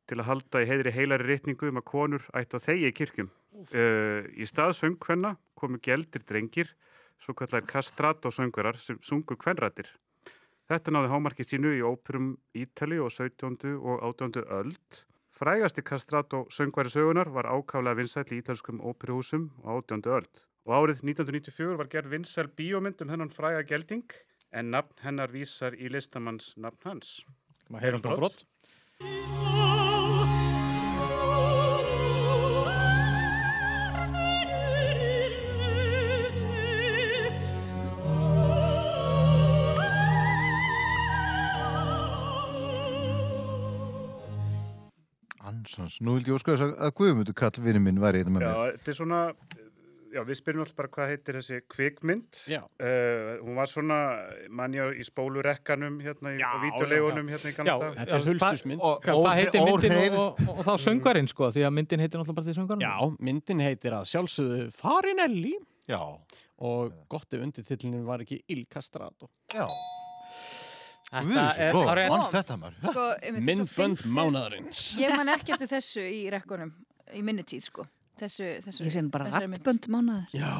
til 0.08 0.18
að 0.22 0.28
halda 0.30 0.62
í 0.64 0.68
heiðri 0.68 0.94
heilari 0.96 1.28
reytningu 1.28 1.70
um 1.70 1.80
að 1.80 1.88
konur 1.90 2.26
ættu 2.36 2.58
að 2.58 2.66
þegja 2.66 2.90
í 2.90 2.96
kirkjum. 2.96 3.30
Uh, 3.74 4.24
í 4.38 4.46
stað 4.48 4.74
söngkvenna 4.78 5.34
komu 5.58 5.80
geldir 5.82 6.24
drengir, 6.28 6.72
svo 7.18 7.34
kallar 7.36 7.66
kastrat 7.66 8.24
og 8.24 8.34
söngverar 8.34 8.78
sem 8.80 9.00
sungu 9.02 9.36
kvenrættir. 9.36 9.90
Þetta 10.68 10.92
náði 10.92 11.12
hámarki 11.12 11.46
sínu 11.46 11.72
í 11.78 11.84
óperum 11.84 12.34
Ítali 12.56 12.98
og 13.00 13.12
17. 13.12 13.56
og 13.80 14.02
18. 14.04 14.44
öld. 14.44 15.04
Frægasti 15.32 15.82
söngværi 15.82 16.90
sögunar 16.92 17.28
var 17.30 17.46
ákálega 17.46 17.96
vinsæll 17.96 18.32
í 18.32 18.40
ítalskum 18.42 18.80
óperuhúsum 18.80 19.50
á 19.64 19.80
18. 19.80 20.02
öld. 20.04 20.44
Og 20.66 20.74
árið 20.76 21.04
1994 21.04 21.78
var 21.78 21.88
gerð 21.88 22.10
vinsæl 22.12 22.48
bíómynd 22.52 23.00
um 23.00 23.08
hennan 23.08 23.30
fræga 23.30 23.62
gelding 23.62 24.04
en 24.52 24.70
nafn 24.70 25.00
hennar 25.04 25.32
vísar 25.32 25.72
í 25.72 25.88
listamanns 25.88 26.54
nafn 26.56 26.84
hans. 26.84 27.24
Maður 27.68 27.84
heyrum 27.86 28.04
bara 28.04 28.20
brott. 28.20 28.44
Ansons, 45.68 46.00
nú 46.00 46.14
vildi 46.16 46.32
ég 46.32 46.38
óska 46.40 46.54
þess 46.56 46.64
að, 46.64 46.76
að 46.88 46.92
Guðmundur 47.00 47.34
kall 47.36 47.58
vinnu 47.64 47.80
minn 47.84 47.98
væri 48.00 48.22
hérna 48.22 48.32
með 48.38 48.44
Já, 48.46 48.52
mér. 48.56 48.76
þetta 48.78 48.92
er 48.94 48.96
svona, 48.96 49.18
já 50.08 50.20
við 50.24 50.38
spyrjum 50.38 50.62
alltaf 50.64 50.76
bara 50.78 50.88
hvað 50.94 51.10
heitir 51.12 51.36
þessi 51.38 51.58
kvikmynd. 51.74 52.38
Já. 52.48 52.60
Uh, 52.80 53.32
hún 53.44 53.58
var 53.60 53.68
svona, 53.68 53.98
manja 54.60 54.86
í 54.96 55.04
spólurekkanum 55.04 55.98
hérna 56.00 56.32
í, 56.32 56.40
á 56.40 56.56
vídeolegunum 56.64 57.28
hérna 57.28 57.50
í 57.50 57.52
Já, 57.52 57.58
gamla 57.58 57.76
dag. 57.82 57.98
Þetta 58.00 58.16
er 58.16 58.26
hulstusmynd. 58.30 58.80
Og- 58.88 59.04
Hvað 59.04 59.28
heitir 59.42 59.66
myndin 59.68 59.96
og, 60.16 60.40
og, 60.48 60.54
og 60.56 60.64
þá 60.64 60.72
söngvarinn 60.86 61.28
sko, 61.28 61.50
því 61.52 61.66
að 61.68 61.76
myndin 61.76 62.00
heitir 62.06 62.22
náttúrulega 62.22 62.40
bara 62.40 62.48
því 62.48 62.56
söngvarinn. 62.62 62.86
Já, 62.88 63.22
myndin 63.28 63.64
heitir 63.66 63.98
að 63.98 64.08
sjálfsögðu 64.14 64.70
Farinelli 64.80 65.54
Já, 65.88 66.00
og 66.64 66.96
gott 67.12 67.32
ef 67.36 67.44
undirtillinu 67.44 68.02
var 68.08 68.24
ekki 68.24 68.40
Il 68.48 68.64
Castrato. 68.72 69.28
já. 69.52 69.68
Er. 71.08 71.72
Sko, 72.84 73.04
fyndið- 74.04 74.10
mánaðarins. 74.18 74.82
Ég 75.00 75.14
man 75.16 75.28
ekki 75.32 75.54
eftir 75.56 75.70
þessu 75.70 76.04
í 76.04 76.26
rekkunum, 76.34 76.72
í 77.16 77.22
minni 77.24 77.42
tíð, 77.48 77.62
sko. 77.70 77.86
Þessu, 78.18 78.48
þessu, 78.64 78.84
Ég 78.84 78.92
sem 78.92 79.08
bara 79.14 79.28
rattbönd 79.30 79.86
mánaðar. 79.88 80.26
Já, 80.34 80.50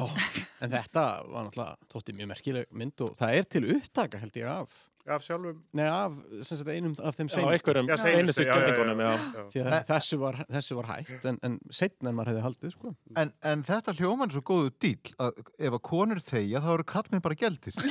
en 0.63 0.71
þetta 0.71 1.03
var 1.27 1.45
náttúrulega 1.49 1.75
tótti 1.91 2.15
mjög 2.15 2.27
merkileg 2.31 2.65
mynd 2.71 3.01
og 3.01 3.15
það 3.19 3.33
er 3.35 3.43
til 3.43 3.63
upptaka 3.75 4.17
held 4.23 4.31
ég 4.39 4.47
af. 4.47 4.88
Af 5.09 5.23
sjálfum. 5.25 5.57
Nei, 5.73 5.85
af 5.89 6.13
sem 6.45 6.59
sagt, 6.59 6.69
einum 6.69 6.93
af 7.01 7.15
þeim 7.17 7.29
Já, 7.29 7.33
seinustu. 7.33 7.53
einhverjum 7.55 7.87
Já, 7.89 7.95
seinustu, 7.97 8.13
seinustu 8.13 8.43
já, 8.43 8.45
já, 8.45 8.51
já, 8.51 8.59
geldingunum, 8.59 8.99
já. 9.01 9.09
já. 9.09 9.43
Því 9.53 9.63
að 9.63 9.87
þessu 9.89 10.19
var, 10.21 10.39
þessu 10.53 10.77
var 10.77 10.89
hægt 10.91 11.25
en, 11.31 11.39
en 11.47 11.55
setna 11.79 12.11
en 12.11 12.17
maður 12.19 12.31
hefði 12.33 12.43
haldið, 12.45 12.73
sko. 12.75 12.93
En, 13.23 13.33
en 13.51 13.63
þetta 13.65 13.95
hljóman 13.97 14.29
er 14.29 14.37
svo 14.37 14.43
góðu 14.51 14.73
dýl 14.85 15.13
að 15.25 15.41
ef 15.57 15.77
að 15.79 15.83
konur 15.89 16.21
þegja 16.23 16.61
þá 16.65 16.69
eru 16.75 16.87
kallmenn 16.93 17.25
bara 17.25 17.39
geldir. 17.41 17.73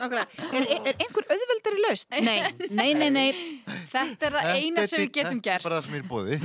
Nákvæmlega. 0.00 0.26
Er, 0.56 0.66
er 0.80 0.94
einhver 0.94 1.28
auðveldari 1.36 1.84
laust? 1.84 2.08
Nei, 2.16 2.40
nei, 2.70 2.90
nei, 2.96 3.10
nei. 3.12 3.28
Þetta 3.92 4.30
er 4.30 4.38
það 4.38 4.52
eina 4.56 4.86
sem 4.88 5.04
við 5.04 5.12
getum 5.20 5.42
gert. 5.44 5.64
er 5.64 5.68
bara 5.68 5.80
það 5.80 5.88
sem 5.88 5.98
er 5.98 6.04
í 6.04 6.10
bóði. 6.10 6.40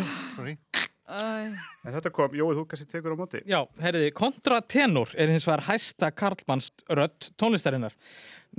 En 1.11 1.55
þetta 1.91 2.11
kom, 2.15 2.35
Jói, 2.37 2.53
þú 2.55 2.63
kannski 2.71 2.87
tekur 2.87 3.15
á 3.15 3.17
móti. 3.19 3.41
Já, 3.49 3.59
herriði, 3.83 4.13
kontratenor 4.15 5.11
er 5.19 5.31
hins 5.33 5.47
vegar 5.47 5.65
hæsta 5.67 6.11
karlmanns 6.15 6.69
rödd 6.87 7.31
tónlistarinnar. 7.41 7.95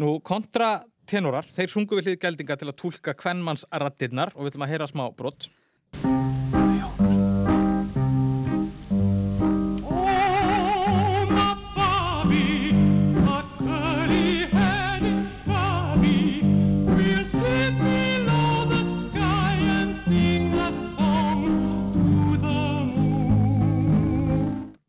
Nú, 0.00 0.14
kontratenorar, 0.24 1.44
þeir 1.52 1.72
sungu 1.72 1.98
við 1.98 2.06
hlið 2.06 2.20
geldinga 2.22 2.56
til 2.56 2.70
að 2.70 2.78
tólka 2.80 3.12
kvennmanns 3.18 3.66
rattirnar 3.68 4.32
og 4.32 4.46
við 4.46 4.54
ætlum 4.54 4.64
að 4.64 4.72
heyra 4.72 4.88
smá 4.88 5.04
brott. 5.16 5.50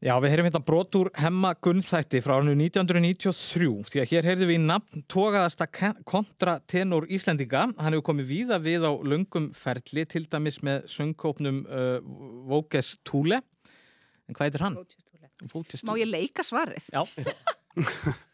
Já, 0.04 0.18
við 0.20 0.34
heyrum 0.34 0.48
hérna 0.50 0.60
brot 0.68 0.96
úr 1.00 1.08
Hemma 1.16 1.54
Gunnþætti 1.64 2.20
frá 2.26 2.34
árinu 2.36 2.58
1993 2.58 3.70
því 3.88 4.02
að 4.02 4.10
hér 4.10 4.26
heyrðum 4.28 4.50
við 4.50 4.58
í 4.58 4.64
nafn 4.66 5.04
tókaðasta 5.08 5.68
kontratenor 6.04 7.08
Íslendinga. 7.08 7.62
Hann 7.78 7.96
hefur 7.96 8.04
komið 8.10 8.28
víða 8.34 8.58
við 8.60 8.84
á 8.84 8.92
löngum 9.00 9.48
ferli, 9.56 10.04
til 10.04 10.26
dæmis 10.28 10.60
með 10.60 10.90
söngkópnum 10.92 11.62
uh, 11.64 12.04
Vókes 12.52 12.98
Túle. 13.08 13.40
En 14.28 14.36
hvað 14.36 14.50
heitir 14.50 14.66
hann? 14.66 14.76
Vókes 15.54 15.88
Má 15.88 15.96
ég 15.96 16.12
leika 16.12 16.44
svarið? 16.44 16.92
Já, 16.92 17.08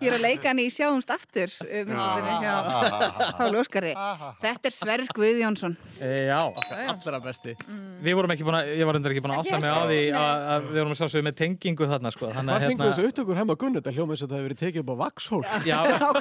Ég 0.00 0.08
er 0.10 0.16
að 0.18 0.24
leika 0.24 0.50
hann 0.50 0.60
í 0.62 0.66
sjáumst 0.72 1.10
aftur 1.14 1.52
um, 1.64 1.92
hjá 1.94 2.54
Páli 3.38 3.60
Óskari. 3.60 3.92
Þetta 4.42 4.70
er 4.70 4.76
Sverr 4.76 5.04
Guðjónsson. 5.14 5.76
e, 6.00 6.12
já. 6.28 6.40
Allra 6.94 7.20
besti. 7.24 7.56
Við 8.04 8.18
vorum 8.18 8.34
ekki 8.34 8.46
búin 8.46 8.58
að, 8.60 8.72
ég 8.78 8.88
var 8.88 8.98
endur 8.98 9.14
ekki 9.14 9.24
búin 9.24 9.34
að 9.36 9.42
átta 9.44 9.60
mig 9.62 9.70
á 9.70 9.82
því 9.88 10.00
að, 10.20 10.46
að 10.54 10.68
við 10.70 10.80
vorum 10.82 10.94
að 10.94 11.14
sjá 11.14 11.24
með 11.24 11.38
tengingu 11.40 11.90
þarna, 11.90 12.14
sko. 12.14 12.30
Þannig 12.34 12.54
að 12.54 12.66
fengur 12.68 12.90
þessu 12.90 13.08
upptökur 13.10 13.40
heima 13.40 13.58
Gunn? 13.60 13.78
Þetta 13.78 13.94
eins 13.94 14.00
og 14.04 14.24
þetta 14.24 14.38
hefur 14.38 14.48
verið 14.48 14.62
tekið 14.64 14.84
upp 14.84 14.92
á 14.92 14.96
Vaxhól. 15.04 15.42
Já, 15.70 15.78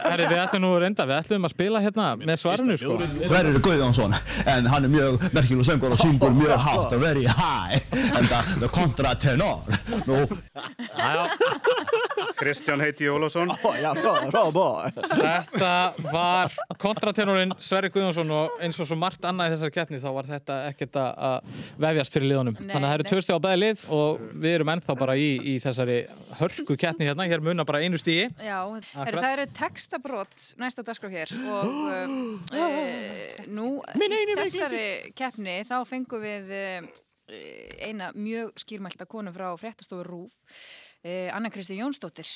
herri, 0.07 0.29
við 0.29 0.43
ætlum 0.43 0.63
nú 0.65 0.73
reynda, 0.81 1.07
við 1.09 1.17
ætlum 1.19 1.47
að 1.49 1.53
spila 1.55 1.83
hérna 1.83 2.07
með 2.21 2.41
svarinu, 2.43 2.77
sko. 2.79 2.97
Sverrir 3.23 3.59
Guðjónsson 3.63 4.15
en 4.45 4.67
hann 4.71 4.87
er 4.87 4.91
mjög 4.93 5.19
merkileg 5.35 5.67
söngur 5.67 5.95
og 5.95 5.99
syngur 6.01 6.33
mjög 6.37 6.55
hátt 6.65 6.95
og 6.95 7.01
very 7.03 7.25
high 7.27 7.79
en 8.17 8.27
það 8.29 8.65
er 8.67 8.73
kontratenor 8.73 9.63
Nú, 10.07 10.19
Kristján 12.39 12.81
heiti 12.83 13.05
Jólásson. 13.07 13.51
Þetta 15.13 15.71
var 16.11 16.53
kontratenorinn 16.81 17.53
Sverri 17.61 17.89
Guðjónsson 17.93 18.31
og 18.33 18.57
eins 18.63 18.79
og 18.81 18.87
svo 18.89 18.97
margt 18.99 19.25
annað 19.27 19.51
í 19.51 19.53
þessari 19.55 19.75
keppni 19.77 19.99
þá 20.03 20.09
var 20.15 20.29
þetta 20.29 20.57
ekkert 20.71 20.95
að- 20.99 21.15
að 21.29 21.37
vefjast 21.85 22.13
fyrir 22.17 22.29
liðunum. 22.31 22.57
Nei, 22.59 22.69
Þannig 22.73 22.87
að 22.87 22.91
það 22.91 22.97
eru 22.99 23.09
tvö 23.11 23.19
stíð 23.23 23.37
á 23.37 23.45
bæði 23.45 23.59
lið 23.63 23.85
og 23.99 24.09
við 24.43 24.55
erum 24.57 24.71
ennþá 24.75 24.97
bara 24.99 25.15
í, 25.15 25.29
í 25.53 25.55
þessari 25.63 25.99
hörku 26.39 26.77
keppni 26.77 27.05
hérna. 27.09 27.27
Hér 27.29 27.41
munar 27.45 27.65
bara 27.65 27.81
einu 27.83 27.97
stíði. 28.01 28.29
Já, 28.43 28.59
er, 28.77 29.13
það 29.19 29.29
eru 29.33 29.45
textabrót 29.53 30.47
næsta 30.61 30.83
dagskrá 30.83 31.09
hér 31.13 31.29
og 31.49 31.65
uh, 31.67 32.07
uh, 32.53 33.47
nú 33.57 33.69
í 33.95 34.35
þessari 34.37 35.13
keppni 35.15 35.61
þá 35.67 35.77
fengum 35.87 36.21
við 36.23 36.51
uh, 36.57 36.91
eina 37.83 38.11
mjög 38.15 38.51
skýrmælta 38.59 39.05
konu 39.09 39.31
frá 39.33 39.47
fréttastofu 39.57 40.03
Rúf, 40.05 40.33
uh, 41.03 41.29
Anna 41.35 41.51
Kristi 41.53 41.77
Jónsdóttir. 41.79 42.27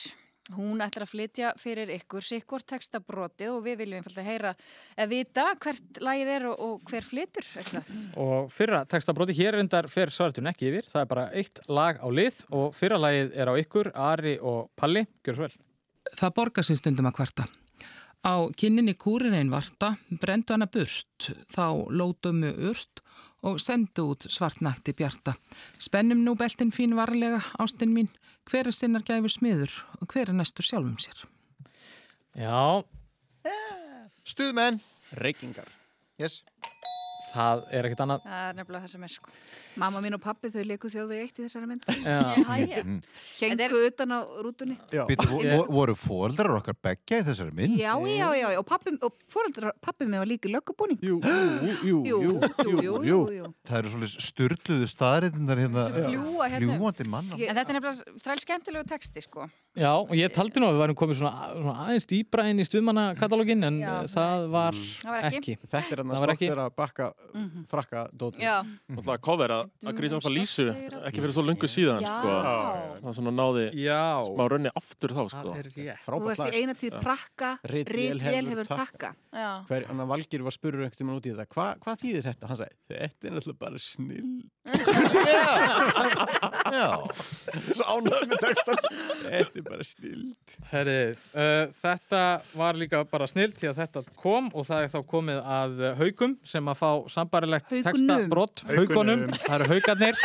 Hún 0.56 0.80
ætlar 0.80 1.04
að 1.04 1.12
flytja 1.12 1.50
fyrir 1.60 1.90
ykkur 1.98 2.24
sikkur 2.24 2.64
textabrótið 2.64 3.50
og 3.52 3.66
við 3.66 3.82
viljum 3.82 4.00
einfalda 4.00 4.24
heyra 4.24 4.54
að 4.96 5.10
vita 5.12 5.44
hvert 5.60 6.00
lagið 6.00 6.32
er 6.38 6.46
og, 6.48 6.62
og 6.64 6.88
hver 6.88 7.04
flytur? 7.04 7.50
Og 8.16 8.48
fyrra 8.56 8.86
textabróti 8.88 9.36
hér 9.36 9.58
reyndar 9.58 9.90
fer 9.92 10.14
svartun 10.14 10.48
ekki 10.48 10.70
yfir. 10.72 10.88
Það 10.88 11.04
er 11.04 11.12
bara 11.12 11.26
eitt 11.36 11.60
lag 11.68 12.00
á 12.00 12.08
lið 12.08 12.40
og 12.56 12.72
fyrra 12.78 13.00
lagið 13.02 13.36
er 13.36 13.52
á 13.52 13.54
ykkur, 13.60 13.92
Ari 13.92 14.38
og 14.40 14.70
Palli. 14.80 15.04
Gjör 15.28 15.42
svo 15.42 15.50
vel. 15.50 15.58
Það 16.16 16.36
borgar 16.40 16.68
sér 16.68 16.80
stundum 16.80 17.10
að 17.12 17.18
kvarta. 17.20 17.48
Á 18.24 18.36
kinninni 18.56 18.96
kúrin 18.96 19.36
einn 19.36 19.52
varta, 19.52 19.94
brendu 20.22 20.56
hana 20.56 20.70
burt, 20.72 21.28
þá 21.52 21.92
lótumu 21.92 22.50
urt 22.72 23.04
og 23.46 23.60
sendu 23.62 24.14
út 24.14 24.26
svartnætti 24.32 24.96
bjarta. 24.98 25.36
Spennum 25.80 26.24
nú 26.26 26.34
beltin 26.40 26.72
fín 26.74 26.96
varlega, 26.98 27.44
ástin 27.62 27.94
mín, 27.94 28.10
hver 28.48 28.68
er 28.68 28.76
sinnar 28.76 29.04
gæfur 29.08 29.32
smiður 29.32 29.74
og 30.02 30.08
hver 30.14 30.32
er 30.32 30.38
næstur 30.38 30.66
sjálfum 30.66 30.98
sér. 31.02 31.26
Já, 32.38 32.84
Stuðmenn. 34.28 34.82
Reykingar. 35.16 35.70
Yes. 36.20 36.42
Það 37.34 37.64
er 37.78 37.88
ekkert 37.90 38.04
annað 38.06 38.26
Það 38.28 38.44
er 38.50 38.58
nefnilega 38.62 38.84
það 38.88 38.94
sem 38.96 39.04
er 39.08 39.14
sko. 39.14 39.34
Mamma 39.78 40.02
mín 40.02 40.16
og 40.18 40.22
pappi 40.24 40.50
þau 40.54 40.64
leiku 40.66 40.90
þjóðu 40.90 41.18
eitt 41.22 41.38
í 41.38 41.46
þessari 41.46 41.68
mynd. 41.70 41.84
Hengu 43.42 43.80
utan 43.88 44.14
á 44.14 44.20
rútunni. 44.42 44.78
Býtu, 45.10 45.28
vo, 45.30 45.60
voru 45.72 45.96
fóldrar 45.98 46.56
okkar 46.58 46.78
beggja 46.84 47.20
í 47.22 47.26
þessari 47.28 47.54
mynd? 47.56 47.76
Já, 47.78 47.94
já, 48.10 48.30
já, 48.38 48.48
já, 48.54 48.58
og 48.62 48.66
pappi, 48.68 48.94
og 49.06 49.14
fóreldrar, 49.32 49.76
pappi 49.84 50.08
mig 50.10 50.22
var 50.22 50.30
líka 50.30 50.50
í 50.50 50.54
löggubúning. 50.54 51.00
Jú, 51.04 51.20
jú, 51.22 52.00
jú, 52.08 52.20
jú, 52.26 52.34
jú, 52.82 52.96
jú, 53.06 53.20
jú. 53.38 53.52
Það 53.68 53.80
eru 53.82 53.94
svolítið 53.94 54.26
styrluðu 54.28 54.90
staðrindar 54.92 55.62
hérna, 55.62 55.86
Sem 55.88 55.98
fljúga 56.08 56.50
hérna. 56.54 56.78
fljúandi 56.78 57.08
mann 57.12 57.32
En 57.38 57.56
þetta 57.58 57.68
er 57.68 57.78
nefnilega 57.78 58.18
þræl 58.24 58.44
skemmtilegu 58.44 58.88
texti 58.90 59.24
sko. 59.26 59.48
Já, 59.78 59.92
og 59.94 60.14
ég 60.18 60.32
taldi 60.34 60.58
nú 60.62 60.66
að 60.72 60.78
við 60.78 60.82
værum 60.82 60.98
komið 60.98 61.20
svona, 61.20 61.50
svona 61.54 61.74
aðeins 61.86 62.08
dýbra 62.10 62.48
inn 62.50 62.62
í 62.64 62.66
stuðmannakatalógin 62.66 63.68
en 63.68 63.76
Já, 63.84 63.92
það 64.10 64.48
var, 64.56 64.78
Það 65.04 65.12
var 65.14 65.28
ekki. 65.30 65.42
ekki. 65.54 65.68
Þetta 65.68 65.92
er 65.94 66.02
hann 66.02 66.14
að 66.16 66.24
stokk 66.24 66.42
þeirra 66.42 66.66
bakka 66.74 67.10
Mhm. 67.34 67.66
frakka 67.68 68.08
dóti. 68.14 68.40
Já. 68.42 68.64
Náttúrulega 68.90 69.22
cover 69.22 69.50
að, 69.58 69.70
að 69.86 69.98
grísa 69.98 70.16
náttúrulega 70.18 70.40
lísu 70.40 70.68
ekki 71.08 71.22
fyrir 71.24 71.34
svo 71.36 71.44
lungu 71.48 71.68
síðan 71.72 72.02
Já. 72.02 72.14
sko. 72.14 72.30
það 73.04 73.14
svona 73.18 73.34
náði 73.36 73.66
Já. 73.78 74.02
smá 74.28 74.44
raunni 74.50 74.72
aftur 74.76 75.12
þá 75.18 75.24
sko. 75.30 75.54
Það 75.54 75.60
er 75.60 75.70
rétt. 75.76 76.04
Þú 76.08 76.24
veist, 76.28 76.46
í 76.48 76.62
eina 76.62 76.74
tíð 76.78 77.00
prakka, 77.02 77.50
ritvél 77.64 78.22
hefur 78.24 78.68
takka. 78.68 79.14
Já. 79.34 79.50
Hver 79.68 79.90
annar 79.92 80.08
Valgir 80.08 80.42
var 80.44 80.52
spurður 80.56 80.86
einhvern 80.88 80.98
tímann 80.98 81.18
út 81.20 81.28
í 81.28 81.34
þetta 81.36 81.48
Hva, 81.54 81.68
hvað 81.84 82.00
þýðir 82.04 82.24
þetta? 82.28 82.48
Hann 82.48 82.58
sagði, 82.58 82.76
þetta 82.90 83.28
er 83.28 83.34
náttúrulega 83.38 83.60
bara 83.60 83.78
snill 83.78 84.34
Já 86.78 86.90
Svo 87.74 87.86
ánægð 87.88 88.26
með 88.32 88.42
textan 88.44 88.82
Þetta 89.28 89.62
er 89.62 89.66
bara 89.68 89.88
snill 89.88 90.24
Herri, 90.72 90.98
uh, 91.38 91.64
þetta 91.78 92.22
var 92.58 92.80
líka 92.80 93.04
bara 93.10 93.28
snilt 93.30 93.58
því 93.60 93.70
að 93.72 93.82
þetta 93.84 94.04
kom 94.20 94.50
og 94.54 94.68
það 94.68 94.86
er 94.88 94.92
þá 94.94 95.00
komið 95.14 95.40
að 95.58 95.84
haugum 96.02 96.36
sem 96.48 96.72
að 96.72 96.80
fá 96.82 96.90
sambarilegt 97.14 97.70
textabrott. 97.72 98.64
Haugunum, 98.68 99.26
Haukunum. 99.28 99.40
það 99.46 99.56
eru 99.60 99.70
haugarnir. 99.74 100.22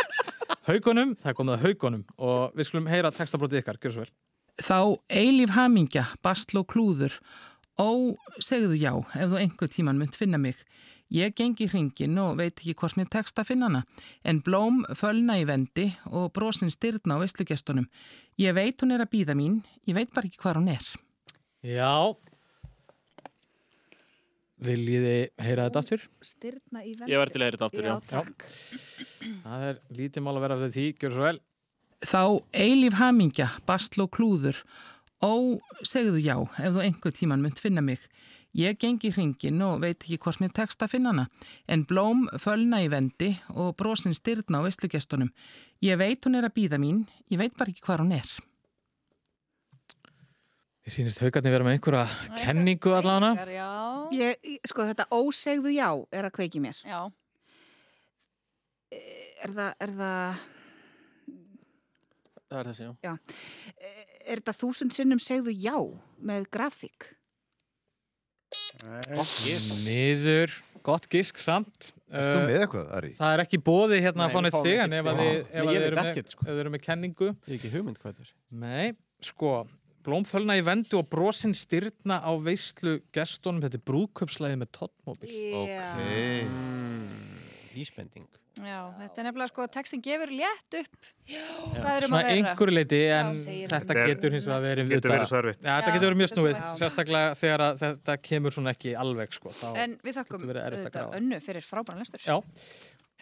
Haugunum, 0.67 1.15
það 1.19 1.31
er 1.33 1.37
komið 1.39 1.55
að 1.57 1.65
haugunum 1.67 2.03
og 2.17 2.53
við 2.57 2.69
skulum 2.69 2.91
heyra 2.91 3.11
textabrottið 3.11 3.63
ykkar, 3.63 3.79
gjör 3.83 3.95
svo 3.95 4.05
vel. 4.05 4.13
Þá 4.63 4.77
eilíf 5.09 5.55
hamingja, 5.55 6.05
bastl 6.23 6.61
og 6.61 6.67
klúður. 6.69 7.15
Ó, 7.81 8.13
segðu 8.37 8.77
já, 8.77 8.91
ef 9.17 9.31
þú 9.31 9.39
einhver 9.41 9.71
tíman 9.73 9.97
mynd 9.97 10.15
finna 10.19 10.37
mig. 10.37 10.59
Ég 11.13 11.33
gengi 11.37 11.67
hringin 11.69 12.17
og 12.21 12.37
veit 12.39 12.55
ekki 12.57 12.73
hvort 12.77 12.97
mér 12.97 13.09
tekst 13.11 13.37
að 13.41 13.51
finna 13.51 13.67
hana. 13.69 13.81
En 14.25 14.39
blóm 14.45 14.81
fölna 14.97 15.35
í 15.41 15.45
vendi 15.45 15.91
og 16.09 16.31
brosin 16.33 16.71
styrna 16.73 17.17
á 17.17 17.21
veislugestunum. 17.21 17.85
Ég 18.41 18.55
veit 18.57 18.81
hún 18.81 18.93
er 18.95 19.03
að 19.03 19.11
býða 19.13 19.35
mín, 19.37 19.59
ég 19.85 19.97
veit 19.97 20.13
bara 20.13 20.29
ekki 20.29 20.41
hvað 20.41 20.61
hún 20.61 20.71
er. 20.73 20.87
Já. 21.65 21.93
Viljiði 24.63 25.15
heyra 25.43 25.67
þetta 25.67 25.81
aftur? 25.83 26.05
Styrna 26.23 26.83
í 26.83 26.93
vendi. 26.93 27.11
Ég 27.11 27.19
verð 27.19 27.33
til 27.33 27.41
að 27.41 27.47
heyra 27.47 27.57
þetta 27.57 27.69
aftur, 27.69 27.87
já. 27.89 27.95
takk. 28.13 28.45
Það 29.43 29.65
er 29.69 29.81
lítið 29.97 30.25
mál 30.25 30.35
að 30.35 30.45
vera 30.45 30.59
við 30.61 30.73
því, 30.77 30.87
gjör 31.01 31.15
svo 31.17 31.27
vel. 31.27 31.37
Þá 32.03 32.23
eilíf 32.65 32.97
hamingja, 32.99 33.49
bastl 33.67 34.05
og 34.05 34.11
klúður. 34.15 34.59
Ó, 35.23 35.59
segðu 35.87 36.19
já, 36.19 36.35
ef 36.59 36.75
þú 36.75 36.83
einhver 36.83 37.15
tíman 37.15 37.43
mynd 37.43 37.61
finna 37.63 37.83
mig. 37.83 38.01
Ég 38.53 38.77
gengi 38.77 39.09
hringin 39.09 39.61
og 39.65 39.79
veit 39.81 39.97
ekki 39.97 40.19
hvort 40.21 40.41
mér 40.43 40.51
tekst 40.53 40.83
að 40.85 40.91
finna 40.93 41.09
hana. 41.09 41.25
En 41.65 41.87
blóm 41.89 42.27
fölna 42.37 42.83
í 42.83 42.89
vendi 42.91 43.31
og 43.55 43.73
brosin 43.79 44.13
styrna 44.13 44.61
á 44.61 44.65
veislugestunum. 44.67 45.31
Ég 45.81 45.97
veit 45.97 46.21
hún 46.27 46.37
er 46.37 46.45
að 46.45 46.57
býða 46.59 46.77
mín, 46.77 47.05
ég 47.33 47.41
veit 47.41 47.57
bara 47.57 47.73
ekki 47.73 47.81
hvað 47.87 48.03
hún 48.03 48.13
er. 48.19 48.35
Ég 50.83 50.91
sýnist 50.91 51.23
haugarnir 51.23 51.55
vera 51.55 51.65
með 51.65 51.77
einhverja 51.77 52.05
kenningu 52.43 52.91
allavega. 52.93 53.47
Já. 53.47 53.71
Ég, 54.13 54.47
sko, 54.69 54.85
þetta 54.89 55.07
ósegðu 55.15 55.73
já 55.73 55.89
er 56.13 56.27
að 56.27 56.35
kveiki 56.37 56.61
mér. 56.63 56.79
Já. 56.85 57.01
Er 59.43 59.53
það, 59.55 59.71
er 59.83 59.93
það, 59.97 60.43
Það 62.53 62.59
er 62.59 62.67
þessi, 62.69 62.83
já. 62.85 62.91
já, 63.07 63.13
er 64.29 64.39
þetta 64.43 64.53
þúsund 64.59 64.93
sinnum 64.93 65.21
segðu 65.23 65.53
já 65.57 65.77
með 66.21 66.45
grafík? 66.53 67.07
Niður, 69.83 70.53
gott 70.85 71.07
gisk 71.09 71.39
samt. 71.41 71.89
Uh, 72.13 72.43
með 72.45 72.59
eitthvað, 72.67 72.89
Ari? 72.93 73.09
Það 73.17 73.33
er 73.33 73.41
ekki 73.41 73.59
bóði 73.65 73.97
hérna 74.03 74.21
Nei, 74.21 74.27
að 74.27 74.35
fá 74.35 74.41
neitt 74.45 74.57
stig 74.59 74.81
en 74.83 74.91
sko. 74.93 75.13
ef 75.57 76.49
þið 76.51 76.59
eru 76.61 76.73
með 76.75 76.83
kenningu 76.83 77.29
Ég 77.31 77.47
er 77.47 77.55
ekki 77.57 77.71
hugmynd 77.73 77.97
hvað 77.97 78.11
þetta 78.11 78.27
er 78.27 78.33
Nei, 78.61 78.91
sko 79.25 79.53
Blómfölna 80.03 80.57
í 80.59 80.63
vendu 80.67 80.99
og 80.99 81.07
brosin 81.11 81.53
styrna 81.55 82.19
á 82.19 82.31
veislu 82.43 82.97
gestunum 83.15 83.61
Þetta 83.63 83.79
er 83.79 83.85
brúköpslæði 83.87 84.59
með 84.63 84.71
tóttmóbil 84.75 85.31
Já. 85.31 85.89
Íspending 87.79 88.27
Já, 88.61 88.83
þetta 88.99 89.17
er 89.17 89.25
nefnilega 89.25 89.49
sko, 89.49 89.63
textin 89.73 90.01
gefur 90.05 90.29
létt 90.29 90.75
upp 90.77 91.07
hvað 91.25 91.87
er 91.89 92.03
um 92.05 92.11
Svona 92.11 92.19
að 92.19 92.27
vera. 92.27 92.33
einhverju 92.35 92.73
leiti 92.75 92.99
en 93.09 93.31
Já, 93.33 93.63
þetta 93.71 93.95
hann. 93.97 94.09
getur 94.11 94.35
hins 94.35 94.45
vegar 94.45 94.61
verið 94.61 94.91
Getur 94.91 94.93
auðvitað- 94.93 95.13
verið 95.15 95.29
svo 95.31 95.39
erfitt. 95.39 95.63
Já, 95.63 95.71
þetta 95.73 95.89
Já, 95.89 95.95
getur 95.95 96.05
verið 96.05 96.19
mjög 96.21 96.29
er 96.29 96.33
snúið 96.35 96.59
Sérstaklega 96.83 97.31
þegar 97.39 97.63
að 97.65 97.81
þetta 97.81 98.17
kemur 98.29 98.51
svona 98.53 98.73
ekki 98.75 98.93
alveg 99.03 99.33
sko 99.33 99.49
þá... 99.57 99.65
En 99.87 99.95
við 100.05 100.19
þakkum 100.19 100.43
getur 100.43 100.59
að 100.61 101.17
önnu 101.17 101.39
fyrir 101.47 101.65
frábæran 101.65 102.03
lestur. 102.03 102.21
Já, 102.21 102.37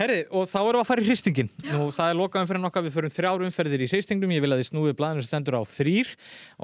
herri, 0.01 0.19
og 0.29 0.47
þá 0.49 0.57
erum 0.59 0.75
við 0.75 0.81
að 0.81 0.89
fara 0.89 1.03
í 1.03 1.07
hristingin 1.07 1.49
Nú, 1.67 1.81
það 1.95 2.09
er 2.11 2.17
lokaðum 2.19 2.49
fyrir 2.49 2.63
nokkað, 2.63 2.87
við 2.87 2.95
förum 2.97 3.13
þrjár 3.15 3.45
umferðir 3.47 3.83
í 3.85 3.89
hristingnum. 3.91 4.33
Ég 4.35 4.43
vil 4.43 4.51
að 4.51 4.61
þið 4.61 4.69
snúið 4.71 4.95
blaðinu 4.99 5.23
sem 5.23 5.29
stendur 5.29 5.57
á 5.57 5.63
þrýr 5.71 6.11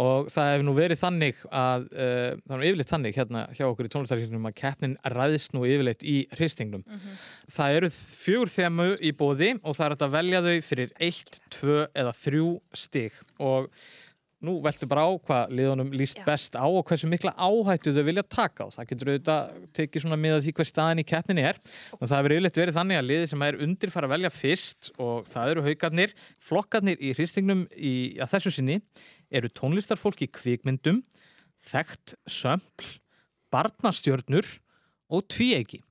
Og 0.05 0.31
það 0.33 0.49
hefur 0.51 0.67
nú 0.67 0.75
verið 0.77 1.01
þannig 1.01 1.43
að 1.51 1.87
uh, 1.91 2.31
Það 2.41 2.55
er 2.55 2.61
nú 2.61 2.67
yfirleitt 2.71 2.93
þannig 2.93 3.19
hérna 3.21 3.43
hjá 3.57 3.65
okkur 3.67 3.89
í 3.89 3.93
tónlistarhristingnum 3.93 4.49
Að 4.49 4.57
keppnin 4.61 4.97
ræðist 5.17 5.55
nú 5.55 5.63
yfirleitt 5.67 6.05
í 6.07 6.17
hristingnum. 6.37 6.83
Það 7.53 7.77
eru 7.79 7.91
fjögur 7.93 8.53
þemu 8.53 8.89
í 8.99 9.13
bóði 9.17 9.53
Og 9.61 9.77
það 9.77 9.87
er 9.87 9.97
að 9.97 10.17
velja 10.17 10.43
þau 10.47 10.55
fyrir 10.67 10.93
eitt, 11.07 11.39
tvö 11.53 11.85
eða 11.93 12.13
þrjú 12.17 12.51
stig. 12.75 13.15
Og 13.43 13.69
nú 14.47 14.57
veltu 14.63 14.87
bara 14.89 15.05
á 15.05 15.11
hvað 15.27 15.53
liðunum 15.57 15.91
líst 15.95 16.21
best 16.25 16.57
á 16.57 16.65
og 16.65 16.83
hversu 16.87 17.09
mikla 17.11 17.33
áhættu 17.35 17.93
þau 17.95 18.03
vilja 18.07 18.23
taka 18.23 18.65
á. 18.65 18.67
Það 18.73 18.89
getur 18.91 19.11
auðvitað 19.11 19.55
tekið 19.77 20.05
svona 20.05 20.19
með 20.23 20.37
því 20.45 20.53
hver 20.57 20.69
staðin 20.69 21.03
í 21.03 21.07
keppninni 21.07 21.45
er 21.49 21.59
og 21.97 22.05
það 22.05 22.15
hefur 22.17 22.35
yfirleitt 22.37 22.61
verið 22.61 22.79
þannig 22.79 23.01
að 23.01 23.09
liði 23.11 23.31
sem 23.31 23.45
er 23.47 23.59
undir 23.67 23.93
fara 23.93 24.09
að 24.09 24.15
velja 24.15 24.33
fyrst 24.33 24.91
og 24.97 25.27
það 25.29 25.53
eru 25.53 25.65
haugarnir, 25.67 26.15
flokkarnir 26.49 27.01
í 27.01 27.13
hristingnum 27.17 27.65
í 27.75 27.95
að 28.23 28.33
þessu 28.35 28.55
sinni 28.57 28.79
eru 29.29 29.51
tónlistarfólk 29.51 30.23
í 30.23 30.31
kvikmyndum, 30.31 31.03
þekkt 31.67 32.15
sömpl, 32.31 32.95
barnastjörnur 33.51 34.47
og 35.11 35.27
tvíegi. 35.31 35.83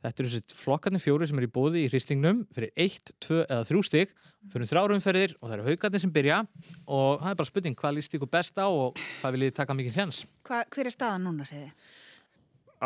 Þetta 0.00 0.22
eru 0.22 0.30
þessi 0.32 0.56
flokkarnir 0.56 1.02
fjóri 1.02 1.26
sem 1.28 1.40
er 1.40 1.44
í 1.44 1.50
bóði 1.52 1.82
í 1.84 1.88
hristingnum 1.90 2.44
fyrir 2.56 2.70
eitt, 2.80 3.12
tvö 3.20 3.42
eða 3.42 3.66
þrjú 3.68 3.82
stig 3.84 4.14
fyrir 4.48 4.70
þrjárumferðir 4.70 5.34
og 5.36 5.50
það 5.50 5.56
eru 5.58 5.66
haugarnir 5.66 6.00
sem 6.00 6.12
byrja 6.14 6.38
og 6.86 7.20
það 7.20 7.32
er 7.32 7.38
bara 7.42 7.48
spurning 7.50 7.76
hvað 7.76 7.96
líst 7.98 8.16
ykkur 8.16 8.30
best 8.32 8.56
á 8.56 8.64
og 8.64 8.96
hvað 9.20 9.36
viljið 9.36 9.50
þið 9.50 9.58
taka 9.58 9.76
mikið 9.76 9.96
séns? 9.98 10.22
Hva, 10.48 10.62
hver 10.72 10.88
er 10.88 10.94
staðan 10.94 11.26
núna, 11.28 11.48
segði? 11.48 11.68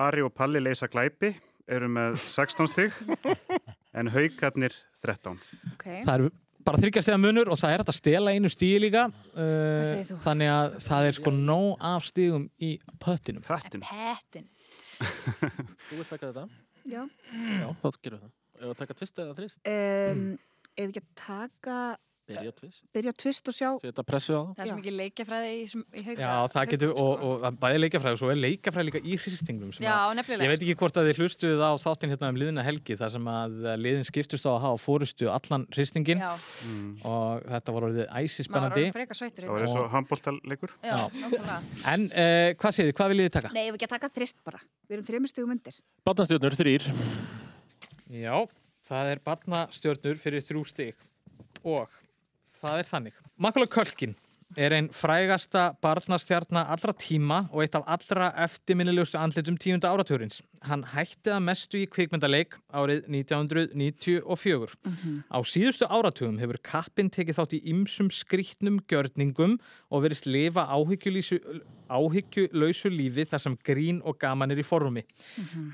Ari 0.04 0.24
og 0.26 0.34
Palli 0.34 0.62
leysa 0.64 0.90
glæpi, 0.90 1.30
eru 1.70 1.92
með 1.94 2.18
16 2.18 2.72
stig, 2.72 2.98
en 3.98 4.10
haugarnir 4.10 4.74
13. 5.04 5.38
Okay. 5.76 6.02
Það 6.02 6.16
eru 6.16 6.34
bara 6.66 6.80
þryggjastega 6.82 7.20
munur 7.20 7.52
og 7.52 7.60
það 7.60 7.76
er 7.76 7.82
hægt 7.84 7.94
að 7.94 8.00
stela 8.00 8.34
einu 8.34 8.50
stíi 8.50 8.80
líka 8.82 9.06
uh, 9.06 10.14
þannig 10.24 10.50
að 10.50 10.76
það 10.88 11.08
er 11.12 11.18
sko 11.20 11.34
nóg 11.36 11.86
af 11.94 12.10
stígum 12.10 12.48
í 12.58 12.74
pöttinum. 12.98 13.44
Pöttin. 13.46 13.86
Þú 14.98 15.98
vilt 16.00 16.10
taka 16.10 16.32
þetta? 16.32 16.48
Já. 16.85 17.03
Já, 17.32 17.68
þá 17.80 17.87
gerum 18.05 18.18
við 18.18 18.24
það. 18.24 18.32
Ef 18.55 18.70
að 18.70 18.80
taka 18.80 18.97
tvist 18.99 19.20
eða 19.22 19.37
þrist? 19.39 19.61
Um, 19.70 20.24
ef 20.74 20.85
ekki 20.85 21.03
að 21.03 21.09
taka, 21.18 21.78
Byrja 22.25 22.53
tvist. 22.57 22.85
byrja 22.97 23.12
tvist 23.20 23.49
og 23.51 23.55
sjá. 23.55 23.68
Setja 23.83 24.03
pressu 24.09 24.33
á 24.33 24.41
það. 24.41 24.53
Það 24.57 24.64
er 24.64 24.68
svo 24.70 24.77
mikið 24.79 24.95
leikjafræði 24.97 25.49
í, 25.53 25.64
í 25.68 26.05
hauka. 26.07 26.22
Já, 26.25 26.31
það 26.55 26.70
getur, 26.70 26.93
og, 26.95 27.25
og 27.29 27.35
það 27.43 27.49
er 27.51 27.59
bæði 27.64 27.81
leikjafræði 27.83 28.16
og 28.16 28.20
svo 28.22 28.31
er 28.33 28.39
leikjafræði 28.41 28.87
líka 28.89 29.03
í 29.05 29.18
hristingnum. 29.20 29.75
sem 29.77 29.85
Já, 29.85 29.97
nefnilega. 30.16 30.47
Ég 30.47 30.53
veit 30.55 30.64
ekki 30.64 30.77
hvort 30.81 31.01
að 31.01 31.11
þið 31.11 31.20
hlustuð 31.20 31.61
á 31.61 31.70
þáttinn 31.85 32.14
hérna 32.14 32.31
um 32.33 32.39
liðina 32.41 32.64
helgi 32.64 32.97
þar 32.97 33.12
sem 33.12 33.29
að 33.35 33.59
liðin 33.85 34.09
skiptust 34.09 34.49
á 34.49 34.51
að 34.55 34.61
hafa 34.64 34.81
fórustu 34.81 35.29
allan 35.35 35.66
hristingin 35.77 36.25
Já. 36.25 36.33
og 37.05 37.45
þetta 37.53 37.77
var 37.77 37.89
orðið 37.91 38.09
æsi 38.09 38.49
spennandi. 38.49 38.87
orðinn 38.87 38.97
frekar 38.97 39.20
sveittur. 39.20 39.45
Það 39.45 39.53
var 39.59 39.66
eins 39.68 39.79
og 39.83 39.89
handbóltaleikur. 39.93 40.77
Já, 40.81 40.97
nákvæmlega. 41.20 41.59
En 41.93 42.07
uh, 42.09 42.51
hvað 42.57 42.77
séð 42.79 42.89
þið, 42.89 42.97
hvað 43.03 43.12
viljið 43.12 43.29
þið 43.29 43.37
taka? 43.37 43.53
Nei, 43.53 43.64
ef 43.68 43.77
ekki 43.77 43.89
að 43.91 43.97
taka 43.99 44.12
þrist 44.16 44.41
bara. 44.49 44.62
Við 44.89 44.97
erum 44.97 45.09
þreymur 45.11 45.33
stugum 45.35 45.53
undir. 45.59 45.81
Barnastjórnur 46.09 46.57
þrýr. 46.57 46.89
Já, 48.14 48.37
það 48.89 49.12
er 49.12 49.22
barnastjörnur 49.29 50.20
fyrir 50.20 50.45
þrjú 50.45 50.64
stig 50.68 51.05
og 51.64 51.89
það 52.64 52.80
er 52.80 52.90
þannig. 52.90 53.24
Makkulega 53.36 53.76
Kölkin 53.78 54.16
er 54.60 54.74
einn 54.76 54.88
frægasta 54.94 55.72
barnastjarnar 55.82 56.68
allra 56.70 56.92
tíma 56.94 57.40
og 57.50 57.64
eitt 57.64 57.74
af 57.74 57.88
allra 57.90 58.28
eftirminnilegustu 58.44 59.18
andlitum 59.18 59.56
tíunda 59.58 59.90
áratugurins. 59.90 60.42
Hann 60.68 60.84
hætti 60.94 61.32
að 61.34 61.42
mestu 61.48 61.80
í 61.82 61.88
kvikmyndaleik 61.90 62.54
árið 62.70 63.08
1994. 63.10 64.76
Á 65.26 65.38
síðustu 65.42 65.88
áratugum 65.90 66.38
hefur 66.42 66.60
kappinn 66.62 67.10
tekið 67.10 67.38
þátt 67.40 67.56
í 67.58 67.64
ymsum 67.72 68.08
skrýtnum 68.14 68.78
gjörningum 68.90 69.58
og 69.90 70.04
verist 70.06 70.28
lifa 70.30 70.68
áhyggjulausu 71.94 72.90
lífi 72.94 73.26
þar 73.28 73.42
sem 73.42 73.58
grín 73.66 73.98
og 74.06 74.20
gaman 74.22 74.54
er 74.54 74.62
í 74.62 74.66
forrumi. 74.66 75.02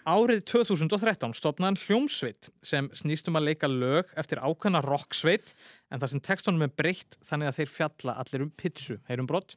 Árið 0.08 0.40
2013 0.48 1.36
stopnaði 1.36 1.68
hann 1.68 1.82
hljómsveit 1.84 2.50
sem 2.64 2.88
snýst 2.96 3.28
um 3.28 3.36
að 3.38 3.52
leika 3.52 3.68
lög 3.70 4.10
eftir 4.18 4.40
ákveðna 4.40 4.80
rocksveit 4.86 5.54
en 5.90 6.00
þar 6.00 6.12
sem 6.12 6.22
textunum 6.22 6.62
er 6.66 6.70
breytt 6.74 7.18
þannig 7.26 7.50
að 7.50 7.58
þeir 7.60 7.74
fjalla 7.74 8.14
allir 8.22 8.46
um 8.46 8.54
pitsu. 8.54 9.00
Heyrum 9.10 9.28
brott. 9.30 9.56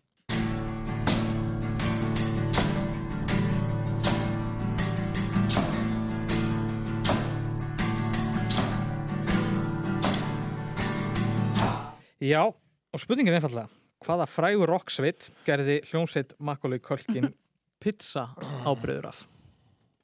Já, 12.23 12.39
og 12.47 13.01
spurningin 13.03 13.34
er 13.34 13.41
einfallega, 13.41 13.67
hvaða 14.05 14.25
frægur 14.31 14.71
rocksveit 14.71 15.25
gerði 15.43 15.81
hljómsveit 15.89 16.31
Macaulay 16.39 16.79
Culkin 16.79 17.34
pizza 17.84 18.29
ábreyður 18.63 19.09
af? 19.09 19.25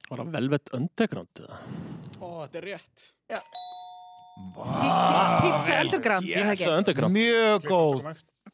Var 0.09 0.25
það 0.25 0.34
Velvet 0.34 0.73
Underground 0.75 1.43
eða? 1.45 1.61
Ó, 2.19 2.27
þetta 2.43 2.59
er 2.59 2.67
rétt. 2.73 3.05
Já. 3.32 3.39
Pizza 4.60 5.80
Underground, 5.84 6.26
Pizza 6.26 6.52
ekki. 6.54 6.68
Underground. 6.74 7.16
Mjög 7.16 7.70
góð. 7.70 8.10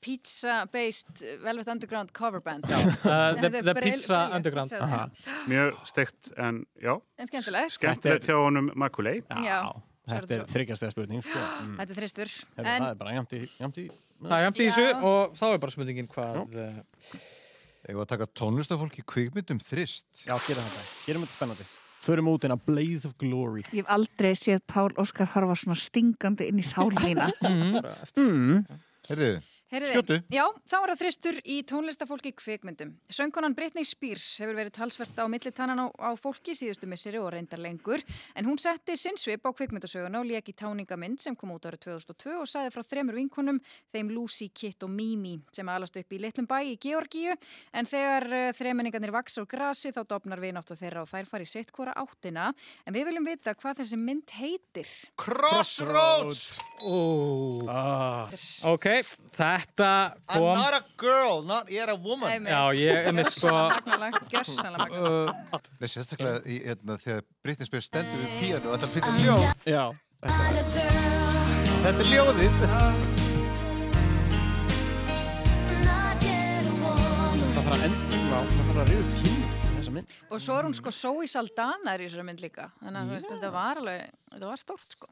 Pizza-based 0.06 1.24
Velvet 1.42 1.68
Underground 1.72 2.12
cover 2.14 2.42
band. 2.46 2.66
Uh, 2.70 3.34
the, 3.42 3.50
er 3.50 3.64
the 3.64 3.74
Pizza. 3.74 4.20
Underground. 4.36 4.70
Pizza 4.70 4.84
Aha. 4.86 5.10
Mjög 5.50 5.80
steikt 5.90 6.32
en 6.38 6.66
já, 6.82 6.94
En 7.18 7.28
skemmtilegt. 7.28 7.72
skemmtilegt 7.80 8.28
hjá 8.30 8.38
honum 8.38 8.70
Makulei. 8.76 9.22
Já. 9.30 9.62
Þetta 10.06 10.36
er 10.36 10.44
þryggjastega 10.52 10.94
spurning, 10.94 11.24
sko. 11.26 11.40
Mm. 11.66 11.80
Þetta 11.80 11.96
er 11.96 11.98
þristur. 12.02 12.34
Það 12.60 12.90
er 12.92 13.00
bara 13.00 13.16
jamt 13.16 13.34
í. 13.34 13.88
Það 14.26 14.36
er 14.38 14.44
jæmt 14.46 14.60
í 14.62 14.68
þessu 14.68 14.86
og 15.10 15.34
þá 15.40 15.46
er 15.48 15.64
bara 15.64 15.74
spurningin 15.74 16.12
hvað... 16.12 16.44
Uh, 16.54 17.26
Eða 17.86 18.02
að 18.02 18.08
taka 18.10 18.26
tónlistafólk 18.34 18.96
í 18.98 19.04
kvikmyndum 19.06 19.60
þrist. 19.62 20.08
Já, 20.26 20.34
gerum 20.42 20.64
þetta. 20.66 20.86
Gerum 21.06 21.22
þetta 21.22 21.36
spennandi. 21.36 21.66
Förum 22.06 22.28
út 22.30 22.44
inn 22.46 22.54
á 22.54 22.60
Blaze 22.62 23.08
of 23.10 23.16
Glory. 23.18 23.64
Ég 23.74 23.82
hef 23.82 23.90
aldrei 23.90 24.36
séð 24.38 24.62
Pál 24.70 24.92
Óskar 25.02 25.30
horfa 25.34 25.56
svona 25.58 25.78
stingandi 25.80 26.52
inn 26.52 26.62
í 26.62 26.66
sál 26.66 26.92
mína. 26.94 27.32
Mm. 28.16 28.62
Herðu, 29.06 29.32
Skjótu. 29.66 30.20
Já, 30.30 30.46
þá 30.70 30.76
er 30.78 30.92
það 30.92 31.00
þristur 31.00 31.38
í 31.42 31.56
tónlistafólki 31.66 32.30
í 32.30 32.36
kvikmyndum. 32.38 32.92
Söngkonan 33.10 33.56
Britney 33.58 33.88
Spears 33.88 34.28
hefur 34.44 34.60
verið 34.60 34.76
talsvert 34.78 35.18
á 35.18 35.26
millitannan 35.32 35.82
á, 35.82 35.88
á 35.90 36.14
fólki 36.14 36.54
síðustu 36.54 36.86
misseri 36.88 37.18
og 37.18 37.32
reyndar 37.34 37.60
lengur, 37.64 38.04
en 38.38 38.46
hún 38.46 38.62
setti 38.62 38.94
sinnsvip 39.00 39.42
á 39.42 39.50
kvikmyndasöguna 39.58 40.22
og 40.22 40.30
lék 40.30 40.52
í 40.54 40.56
táningamynd 40.56 41.24
sem 41.24 41.36
kom 41.36 41.56
út 41.56 41.66
árið 41.66 41.88
2002 41.88 42.38
og 42.38 42.46
saði 42.52 42.74
frá 42.76 42.86
þremur 42.86 43.18
vinkonum, 43.18 43.60
þeim 43.90 44.14
Lucy, 44.14 44.52
Kit 44.54 44.86
og 44.86 44.94
Mimi, 44.94 45.34
sem 45.50 45.74
alast 45.74 45.98
upp 45.98 46.14
í 46.14 46.22
litlum 46.22 46.46
bæ 46.46 46.60
í 46.70 46.78
Georgíu, 46.86 47.34
en 47.74 47.90
þegar 47.90 48.30
uh, 48.30 48.46
þremenningarnir 48.54 49.16
vaks 49.18 49.42
á 49.42 49.50
grasi 49.50 49.90
þá 49.96 50.04
dopnar 50.06 50.46
vináttu 50.46 50.78
þeirra 50.78 51.08
og 51.08 51.10
þær 51.10 51.32
fari 51.34 51.50
sitt 51.50 51.74
hvora 51.74 51.98
áttina, 51.98 52.52
en 52.86 52.94
við 52.94 53.10
viljum 53.10 53.26
vita 53.34 53.58
hvað 53.58 53.82
þessi 53.82 53.98
mynd 53.98 54.38
heitir. 54.38 54.94
Crossroads! 55.18 56.54
Ah. 57.72 58.28
ok, 58.68 58.86
þetta 59.34 59.90
I'm 60.28 60.42
kom... 60.42 60.58
not 60.60 60.74
a 60.76 60.84
girl, 61.00 61.42
not 61.48 61.72
yet 61.72 61.90
a 61.90 61.96
woman. 61.96 62.30
Einmitt. 62.30 62.52
Já, 62.52 62.74
ég 62.76 63.08
er 63.08 63.16
með 63.16 63.30
sko... 63.32 63.54
Uh, 64.92 65.32
Nei, 65.80 65.88
sérstaklega 65.88 66.42
í, 66.44 66.60
hérna, 66.68 66.98
þegar 67.02 67.24
Britney 67.46 67.70
Spears 67.70 67.88
stendur 67.90 68.20
við 68.20 68.30
píanu 68.42 68.70
og 68.70 68.76
þetta 68.76 68.92
fyrir 68.92 69.14
ljóð. 69.24 69.46
Já. 69.72 69.86
Þetta 71.86 71.96
er 71.96 72.10
ljóðið. 72.12 72.54
Það 77.40 77.54
þarf 77.56 77.70
að 77.72 77.88
enda, 77.88 78.20
já, 78.20 78.40
það 78.52 78.60
þarf 78.60 78.80
að 78.84 78.88
riða 78.92 79.06
kynni. 79.22 79.46
Og 80.28 80.42
svo 80.44 80.56
er 80.60 80.66
hún 80.68 80.76
sko 80.76 80.92
Zoe 80.92 81.28
Saldana 81.30 81.94
er 81.96 82.04
í 82.04 82.10
þessari 82.10 82.26
mynd 82.28 82.42
líka. 82.44 82.68
Þannig 82.82 83.00
að 83.16 83.30
þetta 83.30 83.50
var 83.54 83.80
alveg, 83.80 84.02
þetta 84.34 84.48
var 84.50 84.60
stórt 84.60 84.90
sko. 84.98 85.08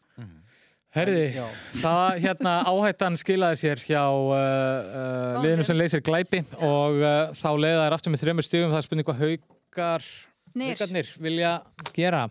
Herði, 0.94 1.22
Já. 1.34 1.46
það 1.82 2.20
hérna 2.22 2.52
áhættan 2.70 3.16
skilaði 3.18 3.58
sér 3.64 3.80
hjá 3.82 4.04
uh, 4.14 4.30
uh, 4.30 5.40
liðinu 5.42 5.66
sem 5.66 5.80
leysir 5.80 6.04
glæpi 6.06 6.44
og 6.62 7.00
uh, 7.02 7.32
þá 7.34 7.48
leiða 7.58 7.80
þær 7.88 7.96
aftur 7.98 8.14
með 8.14 8.22
þremur 8.22 8.46
stigum. 8.46 8.70
Það 8.70 8.78
er 8.78 8.86
spurning 8.86 9.08
hvað 9.08 9.24
haukar, 9.24 10.06
Nýr. 10.54 10.76
haukarnir 10.76 11.10
vilja 11.26 11.56
gera. 11.98 12.22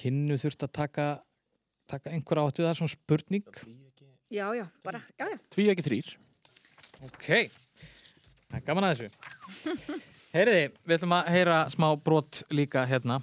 Kynnu 0.00 0.40
þurft 0.40 0.64
að 0.64 0.72
taka, 0.80 1.06
taka 1.92 2.14
einhver 2.16 2.40
áttu 2.46 2.64
það 2.64 2.72
er 2.72 2.80
svona 2.80 2.94
spurning. 2.96 3.62
Já, 4.32 4.46
já, 4.56 4.64
bara, 4.86 5.02
já, 5.20 5.26
já. 5.28 5.38
Tví 5.52 5.68
ekki 5.74 5.84
þrýr. 5.84 6.12
Ok, 7.10 7.28
það 8.48 8.60
er 8.62 8.68
gaman 8.70 8.88
að 8.88 9.02
þessu. 9.04 9.12
Heyriði, 10.38 10.66
við 10.86 10.96
ætlum 10.96 11.18
að 11.18 11.32
heyra 11.36 11.64
smá 11.74 11.90
brot 12.00 12.40
líka 12.54 12.88
hérna. 12.88 13.20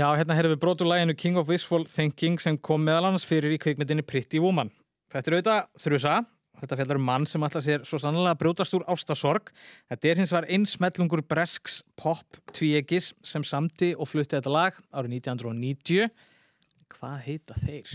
Já, 0.00 0.06
hérna 0.16 0.32
heyrðum 0.32 0.54
við 0.54 0.60
brot 0.62 0.80
úr 0.80 0.88
læginu 0.88 1.12
King 1.18 1.36
of 1.36 1.50
Wishful 1.50 1.82
Thinking 1.84 2.38
sem 2.40 2.56
kom 2.56 2.80
meðal 2.86 3.10
annars 3.10 3.26
fyrir 3.28 3.52
í 3.52 3.58
kvikmyndinni 3.60 4.00
Pretty 4.06 4.38
Woman. 4.40 4.70
Þetta 5.12 5.28
er 5.28 5.34
auðvitað 5.36 5.66
þrjusa, 5.82 6.12
þetta 6.62 6.76
fjallar 6.78 7.00
um 7.00 7.04
mann 7.04 7.26
sem 7.28 7.42
ætla 7.44 7.60
sér 7.66 7.80
svo 7.84 7.98
sannlega 8.00 8.38
brjótast 8.40 8.72
úr 8.78 8.84
ástasorg. 8.88 9.50
Þetta 9.92 10.08
er 10.08 10.20
hins 10.22 10.32
vegar 10.32 10.46
einsmellungur 10.56 11.20
Bresks 11.28 11.74
pop 12.00 12.38
tvíegis 12.56 13.10
sem 13.20 13.44
samti 13.44 13.90
og 13.92 14.08
flutti 14.08 14.38
þetta 14.38 14.52
lag 14.54 14.78
árið 14.88 15.18
1990. 15.18 16.08
Hvað 16.94 17.18
heita 17.26 17.54
þeir? 17.60 17.90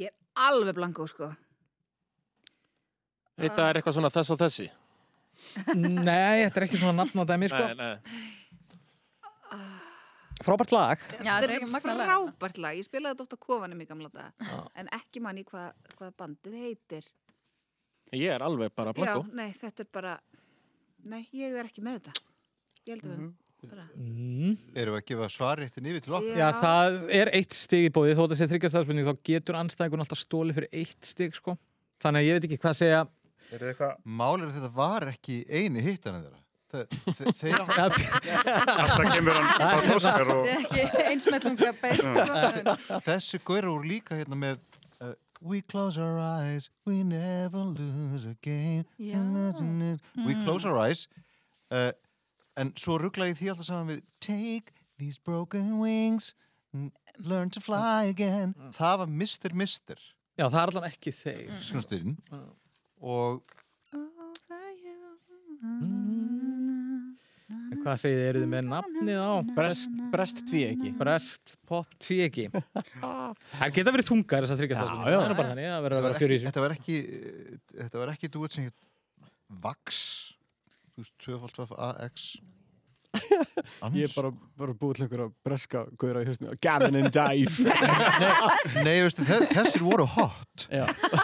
Ég 0.00 0.08
er 0.14 0.46
alveg 0.46 0.78
blanko, 0.78 1.04
sko. 1.12 1.28
Þetta 3.42 3.60
er 3.66 3.74
eitthvað 3.82 3.98
svona 3.98 4.12
þess 4.14 4.32
og 4.32 4.40
þessi. 4.46 4.70
Nei, 5.76 6.46
þetta 6.46 6.56
er 6.56 6.66
ekki 6.70 6.80
svona 6.80 6.96
nafn 7.02 7.20
á 7.20 7.24
dæmi, 7.34 7.52
sko. 7.52 7.64
Nei, 7.68 7.76
nei. 7.82 7.96
Frábært 10.44 10.72
lag. 10.74 11.04
Já, 11.24 11.32
þetta 11.40 11.56
er 11.56 11.66
frábært 11.72 12.58
lag. 12.60 12.76
Ég 12.76 12.86
spilaði 12.86 13.14
þetta 13.14 13.24
ofta 13.26 13.38
kofanum 13.40 13.80
í 13.80 13.86
gamla 13.88 14.10
daga. 14.12 14.58
En 14.78 14.90
ekki 14.94 15.22
mann 15.24 15.40
í 15.40 15.44
hvað, 15.48 15.72
hvað 15.96 16.12
bandið 16.20 16.58
heitir. 16.60 17.08
Ég 18.14 18.30
er 18.34 18.44
alveg 18.44 18.74
bara 18.76 18.92
Já, 18.92 18.98
blanko. 19.00 19.24
nei, 19.34 19.48
þetta 19.56 19.82
er 19.86 19.88
bara... 19.94 20.18
Nei, 21.08 21.22
ég 21.36 21.56
er 21.56 21.66
ekki 21.68 21.82
með 21.84 21.98
þetta. 22.00 22.14
Ég 22.84 22.94
held 22.94 23.08
að 23.08 23.16
við... 23.16 23.32
Bara... 23.64 23.86
Mm. 23.96 24.56
Erum 24.76 24.92
við 24.92 25.00
að 25.00 25.06
gefa 25.08 25.26
svarréttin 25.32 25.86
yfir 25.88 26.02
til 26.04 26.14
okkur? 26.18 26.36
Já, 26.36 26.48
það 26.60 26.98
er 27.16 27.30
eitt 27.38 27.56
stig 27.56 27.86
í 27.86 27.92
bóði, 27.96 28.12
þó 28.12 28.22
þetta 28.26 28.36
sé 28.36 28.48
þryggjastafsbyrning, 28.50 29.08
þá 29.08 29.22
getur 29.30 29.56
anstæðingun 29.62 30.04
alltaf 30.04 30.20
stóli 30.20 30.56
fyrir 30.56 30.68
eitt 30.82 31.08
stig, 31.08 31.36
sko. 31.38 31.56
Þannig 32.04 32.20
að 32.20 32.28
ég 32.28 32.36
veit 32.36 32.46
ekki 32.50 32.60
hvað 32.60 32.76
segja. 32.82 32.98
Þetta 33.48 33.70
eitthvað? 33.70 33.94
Málið 34.20 34.44
er 34.44 34.50
að 34.50 34.58
þetta 34.58 34.72
var 34.76 35.08
ekki 35.14 35.38
eini 35.48 35.84
hittan 35.88 36.20
þeirra. 36.20 36.43
Þe- 36.74 36.86
þe- 37.14 37.32
Þeir 37.38 37.60
Alltaf 37.64 39.10
kemur 39.14 39.36
hann 39.38 39.62
á 39.62 39.68
Óskar 39.94 40.30
og... 40.34 40.46
Er 40.48 41.10
einsmellunga 41.12 41.70
beist. 41.80 42.02
sko. 42.02 43.00
Þessi 43.06 43.38
góður 43.46 43.68
voru 43.72 43.90
líka 43.92 44.18
hérna 44.18 44.38
með 44.40 44.58
uh, 45.00 45.12
We 45.44 45.60
close 45.62 45.98
our 46.00 46.18
eyes, 46.18 46.70
we 46.88 47.02
never 47.06 47.62
lose 47.78 48.24
a 48.26 48.34
game 48.42 48.84
Já. 48.98 49.18
Imagine 49.20 49.92
it. 49.94 50.00
We 50.26 50.34
Mm. 50.34 50.44
close 50.48 50.64
our 50.66 50.78
eyes 50.82 51.06
uh, 51.70 51.92
En 52.56 52.72
svo 52.78 52.98
ruggla 53.02 53.26
ég 53.30 53.38
því 53.38 53.52
alltaf 53.52 53.66
saman 53.70 53.88
við 53.94 54.02
Take 54.24 54.74
these 54.98 55.18
broken 55.18 55.78
wings 55.82 56.32
Learn 57.22 57.50
to 57.54 57.60
fly 57.62 58.08
again 58.10 58.54
Það 58.74 58.98
var 59.04 59.06
Mr. 59.22 59.54
Mister 59.54 59.98
Já, 60.34 60.48
það 60.50 60.60
er 60.64 60.70
allan 60.72 60.88
ekki 60.90 61.12
þeir. 61.14 61.50
Snústurinn 61.62 62.16
Og 63.04 63.44
En 65.64 66.03
Hvað 67.84 67.98
segið 68.00 68.16
þið, 68.18 68.26
eru 68.30 68.40
þið 68.42 68.50
með 68.54 68.68
nafnið 68.70 69.18
á? 69.20 69.32
Brest, 69.58 69.98
brest 70.14 70.38
tvíegi. 70.48 70.92
Brest 70.96 71.54
pop 71.68 71.90
tvíegi. 72.00 72.46
Það 72.54 73.74
geta 73.76 73.92
verið 73.94 74.08
þungar 74.08 74.46
þessar 74.46 74.60
þryggjastafsbyrning. 74.62 75.04
Já, 75.04 75.12
já. 75.12 75.20
Það 75.20 75.28
er 75.28 75.38
bara 75.40 75.50
þannig, 75.52 75.68
það 75.74 75.84
verður 75.84 75.98
að 75.98 76.04
vera 76.06 76.14
var 76.14 76.18
fjör 76.22 76.32
í 76.32 76.38
þessu. 76.38 76.48
þetta 76.48 76.64
var 76.64 76.74
ekki, 76.78 76.96
þetta 77.82 78.00
var 78.02 78.12
ekki 78.14 78.32
duet 78.38 78.56
sem 78.56 78.68
hétt 78.70 78.90
Vax 79.64 80.02
þú 80.94 81.04
veist, 81.04 81.14
2x 81.28 82.28
Ég 83.94 84.08
er 84.08 84.12
bara, 84.16 84.30
bara 84.58 84.74
búið 84.74 84.96
til 84.98 85.04
einhverja 85.04 85.28
breska 85.46 85.84
guðra 86.00 86.24
í 86.24 86.26
hausnum 86.26 86.56
Gavin 86.64 86.96
and 86.98 87.12
Dive 87.14 87.52
Nei, 88.86 88.96
veistu, 89.04 89.22
þe- 89.28 89.46
þessir 89.52 89.84
voru 89.86 90.06
hot 90.16 90.64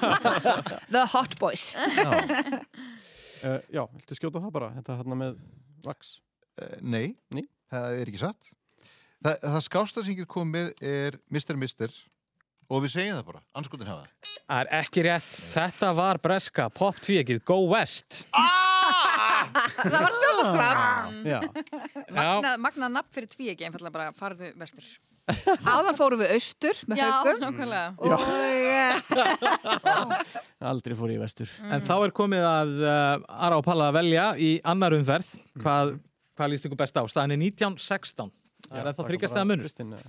The 0.95 1.03
Hot 1.17 1.35
Boys 1.41 1.71
Já, 1.75 2.11
uh, 2.15 3.59
já 3.73 3.83
viltu 3.97 4.19
skjóta 4.21 4.43
það 4.45 4.55
bara 4.55 4.71
Þetta 4.77 5.01
hérna 5.01 5.19
með 5.25 5.41
vax 5.89 6.19
Nei, 6.83 7.15
Nei. 7.35 7.45
það 7.71 8.01
er 8.01 8.11
ekki 8.11 8.23
satt 8.23 8.51
Það, 9.21 9.35
það 9.45 9.61
skásta 9.67 10.03
sem 10.03 10.15
ég 10.15 10.23
get 10.23 10.31
komið 10.33 10.71
er 10.81 11.19
Mr. 11.29 11.59
Mister 11.61 11.93
og 12.71 12.85
við 12.87 12.95
segjum 12.95 13.19
það 13.19 13.27
bara, 13.33 13.43
anskotin 13.61 13.91
hafa 13.91 14.07
það 14.51 14.63
er 14.63 14.71
ekki 14.81 15.03
rétt. 15.07 15.29
Þetta 15.53 15.91
var 15.99 16.19
breska 16.23 16.71
pop 16.75 16.97
tvíekið 17.05 17.43
Go 17.47 17.59
West. 17.71 18.25
Það 18.31 20.01
var 20.01 20.17
Magnað 22.11 22.59
magna 22.65 22.89
nafn 22.91 23.13
fyrir 23.15 23.31
tví 23.31 23.53
ekki, 23.53 23.69
einfallega 23.69 23.95
bara 23.95 24.13
farðu 24.17 24.51
vestur. 24.59 24.89
Áðan 25.31 25.95
fórum 25.95 26.21
við 26.23 26.33
austur 26.35 26.79
með 26.91 26.99
Já, 26.99 27.07
haugum 27.21 27.41
nákvæmlega. 27.45 27.89
og 28.03 28.13
eh, 28.27 28.95
aldrei 30.73 30.97
fór 30.99 31.13
ég 31.13 31.21
í 31.21 31.23
vestur 31.23 31.53
En 31.71 31.85
þá 31.87 31.93
er 32.01 32.15
komið 32.17 32.47
að 32.49 32.73
uh, 32.83 33.37
Ara 33.47 33.61
og 33.61 33.67
Palla 33.67 33.91
að 33.93 33.99
velja 34.01 34.25
í 34.41 34.51
annar 34.67 34.97
umferð 34.97 35.29
hvað, 35.63 35.93
hvað 36.41 36.53
líst 36.55 36.67
ykkur 36.67 36.81
best 36.81 36.99
á. 36.99 37.05
Staðin 37.05 37.37
er 37.37 37.45
1916. 37.45 38.35
Það 38.67 38.81
er 38.81 38.91
ennþá 38.91 39.09
þryggjast 39.11 39.41
að 39.41 39.49
munur. 39.53 39.71
Eða 39.71 40.03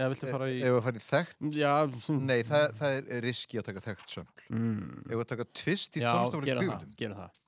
Eða 0.00 0.08
viltu 0.12 0.30
fara 0.30 0.48
í 0.48 0.58
Ef 0.62 0.74
við 0.76 0.84
farið 0.86 1.04
þekkt, 1.06 1.40
Já, 1.56 1.72
nei, 2.14 2.38
það, 2.46 2.66
það 2.78 2.96
er 3.00 3.24
riski 3.24 3.60
að 3.60 3.66
taka 3.68 3.82
þekkt 3.88 4.14
söml 4.14 4.44
mm. 4.46 5.02
Ef 5.02 5.12
við 5.12 5.28
taka 5.32 5.46
tvist 5.62 5.98
í 5.98 6.04
já 6.04 6.10
tónlistafólki 6.14 6.46
í 6.46 6.54
það, 6.54 6.62
kvíkmyndum 6.62 6.96
gera 7.02 7.18
það 7.18 7.38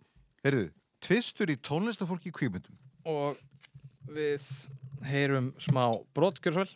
Heyrðu, 0.42 0.68
tvistur 1.06 1.54
í 1.54 1.58
tónlistafólki 1.70 2.32
í 2.32 2.36
kvíkmyndum 2.40 3.12
Og 3.12 3.42
við 4.12 4.46
heyrum 5.06 5.52
smá 5.62 5.84
brotgjörsvel. 6.14 6.68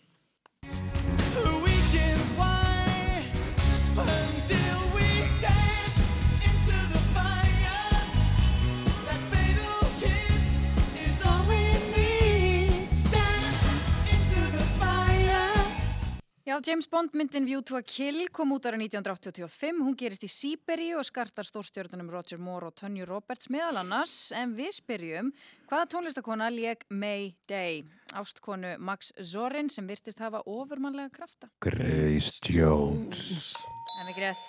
Já, 16.56 16.60
James 16.66 16.86
Bond 16.88 17.12
myndin 17.12 17.44
View 17.44 17.60
to 17.60 17.76
a 17.76 17.82
Kill 17.82 18.30
kom 18.32 18.54
út 18.56 18.64
ára 18.64 18.78
1985. 18.80 19.76
Hún 19.84 19.92
gerist 19.92 20.22
í 20.24 20.28
Sýberíu 20.32 20.96
og 20.96 21.04
skartar 21.04 21.44
stórstjörnunum 21.44 22.08
Roger 22.08 22.40
Moore 22.40 22.70
og 22.70 22.76
Tonju 22.80 23.04
Roberts 23.04 23.50
meðal 23.52 23.82
annars. 23.82 24.32
En 24.32 24.54
við 24.56 24.72
spyrjum, 24.78 25.28
hvaða 25.68 25.90
tónlistakona 25.92 26.48
leik 26.48 26.86
May 26.88 27.34
Day? 27.44 27.82
Ástkonu 28.16 28.78
Max 28.80 29.12
Zorin 29.20 29.68
sem 29.68 29.84
virtist 29.84 30.22
hafa 30.24 30.40
ofurmannlega 30.48 31.12
krafta. 31.12 31.50
Grace 31.60 32.40
Jones 32.48 33.52
En 34.00 34.08
við 34.08 34.22
greitt, 34.22 34.48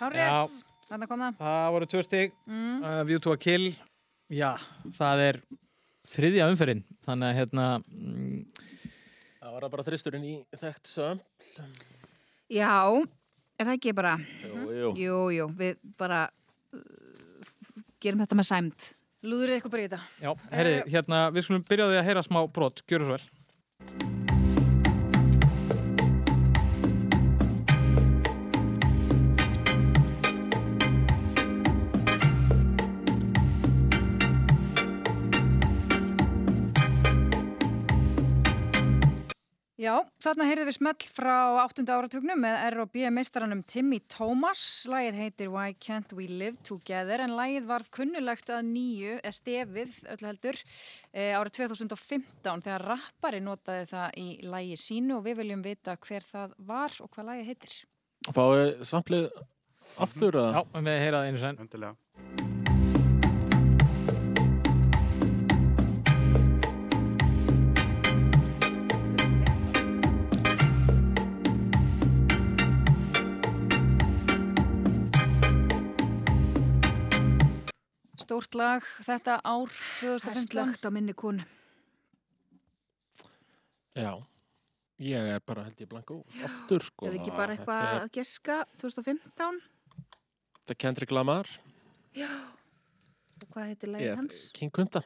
hár 0.00 0.16
rétt. 0.16 0.58
Þannig 0.88 1.12
kom 1.12 1.26
það. 1.26 1.38
Það 1.44 1.70
voru 1.76 1.90
tvö 1.92 2.06
stig. 2.08 2.36
Mm. 2.48 2.80
Uh, 2.80 3.02
View 3.10 3.20
to 3.20 3.36
a 3.36 3.36
Kill. 3.36 3.74
Já, 4.32 4.54
það 4.88 5.26
er 5.28 5.44
þriðja 6.16 6.48
umferðin. 6.48 6.86
Þannig 7.04 7.28
að 7.28 7.40
hérna... 7.42 7.72
Mm, 7.92 8.61
Það 9.52 9.60
var 9.60 9.72
bara 9.74 9.84
þristurinn 9.84 10.22
í 10.24 10.34
þekkt 10.56 10.88
söml. 10.88 11.18
Já, 12.48 12.72
er 13.60 13.66
það 13.68 13.72
ekki 13.74 13.92
bara 13.92 14.12
Jú, 14.16 14.62
jú. 14.72 14.92
Jú, 14.96 15.18
jú, 15.36 15.48
við 15.58 15.82
bara 16.00 16.22
uh, 16.72 17.82
gerum 18.00 18.22
þetta 18.22 18.38
með 18.38 18.48
sæmt 18.48 18.86
Lúðrið 19.28 19.58
eitthvað 19.58 19.74
bara 19.74 19.82
í 19.84 19.90
þetta. 19.90 20.00
já, 20.24 20.30
herri, 20.56 20.72
hérna, 20.90 21.18
við 21.36 21.44
skulum 21.46 21.66
byrjaði 21.68 21.98
að 22.00 22.08
heyra 22.08 22.22
smá 22.24 22.40
brot. 22.50 22.80
Gjöru 22.90 23.06
svo 23.06 23.18
vel. 23.18 23.41
Já, 39.82 39.96
þarna 40.22 40.44
heyrðum 40.46 40.68
við 40.68 40.74
smell 40.76 41.06
frá 41.10 41.36
8. 41.64 41.82
áratugnum 41.90 42.38
með 42.44 42.60
R&B 42.68 43.08
meistaranum 43.10 43.64
Timmy 43.66 43.98
Thomas. 44.12 44.60
Lægið 44.86 45.18
heitir 45.18 45.50
Why 45.50 45.74
Can't 45.74 46.14
We 46.14 46.28
Live 46.30 46.60
Together 46.62 47.24
en 47.24 47.34
lægið 47.34 47.66
var 47.66 47.86
kunnulegt 47.90 48.52
að 48.54 48.68
nýju, 48.68 49.16
eða 49.18 49.34
stefið 49.40 49.98
öllu 50.14 50.30
heldur, 50.30 50.60
e, 51.10 51.26
árið 51.34 51.56
2015 51.58 52.62
þegar 52.68 52.86
rappari 52.92 53.42
notaði 53.42 53.90
það 53.90 54.22
í 54.22 54.28
lægi 54.54 54.78
sínu 54.84 55.18
og 55.18 55.26
við 55.26 55.42
viljum 55.42 55.66
vita 55.66 55.98
hver 56.06 56.30
það 56.30 56.54
var 56.70 56.98
og 57.02 57.10
hvað 57.16 57.30
lægið 57.32 57.50
heitir. 57.50 57.76
Fáið 58.30 58.72
samplið 58.86 59.28
aftur 59.98 60.42
að... 60.46 60.60
Já, 60.60 60.64
við 60.78 61.04
heyraði 61.08 61.34
einu 61.34 61.42
sen. 61.42 61.62
Endilega. 61.66 62.51
Stórt 78.32 78.54
lag 78.56 78.80
þetta 79.04 79.34
ár 79.44 79.68
Það 79.68 80.08
er 80.08 80.22
2015. 80.24 80.46
slögt 80.48 80.86
á 80.88 80.90
minni 80.94 81.12
konu 81.12 81.44
Já. 83.92 84.16
Ég 85.02 85.26
er 85.34 85.42
bara 85.44 85.66
held 85.66 85.76
ég 85.82 85.88
blanku 85.90 86.22
aftur 86.46 86.80
sko. 86.80 87.10
Ef 87.10 87.18
ekki 87.18 87.34
bara 87.36 87.52
eitthvað 87.52 87.82
að 87.98 88.06
geska 88.16 88.56
2015 88.80 89.20
er- 89.20 89.60
Þetta 90.62 90.72
er 90.72 90.78
Kendrick 90.80 91.12
Lamar. 91.12 91.44
Já 92.16 92.30
Og 93.42 93.48
hvað 93.52 93.68
heitir 93.68 93.92
er 94.00 94.16
hans? 94.16 94.48
King 94.54 94.72
Kunta. 94.72 95.02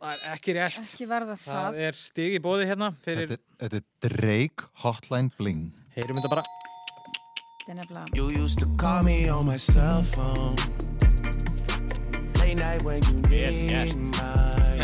Það 0.00 0.12
er 0.14 0.32
ekki 0.38 0.54
rétt. 0.56 0.80
Ekki 0.80 1.06
verða 1.10 1.36
það. 1.36 1.52
Það 1.52 1.80
er 1.84 1.92
stig 1.92 2.38
í 2.38 2.40
bóði 2.40 2.64
hérna 2.70 2.94
fyrir... 3.04 3.28
Þetta, 3.34 3.44
þetta 3.60 3.76
er 3.76 3.84
Drake 4.08 4.70
Hotline 4.84 5.30
Bling 5.36 5.68
Heyrum 5.98 6.16
þetta 6.16 6.32
bara. 6.32 6.48
Þetta 7.60 7.72
er 7.72 7.78
nefnilega... 7.82 8.08
Late 12.54 12.62
night 12.62 12.82
when 12.84 13.02
you 13.02 13.20
need 13.28 13.96
my. 13.96 14.78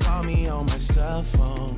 Call 0.00 0.22
me 0.22 0.48
on 0.48 0.64
my 0.64 0.78
cell 0.78 1.22
phone. 1.22 1.76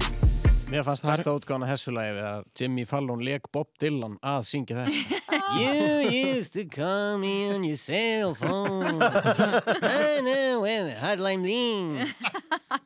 Mér 0.70 0.84
fannst 0.84 1.02
hæsta 1.02 1.32
útgána 1.34 1.66
hessulægi 1.66 2.14
þegar 2.14 2.44
Jimmy 2.58 2.84
Fallon 2.84 3.24
leik 3.24 3.50
Bob 3.52 3.66
Dylan 3.82 4.14
að 4.22 4.46
syngja 4.46 4.84
þetta. 4.84 5.22
You 5.58 6.10
used 6.10 6.52
to 6.54 6.64
call 6.66 7.18
me 7.18 7.50
on 7.54 7.64
your 7.64 7.76
cell 7.76 8.34
phone. 8.34 9.02
I 9.02 10.20
know 10.22 10.60
where 10.60 10.84
the 10.84 10.94
hotline 11.02 11.42
bling 11.42 12.06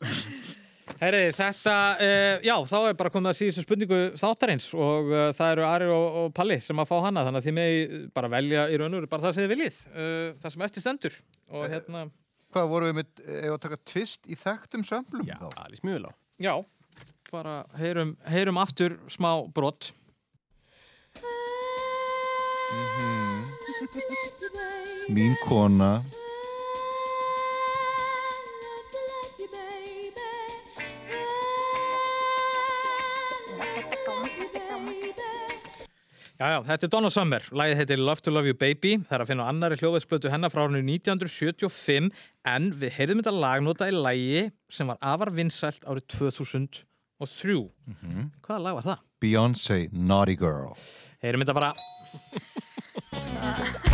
Herri, 1.01 1.21
þetta, 1.33 1.75
uh, 1.97 2.43
já, 2.45 2.55
þá 2.69 2.77
er 2.91 2.97
bara 2.99 3.11
komið 3.15 3.31
að 3.31 3.37
síðustu 3.39 3.63
spurningu 3.65 4.01
þáttarins 4.21 4.67
og 4.77 5.09
uh, 5.09 5.29
það 5.37 5.53
eru 5.55 5.65
Ari 5.65 5.87
og, 5.95 6.19
og 6.21 6.33
Palli 6.37 6.59
sem 6.61 6.83
að 6.83 6.91
fá 6.91 6.97
hana 7.07 7.23
þannig 7.25 7.41
að 7.41 7.47
þið 7.49 7.57
með 7.57 7.95
bara 8.19 8.31
velja 8.35 8.65
í 8.69 8.81
raun 8.81 8.91
og 8.93 9.01
veru 9.01 9.11
bara 9.15 9.25
það 9.25 9.37
sem 9.37 9.47
þið 9.47 9.53
viljið, 9.55 9.79
uh, 9.95 10.27
það 10.43 10.55
sem 10.55 10.67
eftir 10.67 10.85
stendur 10.85 11.17
og 11.57 11.65
hérna, 11.73 12.03
Hvað 12.51 12.69
vorum 12.73 12.91
við 12.91 12.97
með, 12.99 13.23
ef 13.31 13.53
að 13.55 13.61
taka 13.63 13.77
tvist 13.87 14.25
í 14.27 14.37
þekktum 14.37 14.85
sömlum 14.85 15.29
Já, 15.31 15.37
þá? 15.39 15.49
alveg 15.65 15.81
smjöla 15.81 16.13
já, 16.43 16.53
bara 17.31 17.57
heyrum, 17.79 18.13
heyrum 18.27 18.59
aftur 18.59 18.97
smá 19.13 19.31
brot. 19.55 19.93
Mín 25.11 25.35
kona 25.47 26.03
Já, 36.41 36.55
já, 36.55 36.61
þetta 36.71 36.87
er 36.87 36.91
Donna 36.95 37.09
Summer, 37.13 37.45
lagið 37.53 37.81
heitir 37.83 38.01
Love 38.01 38.25
to 38.25 38.33
Love 38.33 38.49
You 38.49 38.57
Baby, 38.57 38.95
það 39.05 39.13
er 39.13 39.25
að 39.27 39.29
finna 39.29 39.45
á 39.45 39.51
annari 39.53 39.77
hljóðveitsblötu 39.77 40.31
hennar 40.33 40.49
frá 40.49 40.63
árinu 40.63 40.81
1975 40.87 42.09
en 42.49 42.71
við 42.81 42.95
heyrðum 42.97 43.21
þetta 43.21 43.35
lag 43.37 43.61
notað 43.67 43.93
í 43.93 43.99
lagi 43.99 44.47
sem 44.73 44.89
var 44.89 44.97
afar 45.05 45.35
vinsælt 45.37 45.85
árið 45.85 46.09
2003. 46.17 47.59
Hvaða 48.41 48.65
lag 48.65 48.81
var 48.81 48.89
það? 48.89 49.05
Beyoncé 49.21 49.81
Naughty 49.93 50.41
Girl 50.41 50.73
Heyrum 51.21 51.45
þetta 51.45 51.61
bara. 51.61 51.77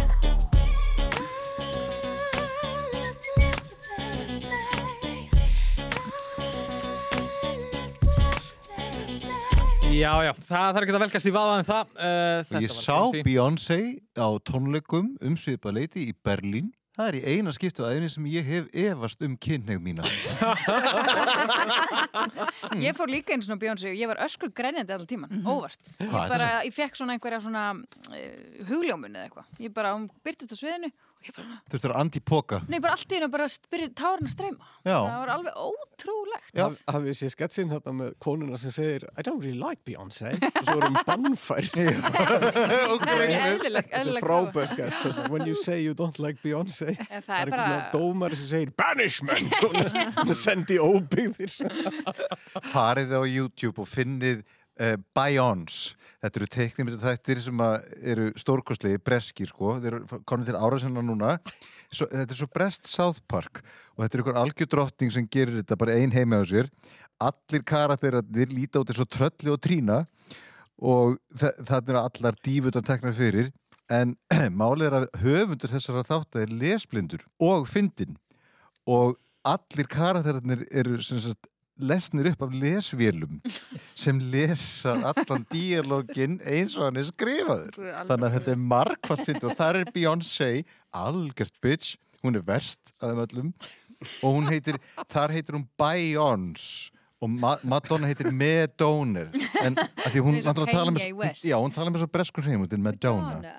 Já, 9.96 10.12
já, 10.26 10.32
það 10.44 10.74
þarf 10.76 10.84
ekki 10.84 10.92
að 10.92 11.02
velkast 11.06 11.28
í 11.28 11.30
vafa 11.32 11.52
en 11.56 11.66
það. 11.66 11.92
Uh, 11.96 12.64
ég 12.64 12.72
sá 12.74 12.98
Beyoncé 13.24 13.78
á 14.12 14.28
tónleikum 14.44 15.14
um 15.24 15.38
svipa 15.40 15.72
leiti 15.72 16.10
í 16.10 16.16
Berlín 16.26 16.68
Það 16.96 17.08
er 17.10 17.16
í 17.18 17.32
eina 17.36 17.52
skiptu 17.52 17.84
aðeins 17.84 18.14
sem 18.16 18.24
ég 18.32 18.46
hef 18.48 18.68
efast 18.72 19.20
um 19.26 19.34
kynneið 19.36 19.82
mína. 19.84 20.04
Ég 22.80 22.96
fór 22.96 23.10
líka 23.12 23.34
eins 23.34 23.50
og 23.52 23.58
Bjónsi 23.60 23.90
og 23.90 23.98
ég 24.00 24.08
var 24.08 24.22
öskur 24.24 24.48
grænjandi 24.56 24.94
allan 24.94 25.10
tíman, 25.10 25.42
óvart. 25.44 25.76
Ég, 26.00 26.08
Hvað 26.08 26.24
er 26.24 26.32
bara, 26.32 26.48
ég 26.64 26.72
fekk 26.72 26.96
svona 26.96 27.12
einhverja 27.16 27.40
svona 27.44 27.64
uh, 27.76 27.84
hugljómun 28.70 29.12
eða 29.12 29.28
eitthvað. 29.28 29.46
Ég 29.60 29.74
bara, 29.76 29.92
hún 29.92 30.08
byrtist 30.24 30.52
á 30.52 30.56
sviðinu 30.56 30.88
ég 30.88 30.96
Þurftur 31.26 31.90
að 31.90 32.00
anti-póka. 32.04 32.60
nei, 32.70 32.78
bara 32.78 32.92
allt 32.94 33.10
í 33.10 33.16
hennu 33.18 33.28
bara 33.32 33.46
byrja 33.72 33.88
tárna 33.98 34.28
að 34.28 34.34
streyma. 34.36 34.66
Já. 34.86 34.94
Það 35.02 35.16
var 35.18 35.30
alveg 35.34 35.56
ótrúlegt. 35.66 36.50
Haf, 36.60 36.76
hafið 36.94 37.16
séð 37.18 37.32
sketsin 37.34 37.72
þetta 37.72 37.94
með 37.98 38.12
konuna 38.22 38.58
sem 38.62 38.70
segir 38.70 39.06
I 39.18 39.22
don't 39.26 39.42
really 39.42 39.58
like 39.58 39.82
Beyoncé. 39.88 40.36
Og 40.38 40.60
svo 40.68 40.76
erum 40.78 40.98
bannfær 41.08 41.66
Það 41.74 43.10
er 43.10 43.24
ekki 43.24 43.40
eðlileg, 43.40 43.88
Þetta 43.90 44.14
er 44.14 44.22
frábæð 44.22 44.68
skets 44.72 45.02
þetta, 45.06 45.24
When 45.32 45.46
you 45.50 45.56
say 45.58 45.80
you 45.82 45.94
don't 45.98 46.18
like 46.22 46.38
Beyoncé. 46.44 46.94
Það 46.94 47.26
Það 47.26 47.40
er 47.40 47.46
er 47.46 47.54
bara- 47.56 47.90
dómari 47.94 48.38
sem 48.38 48.50
segir 48.52 48.70
Banishment. 48.78 49.58
Og 49.64 49.72
hún 49.74 49.82
er- 49.82 50.12
hún 50.20 50.30
er 50.30 50.38
sendi 50.38 50.78
óbyggðir. 50.78 51.56
Farið 52.70 53.16
á 53.18 53.22
YouTube 53.26 53.82
og 53.82 53.88
finnið 53.90 54.44
uh, 54.80 54.96
Beyonce. 55.16 55.96
Þetta 56.24 56.40
eru 56.40 56.48
teiknimita 56.56 57.00
þættir 57.02 57.40
sem 57.44 57.62
að 57.62 57.74
eru 58.14 58.28
stórkostlegi, 58.40 59.00
breskir 59.04 59.50
sko. 59.50 59.76
Þeir 59.82 59.98
eru 59.98 60.20
komin 60.28 60.46
til 60.48 60.58
ára 60.58 60.78
sinna 60.82 61.04
núna. 61.04 61.36
Svo, 61.86 62.08
þetta 62.10 62.34
er 62.34 62.40
svo 62.40 62.48
brest 62.50 62.88
South 62.90 63.22
Park 63.30 63.62
og 63.94 64.04
þetta 64.04 64.16
er 64.16 64.24
ykkur 64.24 64.40
algjör 64.40 64.70
drottning 64.72 65.12
sem 65.14 65.28
gerir 65.30 65.60
þetta 65.60 65.78
bara 65.78 65.94
ein 66.00 66.14
heimi 66.14 66.40
á 66.40 66.44
sér. 66.48 66.70
Allir 67.22 67.62
karakterir 67.64 68.50
líta 68.52 68.82
út 68.82 68.90
eins 68.92 69.00
og 69.00 69.08
trölli 69.12 69.52
og 69.52 69.60
trína 69.62 70.02
og 70.76 71.16
það 71.32 71.92
eru 71.92 72.02
allar 72.02 72.36
dífutan 72.44 72.84
teknar 72.84 73.14
fyrir 73.16 73.52
en 73.92 74.16
málið 74.60 74.88
er 74.88 74.96
að 75.00 75.06
höfundur 75.22 75.72
þessara 75.72 76.04
þátt 76.06 76.40
er 76.42 76.52
lesblindur 76.52 77.24
og 77.42 77.68
fyndin 77.70 78.18
og 78.86 79.16
allir 79.46 79.88
karakterarnir 79.90 80.66
eru 80.74 80.98
sagt, 81.02 81.46
lesnir 81.78 82.30
upp 82.32 82.42
af 82.46 82.56
lesvélum 82.56 83.38
sem 83.94 84.18
lesa 84.32 84.96
allan 85.10 85.46
díalógin 85.52 86.38
eins 86.46 86.76
og 86.78 86.88
hann 86.88 87.00
er 87.00 87.08
skrifaður. 87.08 87.78
Þannig 87.78 88.28
að 88.28 88.36
þetta 88.38 88.54
er 88.54 88.66
margfald 88.74 89.24
fyndið 89.26 89.48
og 89.50 89.56
þar 89.60 89.80
er 89.82 89.94
Beyoncé 89.94 90.50
algjört 90.96 91.56
bitch, 91.64 91.96
hún 92.24 92.38
er 92.38 92.44
verst 92.46 92.94
að 93.00 93.12
þeim 93.12 93.24
öllum. 93.26 93.54
Og 94.20 94.36
hún 94.36 94.50
heitir 94.50 94.80
þar 95.08 95.32
heitir 95.36 95.56
hún 95.56 95.68
Beyoncé 95.80 96.92
og 97.16 97.30
Ma 97.32 97.54
Madonna 97.64 98.08
heitir 98.10 98.28
Madonna 98.28 99.24
en 99.62 99.76
að 99.80 100.10
því 100.12 100.22
hún 100.26 100.36
náttúrulega 100.36 100.76
tala 100.76 100.92
með 100.92 101.44
já, 101.48 101.56
hún 101.56 101.72
tala 101.72 101.92
með 101.92 102.02
svo 102.04 102.10
breskur 102.12 102.44
hreim, 102.44 102.60
hún 102.60 102.76
er 102.76 102.82
Madonna. 102.84 103.54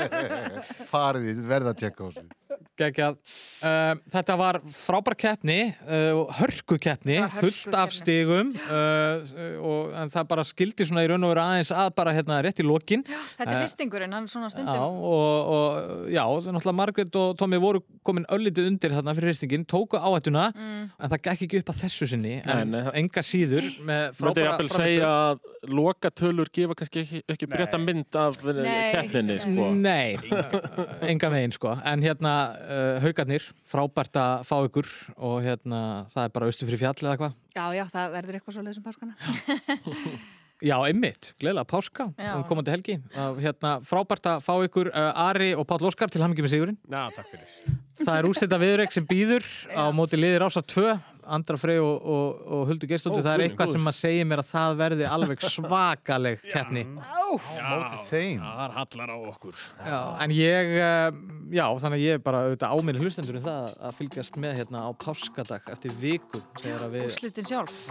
Farið 0.92 1.32
í, 1.32 1.34
verða 1.42 1.74
að 1.74 1.80
tjekka 1.82 2.06
á 2.06 2.08
þessu 2.12 2.43
Geggjað. 2.78 3.18
Uh, 3.64 3.94
þetta 4.10 4.34
var 4.40 4.58
frábær 4.74 5.14
keppni, 5.18 5.58
uh, 5.86 6.24
hörku 6.40 6.78
keppni, 6.82 7.20
fullt 7.36 7.74
af 7.78 7.92
stigum 7.94 8.50
uh, 8.66 9.34
og, 9.62 9.92
en 10.00 10.10
það 10.10 10.26
bara 10.32 10.44
skildi 10.48 10.86
svona 10.88 11.04
í 11.06 11.10
raun 11.12 11.22
og 11.26 11.32
veru 11.34 11.44
aðeins 11.44 11.70
að 11.74 11.92
bara 11.98 12.14
hérna 12.16 12.40
rétt 12.44 12.62
í 12.62 12.66
lokin. 12.66 13.04
Þetta 13.38 13.48
er 13.54 13.60
hristingurinn, 13.62 14.12
hann 14.16 14.26
svona 14.30 14.48
Já, 14.50 14.56
stundum. 14.56 14.98
og, 15.06 15.52
og 15.54 16.10
já, 16.12 16.22
það 16.24 16.48
er 16.50 16.56
náttúrulega 16.58 16.78
Margrét 16.80 17.20
og 17.20 17.36
Tommy 17.40 17.60
voru 17.62 17.84
komin 18.04 18.26
öllítið 18.34 18.68
undir 18.72 18.94
þarna 18.96 19.14
fyrir 19.16 19.30
hristingin, 19.32 19.66
tóku 19.70 20.00
áhættuna 20.00 20.50
Mm. 20.54 20.90
en 21.00 21.10
það 21.10 21.20
gekk 21.24 21.42
ekki 21.44 21.58
upp 21.62 21.70
að 21.72 21.78
þessu 21.82 22.06
sinni 22.08 22.34
en 22.44 22.70
Nei, 22.70 22.80
nei. 22.84 22.90
enga 23.00 23.22
síður 23.24 23.64
með 23.86 24.12
frábæra 24.18 24.44
jafnvel 24.52 24.68
segja 24.70 25.08
að 25.08 25.40
lokatölur 25.72 26.50
gefa 26.54 26.76
kannski 26.78 27.00
ekki, 27.02 27.20
ekki 27.32 27.48
breyta 27.50 27.78
mynd 27.80 28.18
af 28.20 28.38
eh, 28.44 28.92
keppninni, 28.94 29.38
sko. 29.42 29.68
Nei, 29.74 30.16
enga 31.08 31.30
megin 31.32 31.54
sko 31.56 31.72
en 31.84 32.04
hérna 32.04 32.34
uh, 32.52 33.00
haugarnir 33.04 33.48
frábært 33.68 34.20
að 34.20 34.46
fá 34.48 34.56
ykkur 34.68 34.88
og 35.16 35.36
hérna 35.44 35.80
það 36.12 36.28
er 36.28 36.32
bara 36.36 36.48
austu 36.50 36.68
fyrir 36.68 36.82
fjall 36.84 36.96
eða 37.02 37.18
hvað 37.20 37.36
Já, 37.54 37.66
já, 37.76 37.84
það 37.92 38.16
verður 38.16 38.38
eitthvað 38.38 38.56
svo 38.56 38.64
leiðisum 38.66 38.86
páskana. 38.88 39.14
Já, 40.64 40.78
einmitt, 40.86 41.32
gleðilega 41.42 41.66
páska 41.68 42.06
Já. 42.16 42.30
um 42.38 42.44
komandi 42.48 42.72
helgi. 42.72 42.94
Uh, 43.12 43.34
hérna, 43.42 43.74
frábært 43.84 44.28
að 44.30 44.44
fá 44.46 44.54
ykkur 44.64 44.88
uh, 44.92 45.26
Ari 45.26 45.50
og 45.58 45.66
Páll 45.68 45.84
Óskar 45.90 46.12
til 46.12 46.22
hamingi 46.22 46.44
með 46.44 46.54
sigurinn. 46.54 46.78
Já, 46.88 47.02
takk 47.12 47.28
fyrir. 47.32 47.56
Það 48.00 48.14
er 48.16 48.28
úrstætta 48.30 48.60
viðreik 48.62 48.94
sem 48.94 49.06
býður 49.06 49.44
á 49.74 49.84
móti 49.94 50.18
liðir 50.18 50.46
ása 50.46 50.62
2 50.64 50.94
Andra 51.26 51.56
Frey 51.60 51.78
og, 51.80 51.94
og, 52.04 52.40
og 52.46 52.64
Huldu 52.68 52.86
Gerstóttur 52.90 53.24
það 53.24 53.34
er 53.34 53.42
eitthvað 53.46 53.72
sem 53.74 53.90
að 53.90 53.96
segja 53.98 54.26
mér 54.28 54.42
að 54.42 54.48
það 54.50 54.76
verði 54.80 55.06
alveg 55.08 55.44
svakaleg 55.54 56.42
keppni. 56.50 56.84
Móti 56.94 58.00
þeim. 58.08 58.42
Það 58.44 58.76
hallar 58.78 59.12
á 59.14 59.16
okkur. 59.30 59.62
Já, 59.84 59.98
En 60.24 60.34
ég, 60.34 60.72
uh, 60.78 61.08
já, 61.54 61.64
þannig 61.84 61.98
að 61.98 62.04
ég 62.04 62.18
er 62.18 62.22
bara 62.26 62.42
auðvitað 62.44 62.74
áminni 62.76 63.04
hlustendur 63.04 63.40
um 63.40 63.46
það 63.46 63.72
að 63.88 63.96
fylgjast 64.00 64.38
með 64.44 64.58
hérna 64.60 64.84
á 64.84 64.90
páskadag 65.04 65.72
eftir 65.74 65.96
viku 66.00 66.42
þegar 66.60 66.86
að 66.88 66.98
við 66.98 67.08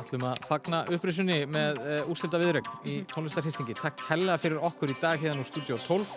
ætlum 0.03 0.27
að 0.29 0.47
fagna 0.49 0.84
upprisunni 0.93 1.39
með 1.49 1.81
uh, 1.84 2.11
úrslita 2.13 2.41
viðrögg 2.41 2.71
í 2.89 3.01
tónlistarhistingi. 3.13 3.77
Takk 3.81 4.07
hella 4.11 4.38
fyrir 4.41 4.63
okkur 4.63 4.93
í 4.93 4.97
dag 5.01 5.21
hérna 5.21 5.43
úr 5.43 5.49
Studio 5.49 5.79
12. 5.88 6.15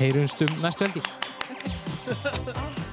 Heyrumstum 0.00 0.58
næstu 0.62 0.88
helgi. 0.88 1.06